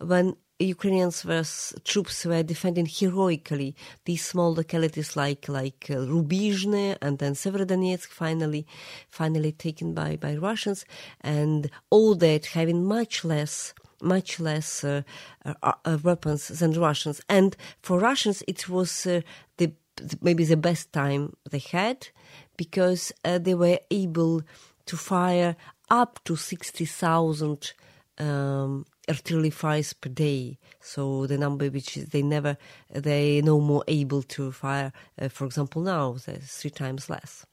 when 0.00 0.36
Ukrainians 0.58 1.24
were, 1.24 1.44
troops 1.84 2.24
were 2.24 2.42
defending 2.42 2.86
heroically. 2.86 3.74
These 4.04 4.24
small 4.24 4.54
localities 4.54 5.16
like 5.16 5.48
like 5.48 5.86
uh, 5.90 5.94
Rubizhne 5.94 6.96
and 7.02 7.18
then 7.18 7.34
Severodonetsk 7.34 8.06
finally 8.08 8.66
finally 9.08 9.52
taken 9.52 9.94
by 9.94 10.16
by 10.16 10.36
Russians. 10.36 10.84
And 11.20 11.70
all 11.90 12.14
that 12.16 12.46
having 12.46 12.84
much 12.84 13.24
less 13.24 13.74
much 14.00 14.38
less 14.38 14.84
uh, 14.84 15.02
uh, 15.44 15.72
uh 15.84 15.98
weapons 16.02 16.48
than 16.48 16.72
Russians. 16.72 17.20
And 17.28 17.56
for 17.82 17.98
Russians 17.98 18.42
it 18.46 18.68
was 18.68 19.06
uh, 19.06 19.22
the 19.56 19.72
maybe 20.20 20.44
the 20.44 20.56
best 20.56 20.92
time 20.92 21.36
they 21.50 21.58
had 21.58 22.08
because 22.56 23.12
uh, 23.24 23.38
they 23.38 23.54
were 23.54 23.78
able 23.90 24.42
to 24.86 24.96
fire 24.96 25.56
up 25.90 26.22
to 26.24 26.36
60,000 26.36 27.72
um, 28.18 28.84
artillery 29.08 29.50
fires 29.50 29.92
per 29.92 30.10
day. 30.10 30.58
So 30.80 31.26
the 31.26 31.38
number 31.38 31.68
which 31.68 31.94
they 31.94 32.22
never 32.22 32.56
they 32.90 33.42
no 33.42 33.60
more 33.60 33.84
able 33.88 34.22
to 34.22 34.52
fire. 34.52 34.92
Uh, 35.20 35.28
for 35.28 35.44
example, 35.46 35.82
now 35.82 36.16
there's 36.24 36.50
three 36.52 36.70
times 36.70 37.10
less. 37.10 37.46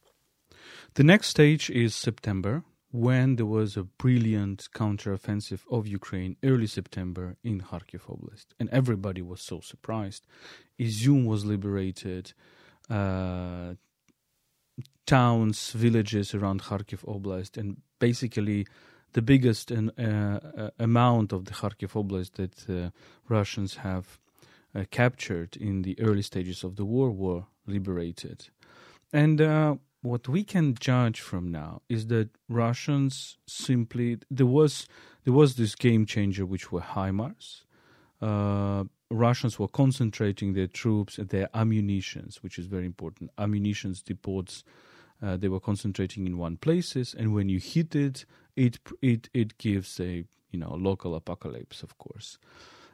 The 0.94 1.04
next 1.04 1.28
stage 1.28 1.70
is 1.70 1.96
September, 1.96 2.64
when 2.92 3.38
there 3.38 3.46
was 3.46 3.78
a 3.78 3.84
brilliant 3.84 4.68
counteroffensive 4.76 5.62
of 5.72 5.88
Ukraine 5.88 6.36
early 6.44 6.68
September 6.68 7.38
in 7.44 7.62
Kharkiv 7.62 8.02
Oblast, 8.10 8.48
and 8.60 8.70
everybody 8.70 9.22
was 9.22 9.42
so 9.42 9.62
surprised. 9.62 10.28
Izium 10.80 11.26
was 11.26 11.46
liberated. 11.46 12.34
Uh, 12.90 13.76
towns, 15.06 15.72
villages 15.72 16.34
around 16.34 16.62
Kharkiv 16.64 17.06
Oblast, 17.06 17.58
and 17.58 17.78
basically 18.00 18.68
the 19.14 19.22
biggest 19.22 19.72
uh, 19.72 19.76
uh, 19.98 20.70
amount 20.80 21.34
of 21.34 21.46
the 21.46 21.54
Kharkiv 21.54 21.94
Oblast 21.94 22.34
that 22.34 22.70
uh, 22.70 22.90
Russians 23.28 23.76
have 23.78 24.20
captured 24.90 25.58
in 25.58 25.82
the 25.82 26.00
early 26.00 26.22
stages 26.22 26.64
of 26.64 26.78
the 26.78 26.86
war 26.86 27.12
were 27.12 27.44
liberated. 27.68 28.48
And 29.12 29.42
what 30.02 30.28
we 30.28 30.44
can 30.44 30.76
judge 30.80 31.20
from 31.20 31.52
now 31.52 31.82
is 31.90 32.08
that 32.08 32.30
Russians 32.50 33.38
simply 33.46 34.18
there 34.32 34.46
was 34.46 34.88
there 35.24 35.34
was 35.34 35.56
this 35.56 35.76
game 35.76 36.06
changer 36.06 36.46
which 36.46 36.72
were 36.72 36.82
HIMARS. 36.82 37.64
Uh, 38.22 38.86
Russians 39.10 39.60
were 39.60 39.68
concentrating 39.68 40.54
their 40.54 40.68
troops 40.68 41.18
and 41.18 41.30
their 41.30 41.50
ammunitions, 41.54 42.42
which 42.42 42.58
is 42.58 42.66
very 42.66 42.86
important. 42.86 43.30
Ammunitions 43.38 44.02
depots, 44.02 44.64
uh, 45.22 45.38
they 45.38 45.50
were 45.50 45.60
concentrating 45.60 46.26
in 46.26 46.38
one 46.38 46.58
places, 46.58 47.14
and 47.14 47.34
when 47.34 47.50
you 47.50 47.60
hit 47.60 47.96
it, 47.96 48.26
it 48.56 48.80
it 49.02 49.30
it 49.34 49.58
gives 49.58 50.00
a 50.00 50.26
you 50.52 50.60
know 50.60 50.76
local 50.76 51.16
apocalypse, 51.16 51.84
of 51.84 51.98
course. 51.98 52.38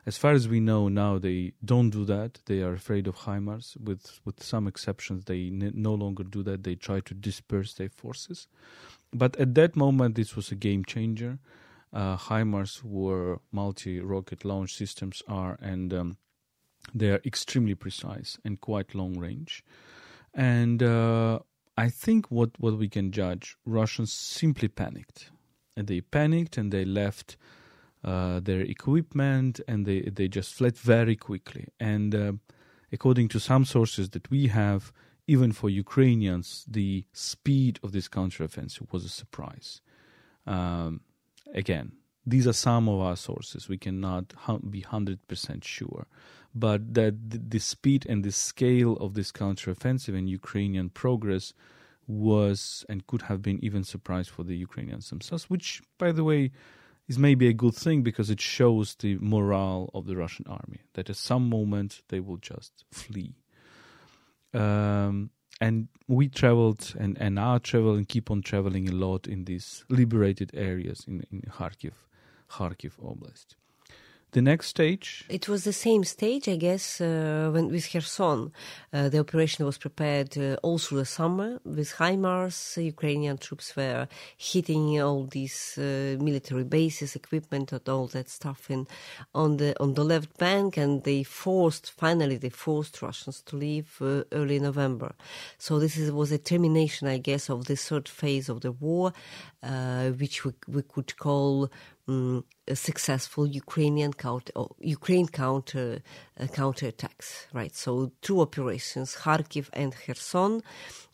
As 0.06 0.18
far 0.18 0.32
as 0.32 0.48
we 0.48 0.62
know 0.62 0.88
now, 0.88 1.20
they 1.20 1.52
don't 1.66 1.90
do 1.90 2.06
that. 2.06 2.40
They 2.46 2.62
are 2.62 2.72
afraid 2.72 3.08
of 3.08 3.16
HIMARS. 3.26 3.76
With 3.78 4.22
with 4.24 4.42
some 4.42 4.66
exceptions, 4.66 5.26
they 5.26 5.48
n- 5.48 5.74
no 5.76 5.94
longer 5.94 6.24
do 6.24 6.44
that. 6.44 6.64
They 6.64 6.76
try 6.76 7.02
to 7.02 7.14
disperse 7.14 7.74
their 7.74 7.90
forces. 7.90 8.48
But 9.14 9.36
at 9.38 9.54
that 9.56 9.76
moment, 9.76 10.16
this 10.16 10.36
was 10.36 10.50
a 10.52 10.56
game 10.56 10.86
changer. 10.86 11.40
Uh, 11.92 12.16
HIMARS 12.18 12.84
were 12.84 13.40
multi-rocket 13.52 14.46
launch 14.46 14.76
systems 14.76 15.24
are, 15.28 15.58
and 15.62 15.94
um, 15.94 16.18
they 16.94 17.10
are 17.10 17.22
extremely 17.26 17.76
precise 17.76 18.38
and 18.46 18.62
quite 18.62 18.96
long 18.96 19.18
range. 19.18 19.64
And 20.34 20.84
uh, 20.84 21.40
I 21.78 21.90
think 21.90 22.30
what, 22.30 22.52
what 22.60 22.78
we 22.78 22.90
can 22.90 23.12
judge, 23.12 23.56
Russians 23.66 24.12
simply 24.14 24.68
panicked 24.68 25.32
and 25.78 25.88
they 25.88 26.02
panicked 26.02 26.58
and 26.58 26.74
they 26.74 26.84
left 26.84 27.38
uh, 28.04 28.40
their 28.40 28.62
equipment 28.62 29.62
and 29.68 29.86
they, 29.86 30.02
they 30.02 30.28
just 30.28 30.54
fled 30.54 30.78
very 30.78 31.16
quickly. 31.16 31.68
And 31.80 32.14
uh, 32.14 32.34
according 32.92 33.30
to 33.30 33.40
some 33.40 33.64
sources 33.64 34.10
that 34.10 34.30
we 34.30 34.48
have, 34.48 34.92
even 35.28 35.52
for 35.52 35.70
Ukrainians, 35.70 36.66
the 36.68 37.06
speed 37.14 37.80
of 37.84 37.92
this 37.92 38.08
counteroffensive 38.08 38.92
was 38.92 39.06
a 39.06 39.10
surprise. 39.10 39.82
Um, 40.46 41.02
again, 41.54 41.92
these 42.26 42.48
are 42.48 42.54
some 42.54 42.90
of 42.90 43.00
our 43.00 43.16
sources. 43.16 43.70
We 43.70 43.78
cannot 43.78 44.34
be 44.70 44.82
100% 44.82 45.64
sure. 45.64 46.08
But 46.56 46.94
that 46.96 47.50
the 47.52 47.60
speed 47.60 48.06
and 48.10 48.24
the 48.24 48.32
scale 48.32 48.94
of 48.98 49.14
this 49.14 49.32
counteroffensive 49.32 50.18
and 50.18 50.30
Ukrainian 50.30 50.90
progress 50.90 51.54
was 52.08 52.86
and 52.88 53.06
could 53.08 53.24
have 53.24 53.42
been 53.42 53.64
even 53.64 53.84
surprise 53.84 54.28
for 54.28 54.44
the 54.44 54.56
Ukrainians 54.56 55.10
themselves, 55.10 55.50
which, 55.50 55.82
by 55.98 56.12
the 56.12 56.24
way, 56.24 56.52
is 57.08 57.18
maybe 57.18 57.48
a 57.48 57.54
good 57.54 57.76
thing 57.76 58.02
because 58.02 58.30
it 58.30 58.42
shows 58.42 58.96
the 58.96 59.18
morale 59.20 59.90
of 59.94 60.06
the 60.06 60.16
Russian 60.16 60.46
army 60.48 60.82
that 60.94 61.10
at 61.10 61.16
some 61.16 61.50
moment 61.50 62.02
they 62.10 62.20
will 62.20 62.38
just 62.38 62.86
flee. 62.92 63.36
Um, 64.54 65.32
and 65.60 65.88
we 66.08 66.30
traveled 66.30 66.94
and, 67.00 67.18
and 67.20 67.40
are 67.40 67.60
traveling, 67.60 68.06
keep 68.06 68.30
on 68.30 68.42
traveling 68.42 68.88
a 68.88 68.94
lot 68.94 69.28
in 69.28 69.46
these 69.46 69.84
liberated 69.90 70.52
areas 70.54 71.06
in, 71.08 71.26
in 71.32 71.42
Kharkiv, 71.42 71.94
Kharkiv 72.50 72.94
Oblast. 73.02 73.56
The 74.32 74.42
next 74.42 74.68
stage? 74.68 75.24
It 75.30 75.48
was 75.48 75.64
the 75.64 75.72
same 75.72 76.04
stage, 76.04 76.50
I 76.50 76.58
guess, 76.58 77.00
uh, 77.00 77.50
when 77.54 77.70
with 77.70 77.90
Kherson. 77.90 78.52
Uh, 78.92 79.08
the 79.08 79.20
operation 79.20 79.66
was 79.66 79.78
prepared 79.78 80.38
uh, 80.38 80.58
all 80.64 80.78
through 80.78 80.98
the 81.00 81.06
summer 81.06 81.60
with 81.64 81.94
HIMARS. 81.94 82.76
Ukrainian 82.84 83.38
troops 83.38 83.74
were 83.78 84.10
hitting 84.36 85.02
all 85.02 85.24
these 85.24 85.78
uh, 85.78 86.22
military 86.22 86.66
bases, 86.66 87.16
equipment, 87.16 87.72
and 87.72 87.88
all 87.88 88.08
that 88.08 88.28
stuff 88.28 88.70
in 88.70 88.86
on 89.34 89.58
the 89.58 89.82
on 89.82 89.94
the 89.94 90.04
left 90.04 90.38
bank, 90.38 90.76
and 90.76 91.04
they 91.04 91.24
forced 91.24 91.92
finally 91.92 92.36
they 92.36 92.50
forced 92.50 93.02
Russians 93.02 93.42
to 93.44 93.56
leave 93.56 93.98
uh, 94.02 94.24
early 94.34 94.60
November. 94.60 95.16
So 95.58 95.80
this 95.80 95.96
is, 95.96 96.12
was 96.12 96.34
a 96.34 96.38
termination, 96.38 97.08
I 97.08 97.20
guess, 97.20 97.50
of 97.50 97.66
the 97.66 97.78
third 97.78 98.10
phase 98.10 98.50
of 98.50 98.60
the 98.60 98.74
war, 98.74 99.14
uh, 99.64 100.10
which 100.10 100.44
we, 100.44 100.52
we 100.68 100.82
could 100.82 101.16
call 101.18 101.72
um, 102.08 102.44
a 102.68 102.76
successful 102.76 103.46
Ukrainian 103.48 104.14
counter, 104.14 104.54
Ukraine 104.80 105.28
counter 105.28 106.02
counterattacks. 106.46 107.46
Right. 107.54 107.76
So 107.76 108.12
two 108.22 108.42
operations, 108.42 109.16
Kharkiv 109.16 109.70
and 109.74 109.94
Kherson, 109.96 110.62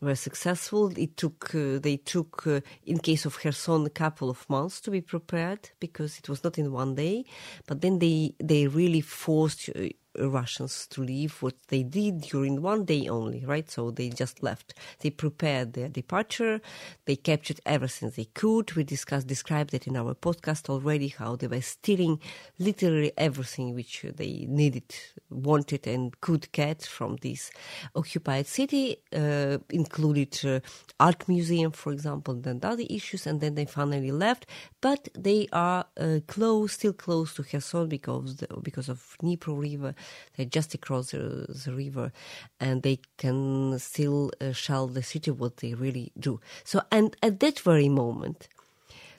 were 0.02 0.16
successful. 0.16 0.92
It 0.98 1.18
took 1.18 1.56
uh, 1.56 1.80
they 1.80 1.98
took 1.98 2.46
uh, 2.46 2.62
in 2.86 3.00
case 3.00 3.26
of 3.26 3.40
Kherson 3.40 3.86
a 3.86 3.90
couple 3.90 4.30
of 4.30 4.50
months 4.50 4.82
to 4.82 4.92
be 4.92 5.02
prepared 5.02 5.70
because 5.80 6.20
it 6.20 6.28
was 6.28 6.44
not 6.44 6.58
in 6.58 6.72
one 6.72 6.96
day. 6.96 7.26
But 7.68 7.82
then 7.82 8.00
they 8.00 8.36
they 8.40 8.68
really 8.68 9.02
forced 9.02 9.70
uh, 9.70 9.88
Russians 10.20 10.88
to 10.88 11.02
leave. 11.02 11.42
What 11.42 11.56
they 11.70 11.84
did 11.84 12.22
during 12.22 12.62
one 12.62 12.86
day 12.86 13.08
only, 13.08 13.46
right? 13.46 13.70
So 13.70 13.92
they 13.92 14.10
just 14.10 14.44
left. 14.44 14.74
They 15.00 15.10
prepared 15.10 15.74
their 15.74 15.90
departure. 15.90 16.62
They 17.06 17.16
captured 17.16 17.60
everything 17.66 18.12
they 18.16 18.26
could. 18.26 18.74
We 18.74 18.84
discussed, 18.84 19.28
described 19.28 19.74
it 19.74 19.88
in 19.88 19.98
our 19.98 20.14
podcast 20.14 20.70
already, 20.70 21.10
how 21.10 21.36
they 21.36 21.48
were 21.48 21.62
stealing 21.62 22.20
literally 22.60 23.12
everything 23.18 23.74
which 23.74 24.06
they 24.16 24.46
needed, 24.48 24.96
wanted, 25.30 25.88
and 25.88 26.20
could 26.22 26.52
get 26.52 26.84
from 26.84 27.18
this 27.22 27.52
occupied 27.96 28.48
city, 28.48 28.98
uh, 29.16 29.58
included 29.70 30.40
uh, 30.46 30.60
art 31.00 31.28
museum, 31.28 31.72
for 31.72 31.92
example, 31.92 32.40
and 32.46 32.64
other 32.64 32.84
issues. 32.90 33.28
And 33.28 33.42
then 33.42 33.56
they 33.56 33.66
finally 33.66 34.12
left. 34.12 34.46
But 34.82 35.10
they 35.18 35.48
are 35.52 35.86
uh, 36.00 36.20
close, 36.28 36.74
still 36.74 36.94
close 36.94 37.34
to 37.36 37.44
Kherson 37.44 37.88
because 37.88 38.38
the, 38.38 38.48
because 38.62 38.90
of 38.90 39.18
Dnipro 39.22 39.60
River. 39.60 39.96
They 40.38 40.46
just 40.46 40.74
across 40.74 41.12
the, 41.12 41.46
the 41.66 41.74
river, 41.74 42.12
and 42.60 42.84
they 42.84 43.00
can 43.18 43.78
still 43.80 44.32
uh, 44.42 44.52
shell 44.52 44.88
the 44.88 45.04
city 45.04 45.32
what 45.32 45.58
they 45.58 45.74
really 45.74 46.12
do. 46.20 46.40
So, 46.64 46.82
and 46.92 47.16
at 47.22 47.40
that 47.40 47.60
very 47.60 47.90
moment, 47.90 48.48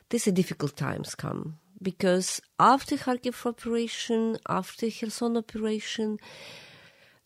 these 0.09 0.25
difficult 0.25 0.75
times 0.75 1.15
come 1.15 1.57
because 1.81 2.41
after 2.59 2.97
Kharkiv 2.97 3.45
operation, 3.45 4.37
after 4.47 4.89
Kherson 4.89 5.37
operation, 5.37 6.17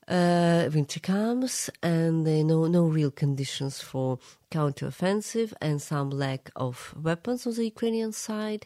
uh, 0.07 0.69
winter 0.73 0.99
comes 0.99 1.69
and 1.83 2.25
there 2.25 2.43
no 2.43 2.65
no 2.65 2.85
real 2.85 3.11
conditions 3.11 3.79
for 3.79 4.17
counteroffensive 4.49 5.53
and 5.61 5.79
some 5.81 6.09
lack 6.09 6.49
of 6.55 6.95
weapons 6.99 7.45
on 7.45 7.53
the 7.53 7.65
Ukrainian 7.65 8.11
side. 8.11 8.65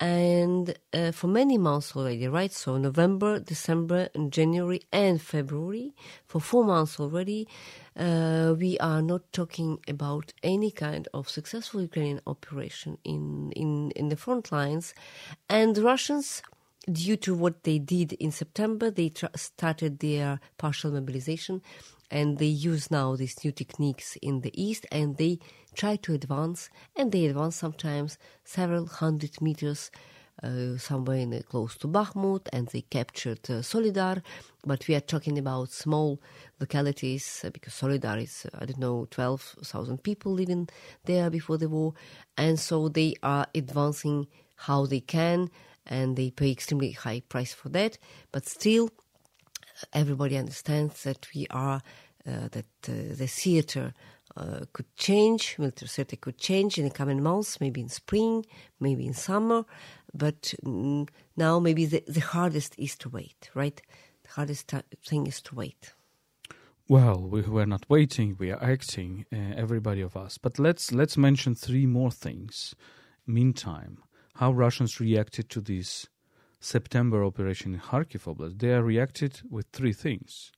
And 0.00 0.74
uh, 0.92 1.10
for 1.12 1.26
many 1.26 1.58
months 1.58 1.96
already, 1.96 2.28
right? 2.28 2.52
So 2.52 2.76
November, 2.78 3.40
December, 3.40 4.08
and 4.14 4.32
January, 4.32 4.82
and 4.92 5.20
February, 5.20 5.92
for 6.26 6.40
four 6.40 6.64
months 6.64 7.00
already, 7.00 7.48
uh, 7.96 8.54
we 8.56 8.78
are 8.78 9.02
not 9.02 9.22
talking 9.32 9.80
about 9.88 10.32
any 10.44 10.70
kind 10.70 11.08
of 11.12 11.28
successful 11.28 11.80
Ukrainian 11.82 12.20
operation 12.28 12.98
in 13.04 13.50
in 13.56 13.90
in 13.92 14.08
the 14.08 14.16
front 14.16 14.52
lines, 14.52 14.94
and 15.48 15.76
Russians 15.78 16.42
due 16.90 17.16
to 17.16 17.34
what 17.34 17.64
they 17.64 17.78
did 17.78 18.12
in 18.14 18.30
September, 18.30 18.90
they 18.90 19.10
tra- 19.10 19.30
started 19.36 19.98
their 19.98 20.40
partial 20.56 20.90
mobilization 20.92 21.60
and 22.10 22.38
they 22.38 22.46
use 22.46 22.90
now 22.90 23.16
these 23.16 23.44
new 23.44 23.52
techniques 23.52 24.16
in 24.22 24.40
the 24.40 24.52
east 24.60 24.86
and 24.90 25.16
they 25.16 25.38
try 25.74 25.96
to 25.96 26.14
advance 26.14 26.70
and 26.96 27.12
they 27.12 27.26
advance 27.26 27.56
sometimes 27.56 28.18
several 28.44 28.86
hundred 28.86 29.40
meters 29.40 29.90
uh, 30.42 30.76
somewhere 30.76 31.18
in, 31.18 31.34
uh, 31.34 31.40
close 31.48 31.76
to 31.76 31.88
Bakhmut 31.88 32.48
and 32.52 32.68
they 32.68 32.82
captured 32.82 33.40
uh, 33.50 33.62
Soledar. 33.62 34.22
But 34.64 34.86
we 34.86 34.94
are 34.94 35.00
talking 35.00 35.38
about 35.38 35.72
small 35.72 36.20
localities 36.60 37.42
uh, 37.44 37.50
because 37.50 37.74
Soledar 37.74 38.22
is 38.22 38.46
I 38.58 38.64
don't 38.66 38.78
know 38.78 39.06
12,000 39.10 40.02
people 40.02 40.32
living 40.32 40.68
there 41.04 41.30
before 41.30 41.58
the 41.58 41.68
war. 41.68 41.94
And 42.36 42.58
so 42.58 42.88
they 42.88 43.14
are 43.22 43.46
advancing 43.54 44.28
how 44.56 44.86
they 44.86 45.00
can 45.00 45.50
and 45.86 46.16
they 46.16 46.30
pay 46.30 46.50
extremely 46.50 46.92
high 46.92 47.20
price 47.28 47.52
for 47.52 47.68
that. 47.70 47.98
But 48.30 48.46
still 48.46 48.90
everybody 49.92 50.36
understands 50.36 51.02
that 51.04 51.26
we 51.34 51.46
are 51.50 51.82
uh, 52.26 52.48
that 52.50 52.66
uh, 52.88 53.14
the 53.14 53.26
theater 53.26 53.94
uh, 54.36 54.60
could 54.72 54.94
change, 54.96 55.56
military 55.58 55.88
theater 55.88 56.16
could 56.16 56.36
change 56.36 56.76
in 56.76 56.84
the 56.84 56.90
coming 56.90 57.22
months, 57.22 57.60
maybe 57.60 57.80
in 57.80 57.88
spring, 57.88 58.44
maybe 58.80 59.06
in 59.06 59.14
summer, 59.14 59.64
but 60.12 60.54
mm, 60.64 61.08
now 61.36 61.58
maybe 61.58 61.86
the, 61.86 62.02
the 62.06 62.20
hardest 62.20 62.74
is 62.78 62.96
to 62.96 63.08
wait, 63.08 63.50
right? 63.54 63.80
The 64.24 64.28
hardest 64.30 64.72
thing 65.06 65.26
is 65.26 65.40
to 65.42 65.54
wait. 65.54 65.94
Well, 66.88 67.20
we, 67.20 67.42
we're 67.42 67.66
not 67.66 67.88
waiting; 67.88 68.36
we 68.38 68.50
are 68.50 68.62
acting, 68.62 69.26
uh, 69.32 69.36
everybody 69.56 70.00
of 70.00 70.16
us. 70.16 70.38
But 70.38 70.58
let's 70.58 70.92
let's 70.92 71.16
mention 71.16 71.54
three 71.54 71.86
more 71.86 72.10
things. 72.10 72.74
Meantime, 73.26 73.98
how 74.34 74.52
Russians 74.52 75.00
reacted 75.00 75.50
to 75.50 75.60
this 75.60 76.08
September 76.60 77.24
operation 77.24 77.74
in 77.74 77.80
Kharkiv 77.80 78.24
Oblast. 78.24 78.58
They 78.58 78.72
are 78.72 78.82
reacted 78.82 79.40
with 79.48 79.66
three 79.72 79.92
things. 79.92 80.52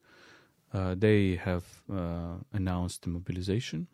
Uh, 0.73 0.95
they 0.97 1.37
have 1.37 1.83
uh, 1.93 2.37
announced 2.53 3.07
mobilization, 3.07 3.89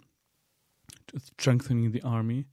strengthening 1.39 1.91
the 1.91 2.03
army. 2.03 2.47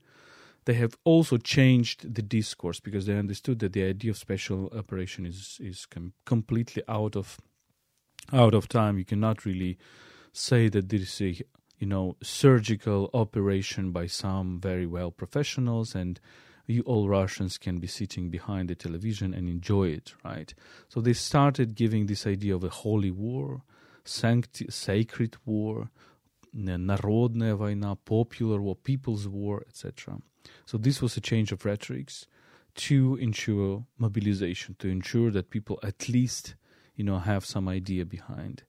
They 0.64 0.74
have 0.74 0.96
also 1.04 1.36
changed 1.36 2.14
the 2.14 2.22
discourse 2.22 2.80
because 2.80 3.04
they 3.06 3.18
understood 3.18 3.58
that 3.58 3.74
the 3.74 3.84
idea 3.84 4.12
of 4.12 4.16
special 4.16 4.70
operation 4.76 5.26
is 5.26 5.58
is 5.60 5.84
com- 5.84 6.14
completely 6.24 6.82
out 6.88 7.16
of 7.16 7.38
out 8.32 8.54
of 8.54 8.68
time. 8.68 8.98
You 8.98 9.04
cannot 9.04 9.44
really 9.44 9.76
say 10.32 10.68
that 10.68 10.88
this 10.88 11.20
is 11.20 11.20
a 11.20 11.44
you 11.78 11.86
know 11.86 12.16
surgical 12.22 13.10
operation 13.12 13.92
by 13.92 14.06
some 14.06 14.58
very 14.58 14.86
well 14.86 15.10
professionals 15.10 15.94
and 15.94 16.18
you 16.67 16.83
all 16.83 17.09
Russians 17.09 17.57
can 17.57 17.79
be 17.79 17.87
sitting 17.87 18.29
behind 18.29 18.69
the 18.69 18.75
television 18.75 19.33
and 19.33 19.49
enjoy 19.49 19.87
it, 19.89 20.13
right? 20.23 20.53
So 20.87 21.01
they 21.01 21.13
started 21.13 21.75
giving 21.75 22.05
this 22.05 22.27
idea 22.27 22.55
of 22.55 22.63
a 22.63 22.69
holy 22.69 23.11
war, 23.11 23.63
sancti- 24.03 24.69
sacred 24.69 25.37
war, 25.45 25.89
народная 26.53 27.55
война, 27.57 27.95
popular 27.95 28.61
war, 28.61 28.75
people's 28.75 29.27
war, 29.27 29.63
etc. 29.67 30.19
So 30.65 30.77
this 30.77 31.01
was 31.01 31.17
a 31.17 31.21
change 31.21 31.51
of 31.51 31.65
rhetorics 31.65 32.27
to 32.75 33.15
ensure 33.15 33.85
mobilization, 33.97 34.75
to 34.79 34.87
ensure 34.87 35.31
that 35.31 35.49
people 35.49 35.79
at 35.83 36.07
least, 36.07 36.55
you 36.95 37.03
know, 37.03 37.19
have 37.19 37.45
some 37.45 37.67
idea 37.67 38.05
behind. 38.05 38.63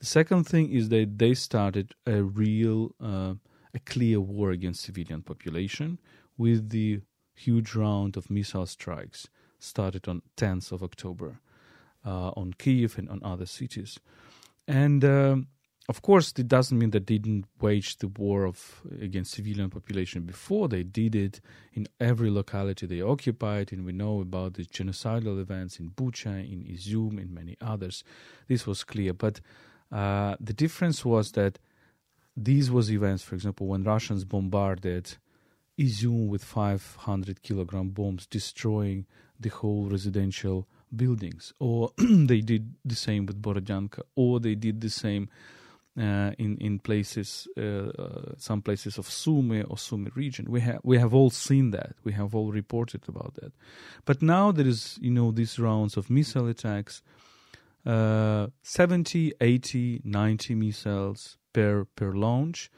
The 0.00 0.06
second 0.06 0.44
thing 0.44 0.70
is 0.70 0.88
that 0.90 1.18
they 1.18 1.34
started 1.34 1.94
a 2.06 2.22
real, 2.22 2.94
uh, 3.02 3.34
a 3.72 3.78
clear 3.84 4.20
war 4.20 4.50
against 4.50 4.82
civilian 4.82 5.22
population 5.22 5.98
with 6.36 6.70
the 6.70 7.00
huge 7.33 7.75
round 7.75 8.17
of 8.17 8.29
missile 8.29 8.65
strikes 8.65 9.27
started 9.59 10.07
on 10.07 10.21
10th 10.37 10.71
of 10.71 10.83
October 10.83 11.39
uh, 12.05 12.29
on 12.35 12.53
Kiev 12.57 12.97
and 12.97 13.09
on 13.09 13.21
other 13.23 13.45
cities. 13.45 13.99
And 14.67 15.03
um, 15.05 15.47
of 15.89 16.01
course, 16.01 16.33
it 16.37 16.47
doesn't 16.47 16.77
mean 16.77 16.91
that 16.91 17.07
they 17.07 17.17
didn't 17.17 17.45
wage 17.59 17.97
the 17.97 18.07
war 18.07 18.45
of 18.45 18.81
against 19.01 19.33
civilian 19.33 19.69
population 19.69 20.23
before. 20.23 20.67
They 20.67 20.83
did 20.83 21.15
it 21.15 21.41
in 21.73 21.87
every 21.99 22.29
locality 22.29 22.85
they 22.85 23.01
occupied, 23.01 23.71
and 23.71 23.83
we 23.83 23.91
know 23.91 24.21
about 24.21 24.53
the 24.53 24.63
genocidal 24.63 25.39
events 25.39 25.79
in 25.79 25.89
Bucha, 25.89 26.49
in 26.51 26.63
Izium, 26.63 27.19
in 27.19 27.33
many 27.33 27.57
others. 27.61 28.03
This 28.47 28.67
was 28.67 28.83
clear, 28.83 29.13
but 29.13 29.41
uh, 29.91 30.35
the 30.39 30.53
difference 30.53 31.03
was 31.03 31.31
that 31.33 31.59
these 32.37 32.71
was 32.71 32.91
events, 32.91 33.23
for 33.23 33.35
example, 33.35 33.67
when 33.67 33.83
Russians 33.83 34.23
bombarded 34.23 35.17
Izium 35.81 36.27
with 36.27 36.43
500 36.43 37.41
kilogram 37.41 37.89
bombs, 37.89 38.27
destroying 38.27 39.05
the 39.39 39.49
whole 39.49 39.89
residential 39.89 40.67
buildings, 40.95 41.53
or 41.59 41.91
they 41.97 42.41
did 42.41 42.75
the 42.85 42.95
same 42.95 43.25
with 43.25 43.41
Borodyanka, 43.41 44.01
or 44.15 44.39
they 44.39 44.55
did 44.55 44.81
the 44.81 44.89
same 44.89 45.29
uh, 45.97 46.31
in 46.37 46.57
in 46.57 46.79
places, 46.79 47.47
uh, 47.57 47.61
uh, 47.61 48.33
some 48.37 48.61
places 48.61 48.97
of 48.97 49.09
Sumy 49.09 49.63
or 49.63 49.77
Sumy 49.77 50.11
region. 50.15 50.45
We 50.49 50.61
have 50.61 50.79
we 50.83 50.97
have 50.97 51.13
all 51.13 51.29
seen 51.29 51.71
that. 51.71 51.95
We 52.03 52.13
have 52.13 52.33
all 52.35 52.51
reported 52.51 53.01
about 53.09 53.35
that. 53.35 53.51
But 54.05 54.21
now 54.21 54.51
there 54.51 54.67
is 54.67 54.97
you 55.01 55.11
know 55.11 55.31
these 55.31 55.59
rounds 55.59 55.97
of 55.97 56.09
missile 56.09 56.47
attacks, 56.47 57.01
uh, 57.85 58.47
70, 58.61 59.33
80, 59.41 60.01
90 60.03 60.55
missiles 60.55 61.37
per 61.53 61.85
per 61.95 62.13
launch. 62.13 62.71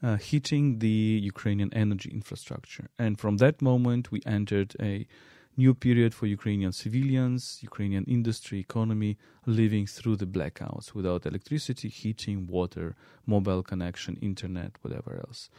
Uh, 0.00 0.16
hitting 0.16 0.78
the 0.78 1.20
Ukrainian 1.32 1.74
energy 1.74 2.08
infrastructure. 2.08 2.88
And 3.00 3.18
from 3.18 3.38
that 3.38 3.60
moment, 3.60 4.12
we 4.12 4.20
entered 4.24 4.76
a 4.80 5.08
new 5.56 5.74
period 5.74 6.14
for 6.14 6.26
Ukrainian 6.26 6.72
civilians, 6.72 7.58
Ukrainian 7.62 8.04
industry, 8.04 8.60
economy, 8.60 9.18
living 9.44 9.86
through 9.86 10.16
the 10.16 10.26
blackouts 10.26 10.94
without 10.94 11.26
electricity, 11.26 11.88
heating, 11.88 12.46
water, 12.46 12.94
mobile 13.26 13.64
connection, 13.64 14.16
internet, 14.22 14.72
whatever 14.82 15.16
else. 15.26 15.50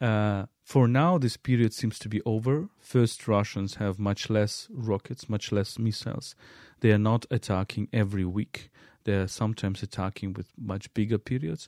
Uh, 0.00 0.46
for 0.64 0.88
now, 0.88 1.16
this 1.16 1.36
period 1.36 1.72
seems 1.72 1.98
to 2.00 2.08
be 2.08 2.20
over. 2.26 2.68
First, 2.80 3.28
Russians 3.28 3.76
have 3.76 3.98
much 3.98 4.28
less 4.28 4.68
rockets, 4.72 5.28
much 5.28 5.52
less 5.52 5.78
missiles. 5.78 6.34
They 6.80 6.90
are 6.90 6.98
not 6.98 7.24
attacking 7.30 7.88
every 7.92 8.24
week. 8.24 8.70
They 9.06 9.16
are 9.22 9.28
sometimes 9.28 9.82
attacking 9.82 10.30
with 10.36 10.48
much 10.72 10.84
bigger 10.98 11.18
periods 11.30 11.62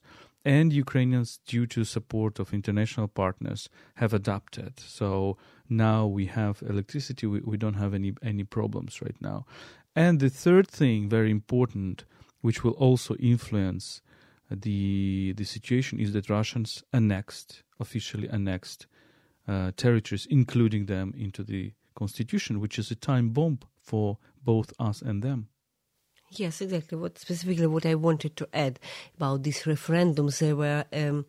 and 0.45 0.73
Ukrainians, 0.73 1.41
due 1.47 1.67
to 1.75 1.85
support 1.85 2.39
of 2.39 2.55
international 2.55 3.09
partners, 3.09 3.69
have 3.97 4.15
adapted. 4.15 4.73
So 4.99 5.37
now 5.69 6.07
we 6.07 6.25
have 6.27 6.63
electricity. 6.63 7.27
We, 7.27 7.41
we 7.41 7.57
don't 7.57 7.81
have 7.85 7.93
any 8.01 8.13
any 8.23 8.45
problems 8.45 8.93
right 9.03 9.21
now. 9.21 9.39
And 9.95 10.21
the 10.21 10.31
third 10.45 10.67
thing, 10.69 11.09
very 11.19 11.31
important, 11.31 11.97
which 12.41 12.63
will 12.63 12.77
also 12.87 13.15
influence 13.17 14.01
the 14.51 15.35
the 15.41 15.45
situation, 15.45 16.01
is 16.01 16.13
that 16.13 16.31
Russians 16.31 16.71
annexed 16.93 17.51
officially 17.79 18.29
annexed 18.39 18.87
uh, 19.53 19.73
territories, 19.85 20.27
including 20.31 20.87
them 20.87 21.13
into 21.17 21.43
the 21.53 21.73
constitution, 21.95 22.61
which 22.61 22.79
is 22.79 22.91
a 22.91 23.03
time 23.11 23.29
bomb 23.37 23.59
for 23.91 24.19
both 24.45 24.73
us 24.89 25.03
and 25.03 25.23
them. 25.23 25.49
Yes, 26.31 26.61
exactly. 26.61 26.99
What 26.99 27.19
specifically 27.19 27.67
what 27.67 27.87
I 27.87 27.95
wanted 27.95 28.37
to 28.37 28.49
add 28.53 28.79
about 29.17 29.45
these 29.45 29.63
referendums, 29.63 30.41
they 30.41 30.53
were 30.53 30.85
um, 30.93 31.25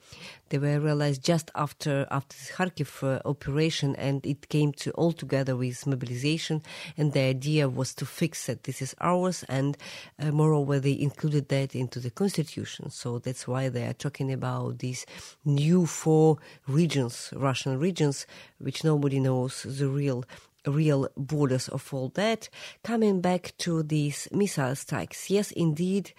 they 0.49 0.57
were 0.57 0.77
realized 0.77 1.23
just 1.23 1.49
after 1.55 2.05
after 2.11 2.35
the 2.35 2.51
Kharkiv 2.51 3.01
uh, 3.03 3.21
operation, 3.23 3.95
and 3.95 4.25
it 4.25 4.49
came 4.49 4.73
to 4.73 4.91
all 4.91 5.13
together 5.13 5.55
with 5.55 5.87
mobilization. 5.87 6.61
And 6.97 7.13
the 7.13 7.21
idea 7.21 7.69
was 7.69 7.93
to 7.95 8.05
fix 8.05 8.47
that 8.47 8.63
this 8.65 8.81
is 8.81 8.93
ours, 8.99 9.45
and 9.47 9.77
uh, 10.19 10.31
moreover, 10.31 10.81
they 10.81 10.99
included 10.99 11.47
that 11.47 11.75
into 11.75 12.01
the 12.01 12.11
constitution. 12.11 12.89
So 12.89 13.19
that's 13.19 13.47
why 13.47 13.69
they 13.69 13.85
are 13.85 13.93
talking 13.93 14.33
about 14.33 14.79
these 14.79 15.05
new 15.45 15.85
four 15.85 16.39
regions, 16.67 17.31
Russian 17.33 17.79
regions, 17.79 18.27
which 18.57 18.83
nobody 18.83 19.21
knows 19.21 19.63
the 19.63 19.87
real 19.87 20.25
real 20.65 21.09
borders 21.17 21.67
of 21.69 21.93
all 21.93 22.09
that. 22.15 22.49
Coming 22.83 23.21
back 23.21 23.53
to 23.59 23.83
these 23.83 24.27
missile 24.31 24.75
strikes, 24.75 25.29
yes, 25.29 25.51
indeed, 25.51 26.13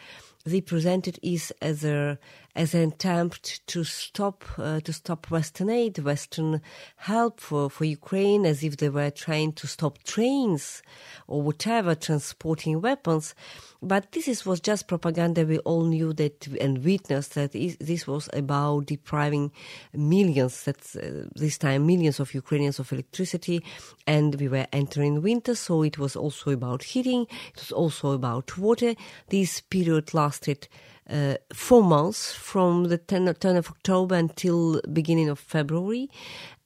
they 0.44 0.60
presented 0.60 1.18
it 1.22 1.52
as 1.60 1.84
a 1.84 2.18
as 2.54 2.74
an 2.74 2.88
attempt 2.88 3.66
to 3.68 3.84
stop 3.84 4.44
uh, 4.58 4.80
to 4.80 4.92
stop 4.92 5.30
Western 5.30 5.70
aid, 5.70 5.98
Western 5.98 6.60
help 6.96 7.40
for, 7.40 7.70
for 7.70 7.84
Ukraine, 7.84 8.44
as 8.44 8.64
if 8.64 8.76
they 8.76 8.88
were 8.88 9.10
trying 9.10 9.52
to 9.52 9.66
stop 9.66 10.02
trains 10.02 10.82
or 11.26 11.42
whatever 11.42 11.94
transporting 11.94 12.80
weapons. 12.80 13.34
But 13.82 14.12
this 14.12 14.28
is, 14.28 14.44
was 14.44 14.60
just 14.60 14.88
propaganda. 14.88 15.46
We 15.46 15.58
all 15.60 15.84
knew 15.84 16.12
that 16.14 16.46
and 16.60 16.84
witnessed 16.84 17.34
that 17.34 17.52
this 17.52 18.06
was 18.06 18.28
about 18.32 18.86
depriving 18.86 19.52
millions, 19.94 20.64
that's 20.64 20.96
uh, 20.96 21.26
this 21.34 21.56
time 21.56 21.86
millions 21.86 22.20
of 22.20 22.34
Ukrainians 22.34 22.78
of 22.78 22.92
electricity, 22.92 23.64
and 24.06 24.34
we 24.34 24.48
were 24.48 24.66
entering 24.72 25.22
winter, 25.22 25.54
so 25.54 25.82
it 25.82 25.98
was 25.98 26.16
also 26.16 26.50
about 26.50 26.82
heating. 26.82 27.26
It 27.54 27.60
was 27.60 27.72
also 27.72 28.10
about 28.10 28.58
water. 28.58 28.94
This 29.28 29.60
period 29.60 30.12
lasted 30.12 30.68
uh, 31.10 31.34
four 31.52 31.82
months 31.82 32.32
from 32.32 32.84
the 32.84 32.98
10, 32.98 33.34
10 33.34 33.56
of 33.56 33.68
October 33.68 34.14
until 34.14 34.80
beginning 34.92 35.28
of 35.28 35.38
February, 35.38 36.08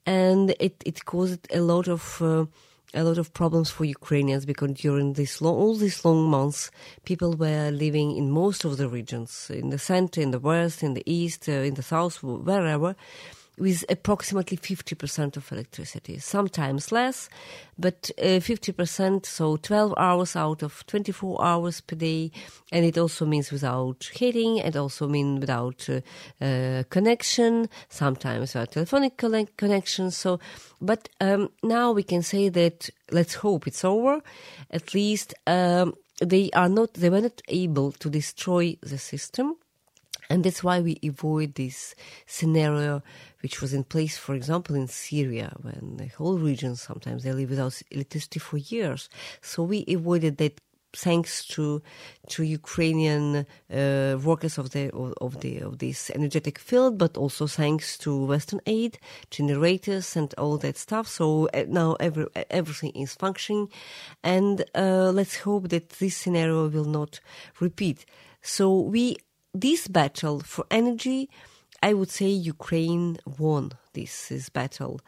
and 0.06 0.54
it, 0.60 0.82
it 0.84 1.04
caused 1.04 1.46
a 1.52 1.60
lot 1.60 1.88
of 1.88 2.20
uh, 2.20 2.46
a 2.94 3.02
lot 3.02 3.18
of 3.18 3.32
problems 3.34 3.70
for 3.70 3.84
Ukrainians 3.84 4.46
because 4.46 4.72
during 4.74 5.14
this 5.14 5.42
long, 5.42 5.56
all 5.56 5.74
these 5.74 6.04
long 6.04 6.30
months, 6.30 6.70
people 7.04 7.32
were 7.34 7.70
living 7.70 8.16
in 8.16 8.30
most 8.30 8.64
of 8.64 8.76
the 8.76 8.88
regions, 8.88 9.50
in 9.52 9.70
the 9.70 9.78
center, 9.78 10.20
in 10.20 10.30
the 10.30 10.38
west, 10.38 10.82
in 10.82 10.94
the 10.94 11.02
east, 11.04 11.48
uh, 11.48 11.52
in 11.52 11.74
the 11.74 11.82
south, 11.82 12.22
wherever, 12.22 12.94
with 13.58 13.84
approximately 13.88 14.56
50% 14.56 15.36
of 15.36 15.52
electricity, 15.52 16.18
sometimes 16.18 16.90
less, 16.90 17.28
but 17.78 18.10
uh, 18.18 18.40
50%, 18.40 19.26
so 19.26 19.56
12 19.56 19.94
hours 19.96 20.34
out 20.34 20.62
of 20.62 20.84
24 20.86 21.44
hours 21.44 21.80
per 21.80 21.96
day. 21.96 22.32
And 22.72 22.84
it 22.84 22.98
also 22.98 23.26
means 23.26 23.52
without 23.52 24.10
heating, 24.12 24.58
it 24.58 24.76
also 24.76 25.06
means 25.06 25.40
without 25.40 25.88
uh, 25.88 26.00
uh, 26.44 26.82
connection, 26.90 27.68
sometimes 27.88 28.54
without 28.54 28.72
telephonic 28.72 29.16
connection. 29.56 30.10
So, 30.10 30.40
but 30.80 31.08
um, 31.20 31.50
now 31.62 31.92
we 31.92 32.02
can 32.02 32.22
say 32.22 32.48
that 32.48 32.90
let's 33.12 33.34
hope 33.34 33.66
it's 33.66 33.84
over. 33.84 34.20
At 34.70 34.94
least 34.94 35.34
um, 35.46 35.94
they 36.20 36.50
are 36.50 36.68
not, 36.68 36.94
they 36.94 37.10
were 37.10 37.20
not 37.20 37.40
able 37.48 37.92
to 37.92 38.10
destroy 38.10 38.76
the 38.82 38.98
system 38.98 39.56
and 40.30 40.44
that's 40.44 40.64
why 40.64 40.80
we 40.80 40.98
avoid 41.04 41.54
this 41.54 41.94
scenario 42.26 43.02
which 43.44 43.60
was 43.60 43.74
in 43.74 43.84
place, 43.84 44.16
for 44.16 44.34
example, 44.34 44.74
in 44.74 44.88
Syria, 44.88 45.54
when 45.60 45.98
the 45.98 46.06
whole 46.06 46.38
region 46.38 46.74
sometimes 46.76 47.22
they 47.22 47.32
live 47.32 47.50
without 47.50 47.80
electricity 47.90 48.40
for 48.40 48.56
years. 48.56 49.10
So 49.42 49.62
we 49.62 49.84
avoided 49.86 50.38
that 50.38 50.58
thanks 50.96 51.44
to 51.48 51.82
to 52.28 52.42
Ukrainian 52.42 53.44
uh, 53.70 54.16
workers 54.24 54.56
of 54.56 54.70
the 54.70 54.90
of 55.20 55.40
the 55.42 55.60
of 55.60 55.78
this 55.84 56.10
energetic 56.18 56.58
field, 56.58 56.96
but 56.96 57.18
also 57.18 57.46
thanks 57.46 57.98
to 57.98 58.10
Western 58.32 58.60
aid, 58.66 58.98
generators, 59.30 60.16
and 60.16 60.32
all 60.38 60.56
that 60.58 60.78
stuff. 60.78 61.06
So 61.06 61.48
uh, 61.52 61.64
now 61.68 61.96
every, 62.00 62.26
everything 62.50 62.92
is 62.94 63.12
functioning, 63.14 63.68
and 64.22 64.64
uh, 64.74 65.10
let's 65.18 65.36
hope 65.36 65.68
that 65.68 65.90
this 66.00 66.16
scenario 66.16 66.68
will 66.68 66.90
not 67.00 67.20
repeat. 67.60 68.06
So 68.40 68.80
we 68.94 69.16
this 69.52 69.86
battle 69.86 70.40
for 70.40 70.64
energy, 70.70 71.28
I 71.84 71.92
would 71.92 72.10
say 72.10 72.28
Ukraine 72.28 73.18
won 73.38 73.72
this, 73.92 74.28
this 74.28 74.48
battle. 74.48 75.02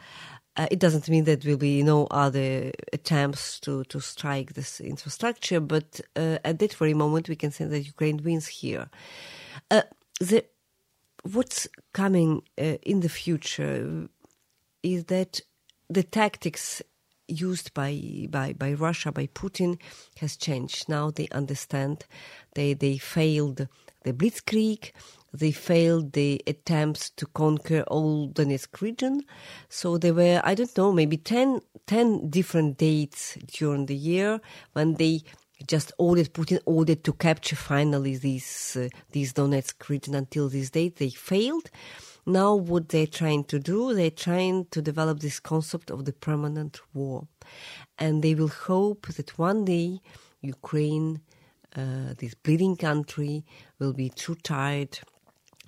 Uh, 0.58 0.66
it 0.70 0.78
doesn't 0.78 1.08
mean 1.08 1.24
that 1.24 1.40
there 1.40 1.52
will 1.52 1.58
be 1.58 1.82
no 1.82 2.06
other 2.10 2.70
attempts 2.92 3.58
to, 3.60 3.84
to 3.84 3.98
strike 3.98 4.52
this 4.52 4.82
infrastructure, 4.82 5.58
but 5.58 6.02
uh, 6.16 6.36
at 6.44 6.58
that 6.58 6.74
very 6.74 6.92
moment, 6.92 7.30
we 7.30 7.36
can 7.36 7.50
say 7.50 7.64
that 7.64 7.80
Ukraine 7.80 8.20
wins 8.22 8.46
here. 8.46 8.90
Uh, 9.70 9.82
the, 10.20 10.44
what's 11.22 11.66
coming 11.94 12.42
uh, 12.58 12.76
in 12.82 13.00
the 13.00 13.08
future 13.08 14.08
is 14.82 15.04
that 15.04 15.40
the 15.88 16.02
tactics 16.02 16.82
used 17.26 17.72
by, 17.72 18.26
by, 18.28 18.52
by 18.52 18.74
Russia, 18.74 19.10
by 19.12 19.28
Putin, 19.28 19.80
has 20.20 20.36
changed. 20.36 20.90
Now 20.90 21.10
they 21.10 21.28
understand 21.32 22.04
they, 22.54 22.74
they 22.74 22.98
failed 22.98 23.66
the 24.04 24.12
Blitzkrieg. 24.12 24.92
They 25.38 25.52
failed 25.52 26.12
the 26.12 26.42
attempts 26.46 27.10
to 27.10 27.26
conquer 27.26 27.82
all 27.82 28.28
Donetsk 28.30 28.80
region. 28.80 29.22
So 29.68 29.98
there 29.98 30.14
were, 30.14 30.40
I 30.44 30.54
don't 30.54 30.76
know, 30.76 30.92
maybe 30.92 31.16
10, 31.16 31.60
10 31.86 32.30
different 32.30 32.78
dates 32.78 33.36
during 33.46 33.86
the 33.86 33.96
year 33.96 34.40
when 34.72 34.94
they 34.94 35.22
just 35.66 35.92
ordered 35.98 36.32
Putin 36.34 36.60
ordered 36.66 37.02
to 37.04 37.12
capture 37.14 37.56
finally 37.56 38.16
these 38.16 38.76
uh, 38.78 38.88
these 39.12 39.32
Donetsk 39.32 39.88
region 39.88 40.14
until 40.14 40.48
this 40.48 40.70
date 40.70 40.96
they 40.96 41.08
failed. 41.08 41.70
Now 42.26 42.54
what 42.54 42.88
they're 42.90 43.06
trying 43.06 43.44
to 43.44 43.58
do, 43.58 43.94
they're 43.94 44.10
trying 44.10 44.66
to 44.72 44.82
develop 44.82 45.20
this 45.20 45.40
concept 45.40 45.90
of 45.90 46.04
the 46.04 46.12
permanent 46.12 46.80
war, 46.92 47.26
and 47.98 48.22
they 48.22 48.34
will 48.34 48.48
hope 48.48 49.06
that 49.14 49.38
one 49.38 49.64
day 49.64 50.00
Ukraine 50.42 51.20
uh, 51.74 52.14
this 52.18 52.34
bleeding 52.34 52.76
country 52.76 53.44
will 53.78 53.92
be 53.92 54.08
too 54.08 54.34
tired 54.36 54.98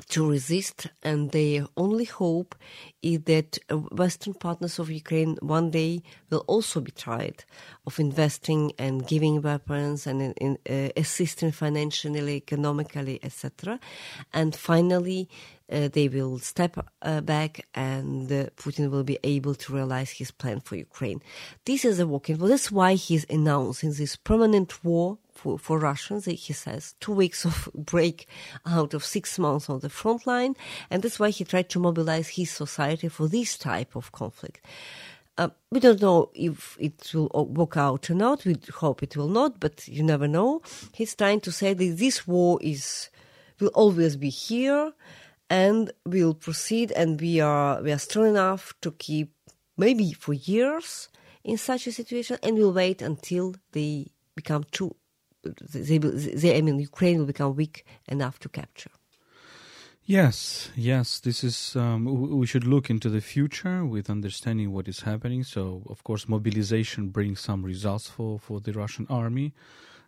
to 0.09 0.31
resist, 0.31 0.87
and 1.03 1.31
their 1.33 1.67
only 1.77 2.05
hope 2.05 2.55
is 3.03 3.21
that 3.23 3.59
uh, 3.71 3.77
Western 3.77 4.35
partners 4.35 4.79
of 4.79 4.91
Ukraine 4.91 5.37
one 5.41 5.71
day 5.71 6.03
will 6.31 6.45
also 6.47 6.81
be 6.81 6.91
tired 6.91 7.45
of 7.87 7.99
investing 7.99 8.73
and 8.79 9.07
giving 9.07 9.43
weapons 9.43 10.07
and 10.07 10.23
in, 10.23 10.33
in, 10.35 10.59
uh, 10.69 10.91
assisting 10.97 11.53
financially, 11.53 12.37
economically, 12.37 13.19
etc. 13.23 13.79
And 14.33 14.55
finally, 14.55 15.29
uh, 15.71 15.89
they 15.89 16.09
will 16.09 16.39
step 16.39 16.79
uh, 17.03 17.21
back 17.21 17.67
and 17.75 18.31
uh, 18.33 18.47
Putin 18.57 18.91
will 18.91 19.05
be 19.05 19.19
able 19.23 19.55
to 19.55 19.75
realize 19.75 20.11
his 20.11 20.31
plan 20.31 20.61
for 20.61 20.77
Ukraine. 20.77 21.21
This 21.65 21.85
is 21.85 22.01
a 22.01 22.07
walking. 22.07 22.39
Well, 22.39 22.49
that's 22.49 22.73
why 22.73 22.95
he's 22.95 23.27
announcing 23.29 23.93
this 23.93 24.17
permanent 24.17 24.83
war 24.85 25.19
for, 25.39 25.59
for 25.59 25.79
Russians. 25.79 26.25
He 26.25 26.53
says 26.53 26.95
two 27.01 27.13
weeks 27.13 27.45
of 27.45 27.69
break 27.75 28.27
out 28.67 28.93
of 28.93 29.05
six 29.05 29.39
months 29.39 29.71
on 29.71 29.79
the 29.81 29.89
front 29.89 30.27
line. 30.27 30.57
And 30.91 31.03
that's 31.03 31.21
why 31.21 31.31
he 31.31 31.45
tried 31.45 31.69
to 31.71 31.79
mobilize 31.79 32.29
his 32.29 32.51
society 32.51 33.09
for 33.09 33.29
this 33.29 33.57
type 33.57 33.95
of 33.95 34.11
conflict. 34.13 34.65
Uh, 35.39 35.51
we 35.71 35.79
don't 35.79 36.03
know 36.03 36.31
if 36.35 36.77
it 36.81 37.13
will 37.15 37.47
work 37.47 37.77
out 37.77 38.11
or 38.11 38.15
not. 38.15 38.45
We 38.45 38.57
hope 38.75 39.05
it 39.05 39.17
will 39.17 39.29
not, 39.29 39.61
but 39.61 39.87
you 39.87 40.03
never 40.03 40.27
know. 40.27 40.63
He's 40.93 41.15
trying 41.15 41.41
to 41.43 41.53
say 41.53 41.75
that 41.75 41.97
this 41.97 42.27
war 42.27 42.59
is 42.61 43.09
will 43.61 43.69
always 43.69 44.17
be 44.17 44.31
here 44.31 44.93
and 45.51 45.93
we'll 46.05 46.35
proceed 46.35 46.93
and 46.93 47.21
we 47.21 47.41
are 47.41 47.83
we 47.83 47.91
are 47.93 47.99
strong 47.99 48.29
enough 48.29 48.73
to 48.81 48.93
keep 48.93 49.33
maybe 49.77 50.13
for 50.13 50.33
years 50.33 51.09
in 51.43 51.57
such 51.57 51.87
a 51.87 51.93
situation 51.93 52.37
and 52.43 52.57
we'll 52.57 52.73
wait 52.73 53.03
until 53.03 53.55
they 53.73 54.07
become 54.37 54.65
too 54.71 54.95
they, 55.43 55.99
they, 55.99 56.57
I 56.57 56.61
mean 56.61 56.79
Ukraine 56.79 57.19
will 57.19 57.27
become 57.27 57.55
weak 57.55 57.85
enough 58.09 58.39
to 58.41 58.49
capture. 58.49 58.91
Yes, 60.05 60.71
yes, 60.75 61.21
this 61.21 61.45
is. 61.45 61.77
Um, 61.77 62.07
we 62.39 62.47
should 62.47 62.67
look 62.67 62.89
into 62.89 63.11
the 63.11 63.21
future 63.21 63.85
with 63.85 64.09
understanding 64.09 64.73
what 64.73 64.89
is 64.89 65.03
happening. 65.03 65.45
So, 65.45 65.83
of 65.87 66.03
course, 66.03 66.27
mobilization 66.27 67.11
brings 67.11 67.41
some 67.41 67.63
results 67.63 68.09
for, 68.09 68.39
for 68.39 68.59
the 68.59 68.73
Russian 68.73 69.07
army. 69.11 69.53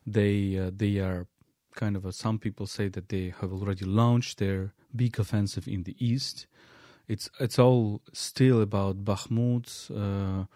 They 0.06 0.56
uh, 0.58 0.70
they 0.74 1.00
are 1.00 1.26
kind 1.74 1.96
of 1.96 2.06
a, 2.06 2.12
some 2.12 2.38
people 2.38 2.66
say 2.66 2.88
that 2.88 3.10
they 3.10 3.34
have 3.42 3.52
already 3.52 3.84
launched 3.84 4.38
their 4.38 4.72
big 4.96 5.18
offensive 5.18 5.68
in 5.68 5.82
the 5.82 5.94
east. 5.98 6.46
It's 7.06 7.28
it's 7.38 7.58
all 7.58 8.00
still 8.14 8.62
about 8.62 9.04
Bakhmut. 9.04 9.90
Uh, 9.90 10.46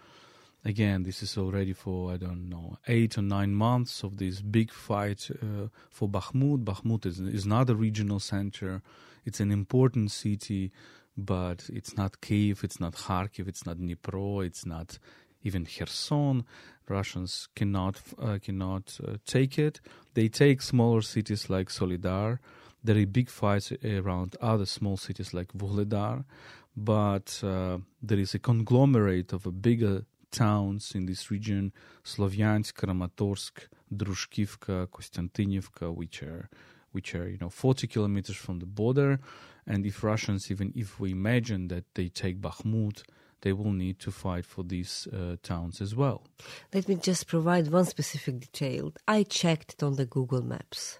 again, 0.64 1.02
this 1.02 1.22
is 1.22 1.36
already 1.36 1.72
for 1.72 2.12
I 2.12 2.16
don't 2.16 2.48
know 2.48 2.78
eight 2.88 3.18
or 3.18 3.22
nine 3.22 3.54
months 3.54 4.02
of 4.02 4.16
this 4.16 4.40
big 4.40 4.72
fight 4.72 5.28
uh, 5.30 5.68
for 5.90 6.08
Bakhmut. 6.08 6.64
Bakhmut 6.64 7.06
is 7.06 7.20
is 7.20 7.46
not 7.46 7.70
a 7.70 7.74
regional 7.74 8.20
center. 8.20 8.82
It's 9.24 9.40
an 9.40 9.50
important 9.50 10.10
city, 10.10 10.72
but 11.16 11.68
it's 11.72 11.96
not 11.96 12.20
Kiev. 12.20 12.64
It's 12.64 12.80
not 12.80 12.94
Kharkiv. 12.94 13.48
It's 13.48 13.66
not 13.66 13.78
Dnipro. 13.78 14.44
It's 14.44 14.66
not 14.66 14.98
even 15.42 15.66
Kherson. 15.66 16.44
Russians 16.88 17.48
cannot 17.54 18.00
uh, 18.18 18.38
cannot 18.42 18.98
uh, 19.06 19.16
take 19.26 19.58
it. 19.58 19.80
They 20.14 20.28
take 20.28 20.62
smaller 20.62 21.02
cities 21.02 21.48
like 21.48 21.70
Soledar. 21.70 22.38
There 22.82 22.98
are 22.98 23.06
big 23.06 23.30
fights 23.30 23.72
around 23.82 24.36
other 24.42 24.66
small 24.66 24.98
cities 24.98 25.32
like 25.32 25.54
Vuhledar, 25.54 26.24
but 26.76 27.40
uh, 27.42 27.78
there 28.02 28.18
is 28.18 28.34
a 28.34 28.38
conglomerate 28.38 29.32
of 29.32 29.46
a 29.46 29.50
bigger 29.50 30.04
towns 30.34 30.94
in 30.94 31.06
this 31.06 31.30
region: 31.30 31.72
Slovyansk, 32.04 32.72
Kramatorsk, 32.74 33.68
Druzhkivka, 33.92 34.88
Konstantinivka, 34.88 35.94
which 35.94 36.22
are 36.22 36.48
which 36.92 37.14
are 37.14 37.28
you 37.28 37.38
know 37.40 37.50
40 37.50 37.86
kilometers 37.86 38.36
from 38.36 38.58
the 38.58 38.66
border. 38.66 39.18
And 39.66 39.86
if 39.86 40.04
Russians, 40.04 40.50
even 40.50 40.72
if 40.76 41.00
we 41.00 41.10
imagine 41.12 41.68
that 41.68 41.84
they 41.94 42.08
take 42.08 42.40
Bakhmut, 42.40 43.02
they 43.40 43.52
will 43.52 43.72
need 43.72 43.98
to 44.00 44.10
fight 44.10 44.46
for 44.46 44.62
these 44.64 45.06
uh, 45.12 45.36
towns 45.42 45.80
as 45.80 45.94
well. 45.94 46.22
Let 46.72 46.88
me 46.88 46.96
just 46.96 47.26
provide 47.26 47.70
one 47.70 47.84
specific 47.84 48.40
detail. 48.40 48.92
I 49.06 49.22
checked 49.22 49.74
it 49.74 49.82
on 49.82 49.96
the 49.96 50.06
Google 50.06 50.42
Maps. 50.42 50.98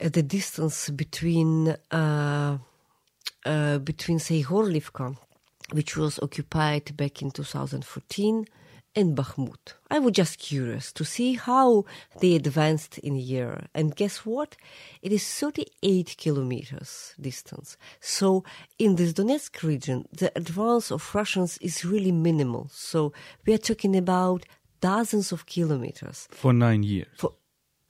Uh, 0.00 0.08
the 0.08 0.22
distance 0.22 0.90
between 0.90 1.76
uh, 1.90 2.58
uh 3.44 3.78
between 3.78 4.18
say 4.18 4.42
Horlivka, 4.42 5.16
which 5.72 5.96
was 5.96 6.18
occupied 6.20 6.96
back 6.96 7.22
in 7.22 7.30
2014, 7.30 8.46
and 8.96 9.16
Bakhmut. 9.16 9.74
I 9.90 9.98
was 9.98 10.12
just 10.12 10.38
curious 10.38 10.92
to 10.92 11.04
see 11.04 11.34
how 11.34 11.84
they 12.20 12.34
advanced 12.34 12.98
in 12.98 13.14
a 13.14 13.20
year. 13.20 13.66
And 13.74 13.94
guess 13.94 14.26
what? 14.26 14.56
It 15.02 15.12
is 15.12 15.24
38 15.38 16.16
kilometers 16.18 17.14
distance. 17.20 17.76
So 18.00 18.44
in 18.78 18.96
this 18.96 19.12
Donetsk 19.12 19.62
region, 19.62 20.06
the 20.12 20.32
advance 20.34 20.90
of 20.90 21.14
Russians 21.14 21.58
is 21.58 21.84
really 21.84 22.12
minimal. 22.12 22.68
So 22.72 23.12
we 23.46 23.54
are 23.54 23.58
talking 23.58 23.94
about 23.94 24.44
dozens 24.80 25.32
of 25.32 25.46
kilometers. 25.46 26.26
For 26.32 26.52
nine 26.52 26.82
years. 26.82 27.08
For, 27.16 27.34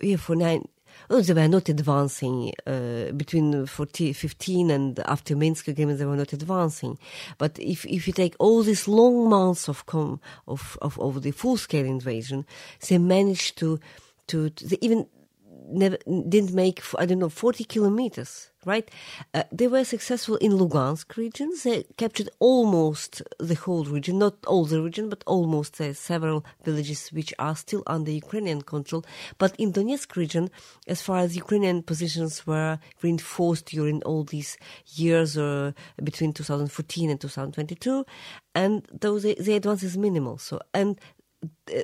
yeah, 0.03 0.17
for 0.17 0.37
nine 0.37 0.69
Oh, 1.11 1.21
they 1.21 1.33
were 1.33 1.49
not 1.49 1.69
advancing 1.69 2.53
uh, 2.67 3.13
between 3.13 3.67
40, 3.67 4.13
15 4.13 4.71
and 4.71 4.99
after 5.01 5.37
Minsk 5.37 5.69
agreement. 5.69 5.99
They 5.99 6.05
were 6.05 6.17
not 6.17 6.33
advancing. 6.33 6.99
But 7.39 7.59
if 7.59 7.85
if 7.87 8.07
you 8.07 8.13
take 8.13 8.37
all 8.39 8.63
these 8.63 8.87
long 8.89 9.29
months 9.29 9.69
of 9.69 9.87
com, 9.87 10.21
of, 10.47 10.77
of 10.83 10.99
of 11.01 11.23
the 11.23 11.31
full 11.31 11.57
scale 11.57 11.87
invasion, 11.87 12.45
they 12.89 12.99
managed 12.99 13.59
to 13.59 13.81
to, 14.29 14.51
to 14.51 14.67
they 14.67 14.79
even 14.81 15.07
never 15.69 15.99
didn't 16.29 16.55
make 16.55 16.83
I 16.99 17.07
don't 17.07 17.19
know 17.19 17.29
40 17.29 17.65
kilometers 17.65 18.51
right? 18.65 18.91
Uh, 19.35 19.45
they 19.53 19.67
were 19.67 19.85
successful 19.85 20.37
in 20.37 20.53
Lugansk 20.53 21.17
region. 21.17 21.53
They 21.65 21.85
captured 21.97 22.29
almost 22.39 23.23
the 23.39 23.55
whole 23.55 23.85
region, 23.85 24.19
not 24.19 24.35
all 24.47 24.65
the 24.67 24.83
region, 24.83 25.09
but 25.09 25.23
almost 25.27 25.81
uh, 25.81 25.95
several 25.95 26.45
villages 26.65 27.09
which 27.13 27.33
are 27.39 27.57
still 27.57 27.83
under 27.87 28.11
Ukrainian 28.11 28.63
control. 28.63 29.05
But 29.39 29.55
in 29.57 29.73
Donetsk 29.73 30.15
region, 30.17 30.51
as 30.87 31.01
far 31.03 31.19
as 31.19 31.37
Ukrainian 31.37 31.83
positions 31.83 32.47
were 32.47 32.79
reinforced 33.03 33.67
during 33.67 34.03
all 34.03 34.25
these 34.25 34.59
years 34.87 35.39
uh, 35.39 35.73
between 36.03 36.33
2014 36.33 37.11
and 37.11 37.21
2022, 37.21 38.05
and 38.55 38.87
those 38.93 39.23
the, 39.23 39.37
the 39.41 39.55
advance 39.55 39.83
is 39.83 39.97
minimal. 39.97 40.39
So 40.39 40.61
and 40.75 41.01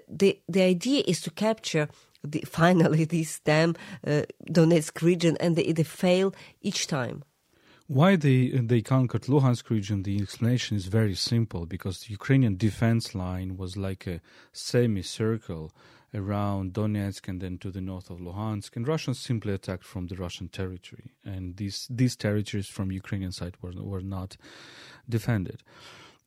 the 0.09 0.41
the 0.49 0.63
idea 0.63 1.03
is 1.07 1.21
to 1.23 1.31
capture 1.31 1.89
the, 2.25 2.41
finally 2.47 3.05
this 3.17 3.41
damn 3.41 3.75
uh, 4.07 4.23
Donetsk 4.51 5.03
region, 5.03 5.37
and 5.41 5.57
they, 5.57 5.73
they 5.73 5.83
fail 5.83 6.35
each 6.63 6.87
time. 6.87 7.23
Why 7.87 8.17
they 8.17 8.49
they 8.49 8.81
conquered 8.81 9.25
Luhansk 9.25 9.69
region? 9.69 10.05
The 10.05 10.19
explanation 10.23 10.75
is 10.77 10.87
very 10.87 11.15
simple 11.15 11.67
because 11.67 12.01
the 12.01 12.13
Ukrainian 12.13 12.57
defense 12.57 13.15
line 13.15 13.59
was 13.59 13.77
like 13.77 14.07
a 14.07 14.23
semicircle 14.53 15.71
around 16.15 16.73
Donetsk 16.73 17.29
and 17.29 17.43
then 17.43 17.59
to 17.59 17.71
the 17.71 17.81
north 17.81 18.09
of 18.09 18.21
Luhansk, 18.21 18.77
and 18.77 18.89
Russians 18.89 19.19
simply 19.19 19.53
attacked 19.53 19.85
from 19.85 20.07
the 20.07 20.17
Russian 20.17 20.49
territory, 20.49 21.13
and 21.25 21.57
these 21.57 21.87
these 21.91 22.17
territories 22.17 22.69
from 22.69 22.91
Ukrainian 22.91 23.33
side 23.33 23.57
were 23.61 23.73
were 23.73 24.07
not 24.17 24.39
defended. 25.09 25.63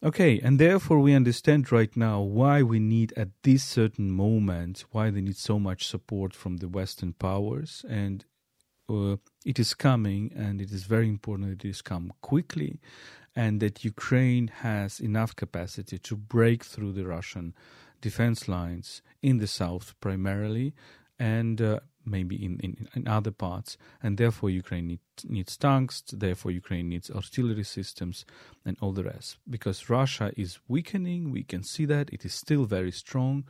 Okay, 0.04 0.40
and 0.42 0.60
therefore 0.60 1.00
we 1.00 1.16
understand 1.16 1.72
right 1.72 1.96
now 1.98 2.22
why 2.22 2.62
we 2.62 2.80
need 2.80 3.14
at 3.18 3.30
this 3.42 3.64
certain 3.64 4.12
moment, 4.12 4.86
why 4.92 5.10
they 5.10 5.22
need 5.22 5.38
so 5.38 5.58
much 5.58 5.88
support 5.88 6.36
from 6.36 6.58
the 6.58 6.68
Western 6.68 7.14
powers, 7.14 7.84
and 7.90 8.24
uh, 8.90 9.16
it 9.44 9.58
is 9.58 9.74
coming, 9.74 10.32
and 10.36 10.62
it 10.62 10.72
is 10.72 10.84
very 10.84 11.10
important 11.10 11.50
that 11.50 11.66
it 11.66 11.70
is 11.70 11.82
come 11.82 12.14
quickly, 12.22 12.80
and 13.36 13.60
that 13.60 13.84
Ukraine 13.84 14.48
has 14.48 15.00
enough 15.00 15.36
capacity 15.36 15.98
to 15.98 16.16
break 16.16 16.64
through 16.64 16.92
the 16.94 17.08
Russian 17.08 17.56
defense 18.00 18.48
lines 18.48 19.02
in 19.24 19.40
the 19.40 19.48
south 19.48 19.96
primarily, 20.00 20.76
and 21.20 21.62
uh, 21.62 21.80
maybe 22.06 22.36
in, 22.44 22.60
in, 22.60 22.88
in 22.96 23.08
other 23.08 23.32
parts, 23.32 23.78
and 24.02 24.18
therefore 24.18 24.50
Ukraine 24.50 24.88
need, 24.88 25.00
needs 25.28 25.58
tanks, 25.58 26.04
therefore 26.12 26.52
Ukraine 26.52 26.90
needs 26.90 27.12
artillery 27.12 27.64
systems 27.64 28.26
and 28.66 28.78
all 28.82 28.94
the 28.94 29.04
rest. 29.04 29.38
Because 29.50 29.90
Russia 29.90 30.32
is 30.38 30.60
weakening, 30.68 31.32
we 31.32 31.44
can 31.44 31.64
see 31.64 31.86
that, 31.86 32.10
it 32.12 32.24
is 32.24 32.34
still 32.34 32.66
very 32.66 32.92
strong, 32.92 33.46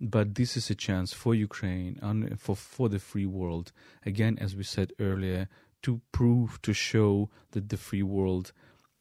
but 0.00 0.34
this 0.34 0.56
is 0.56 0.70
a 0.70 0.74
chance 0.74 1.12
for 1.12 1.34
Ukraine 1.34 1.98
and 2.02 2.38
for, 2.40 2.56
for 2.56 2.88
the 2.88 2.98
free 2.98 3.26
world, 3.26 3.72
again, 4.04 4.38
as 4.40 4.54
we 4.54 4.64
said 4.64 4.92
earlier, 4.98 5.48
to 5.82 6.00
prove, 6.12 6.60
to 6.62 6.72
show 6.72 7.30
that 7.52 7.68
the 7.68 7.76
free 7.76 8.02
world 8.02 8.52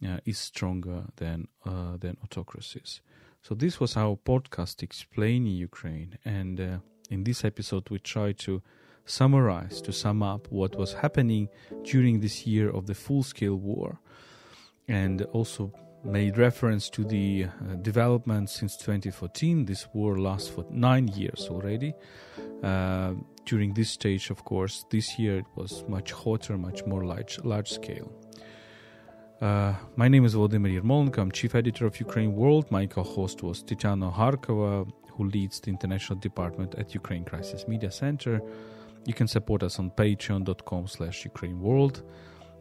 uh, 0.05 0.17
is 0.25 0.37
stronger 0.37 1.05
than, 1.15 1.47
uh, 1.65 1.97
than 1.97 2.17
autocracies. 2.23 3.01
So 3.41 3.55
this 3.55 3.79
was 3.79 3.97
our 3.97 4.15
podcast 4.15 4.83
explaining 4.83 5.55
Ukraine, 5.55 6.17
and 6.23 6.59
uh, 6.59 6.77
in 7.13 7.23
this 7.23 7.45
episode 7.45 7.89
we 7.89 7.99
try 7.99 8.31
to 8.31 8.61
summarize, 9.05 9.81
to 9.81 9.93
sum 9.93 10.23
up 10.23 10.47
what 10.49 10.75
was 10.75 10.93
happening 10.93 11.47
during 11.83 12.19
this 12.19 12.47
year 12.47 12.69
of 12.69 12.87
the 12.87 12.95
full 12.95 13.23
scale 13.23 13.55
war, 13.55 13.99
and 14.87 15.21
also 15.33 15.71
made 16.03 16.37
reference 16.37 16.89
to 16.89 17.03
the 17.03 17.45
uh, 17.45 17.75
development 17.81 18.49
since 18.49 18.75
2014. 18.77 19.65
This 19.65 19.87
war 19.93 20.19
lasts 20.19 20.49
for 20.49 20.65
nine 20.69 21.07
years 21.07 21.47
already. 21.49 21.93
Uh, 22.61 23.13
during 23.45 23.73
this 23.73 23.91
stage, 23.91 24.29
of 24.29 24.43
course, 24.43 24.85
this 24.89 25.19
year 25.19 25.37
it 25.37 25.45
was 25.55 25.83
much 25.87 26.11
hotter, 26.11 26.57
much 26.57 26.85
more 26.85 27.05
large, 27.05 27.39
large 27.43 27.69
scale. 27.69 28.11
Uh, 29.41 29.73
my 29.97 30.07
name 30.07 30.23
is 30.25 30.35
Volodymyr 30.35 30.81
Yermolenko. 30.81 31.17
I'm 31.17 31.31
chief 31.31 31.53
editor 31.53 31.85
of 31.85 31.99
Ukraine 31.99 32.33
World. 32.33 32.71
My 32.71 32.85
co-host 32.85 33.43
was 33.43 33.61
Tetiana 33.61 34.13
Ogarkova, 34.13 34.89
who 35.15 35.25
leads 35.25 35.59
the 35.59 35.69
international 35.69 36.19
department 36.19 36.75
at 36.75 36.93
Ukraine 36.93 37.23
Crisis 37.23 37.67
Media 37.67 37.91
Center. 37.91 38.41
You 39.05 39.13
can 39.13 39.27
support 39.27 39.63
us 39.63 39.79
on 39.79 39.91
patreon.com 39.91 40.87
slash 40.87 41.25
Ukraine 41.25 41.59
World. 41.59 42.03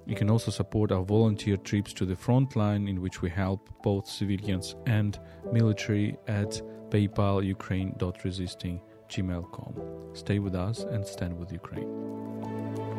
You 0.06 0.16
can 0.16 0.28
also 0.28 0.50
support 0.50 0.90
our 0.90 1.04
volunteer 1.04 1.56
trips 1.56 1.92
to 1.94 2.04
the 2.04 2.16
front 2.16 2.56
line 2.56 2.88
in 2.88 3.00
which 3.00 3.22
we 3.22 3.30
help 3.30 3.70
both 3.82 4.06
civilians 4.08 4.74
and 4.86 5.18
military 5.52 6.16
at 6.26 6.60
paypal 6.90 7.44
ukraine.resisting 7.44 8.80
Stay 10.14 10.38
with 10.38 10.54
us 10.54 10.84
and 10.84 11.06
stand 11.06 11.38
with 11.38 11.52
Ukraine. 11.52 12.91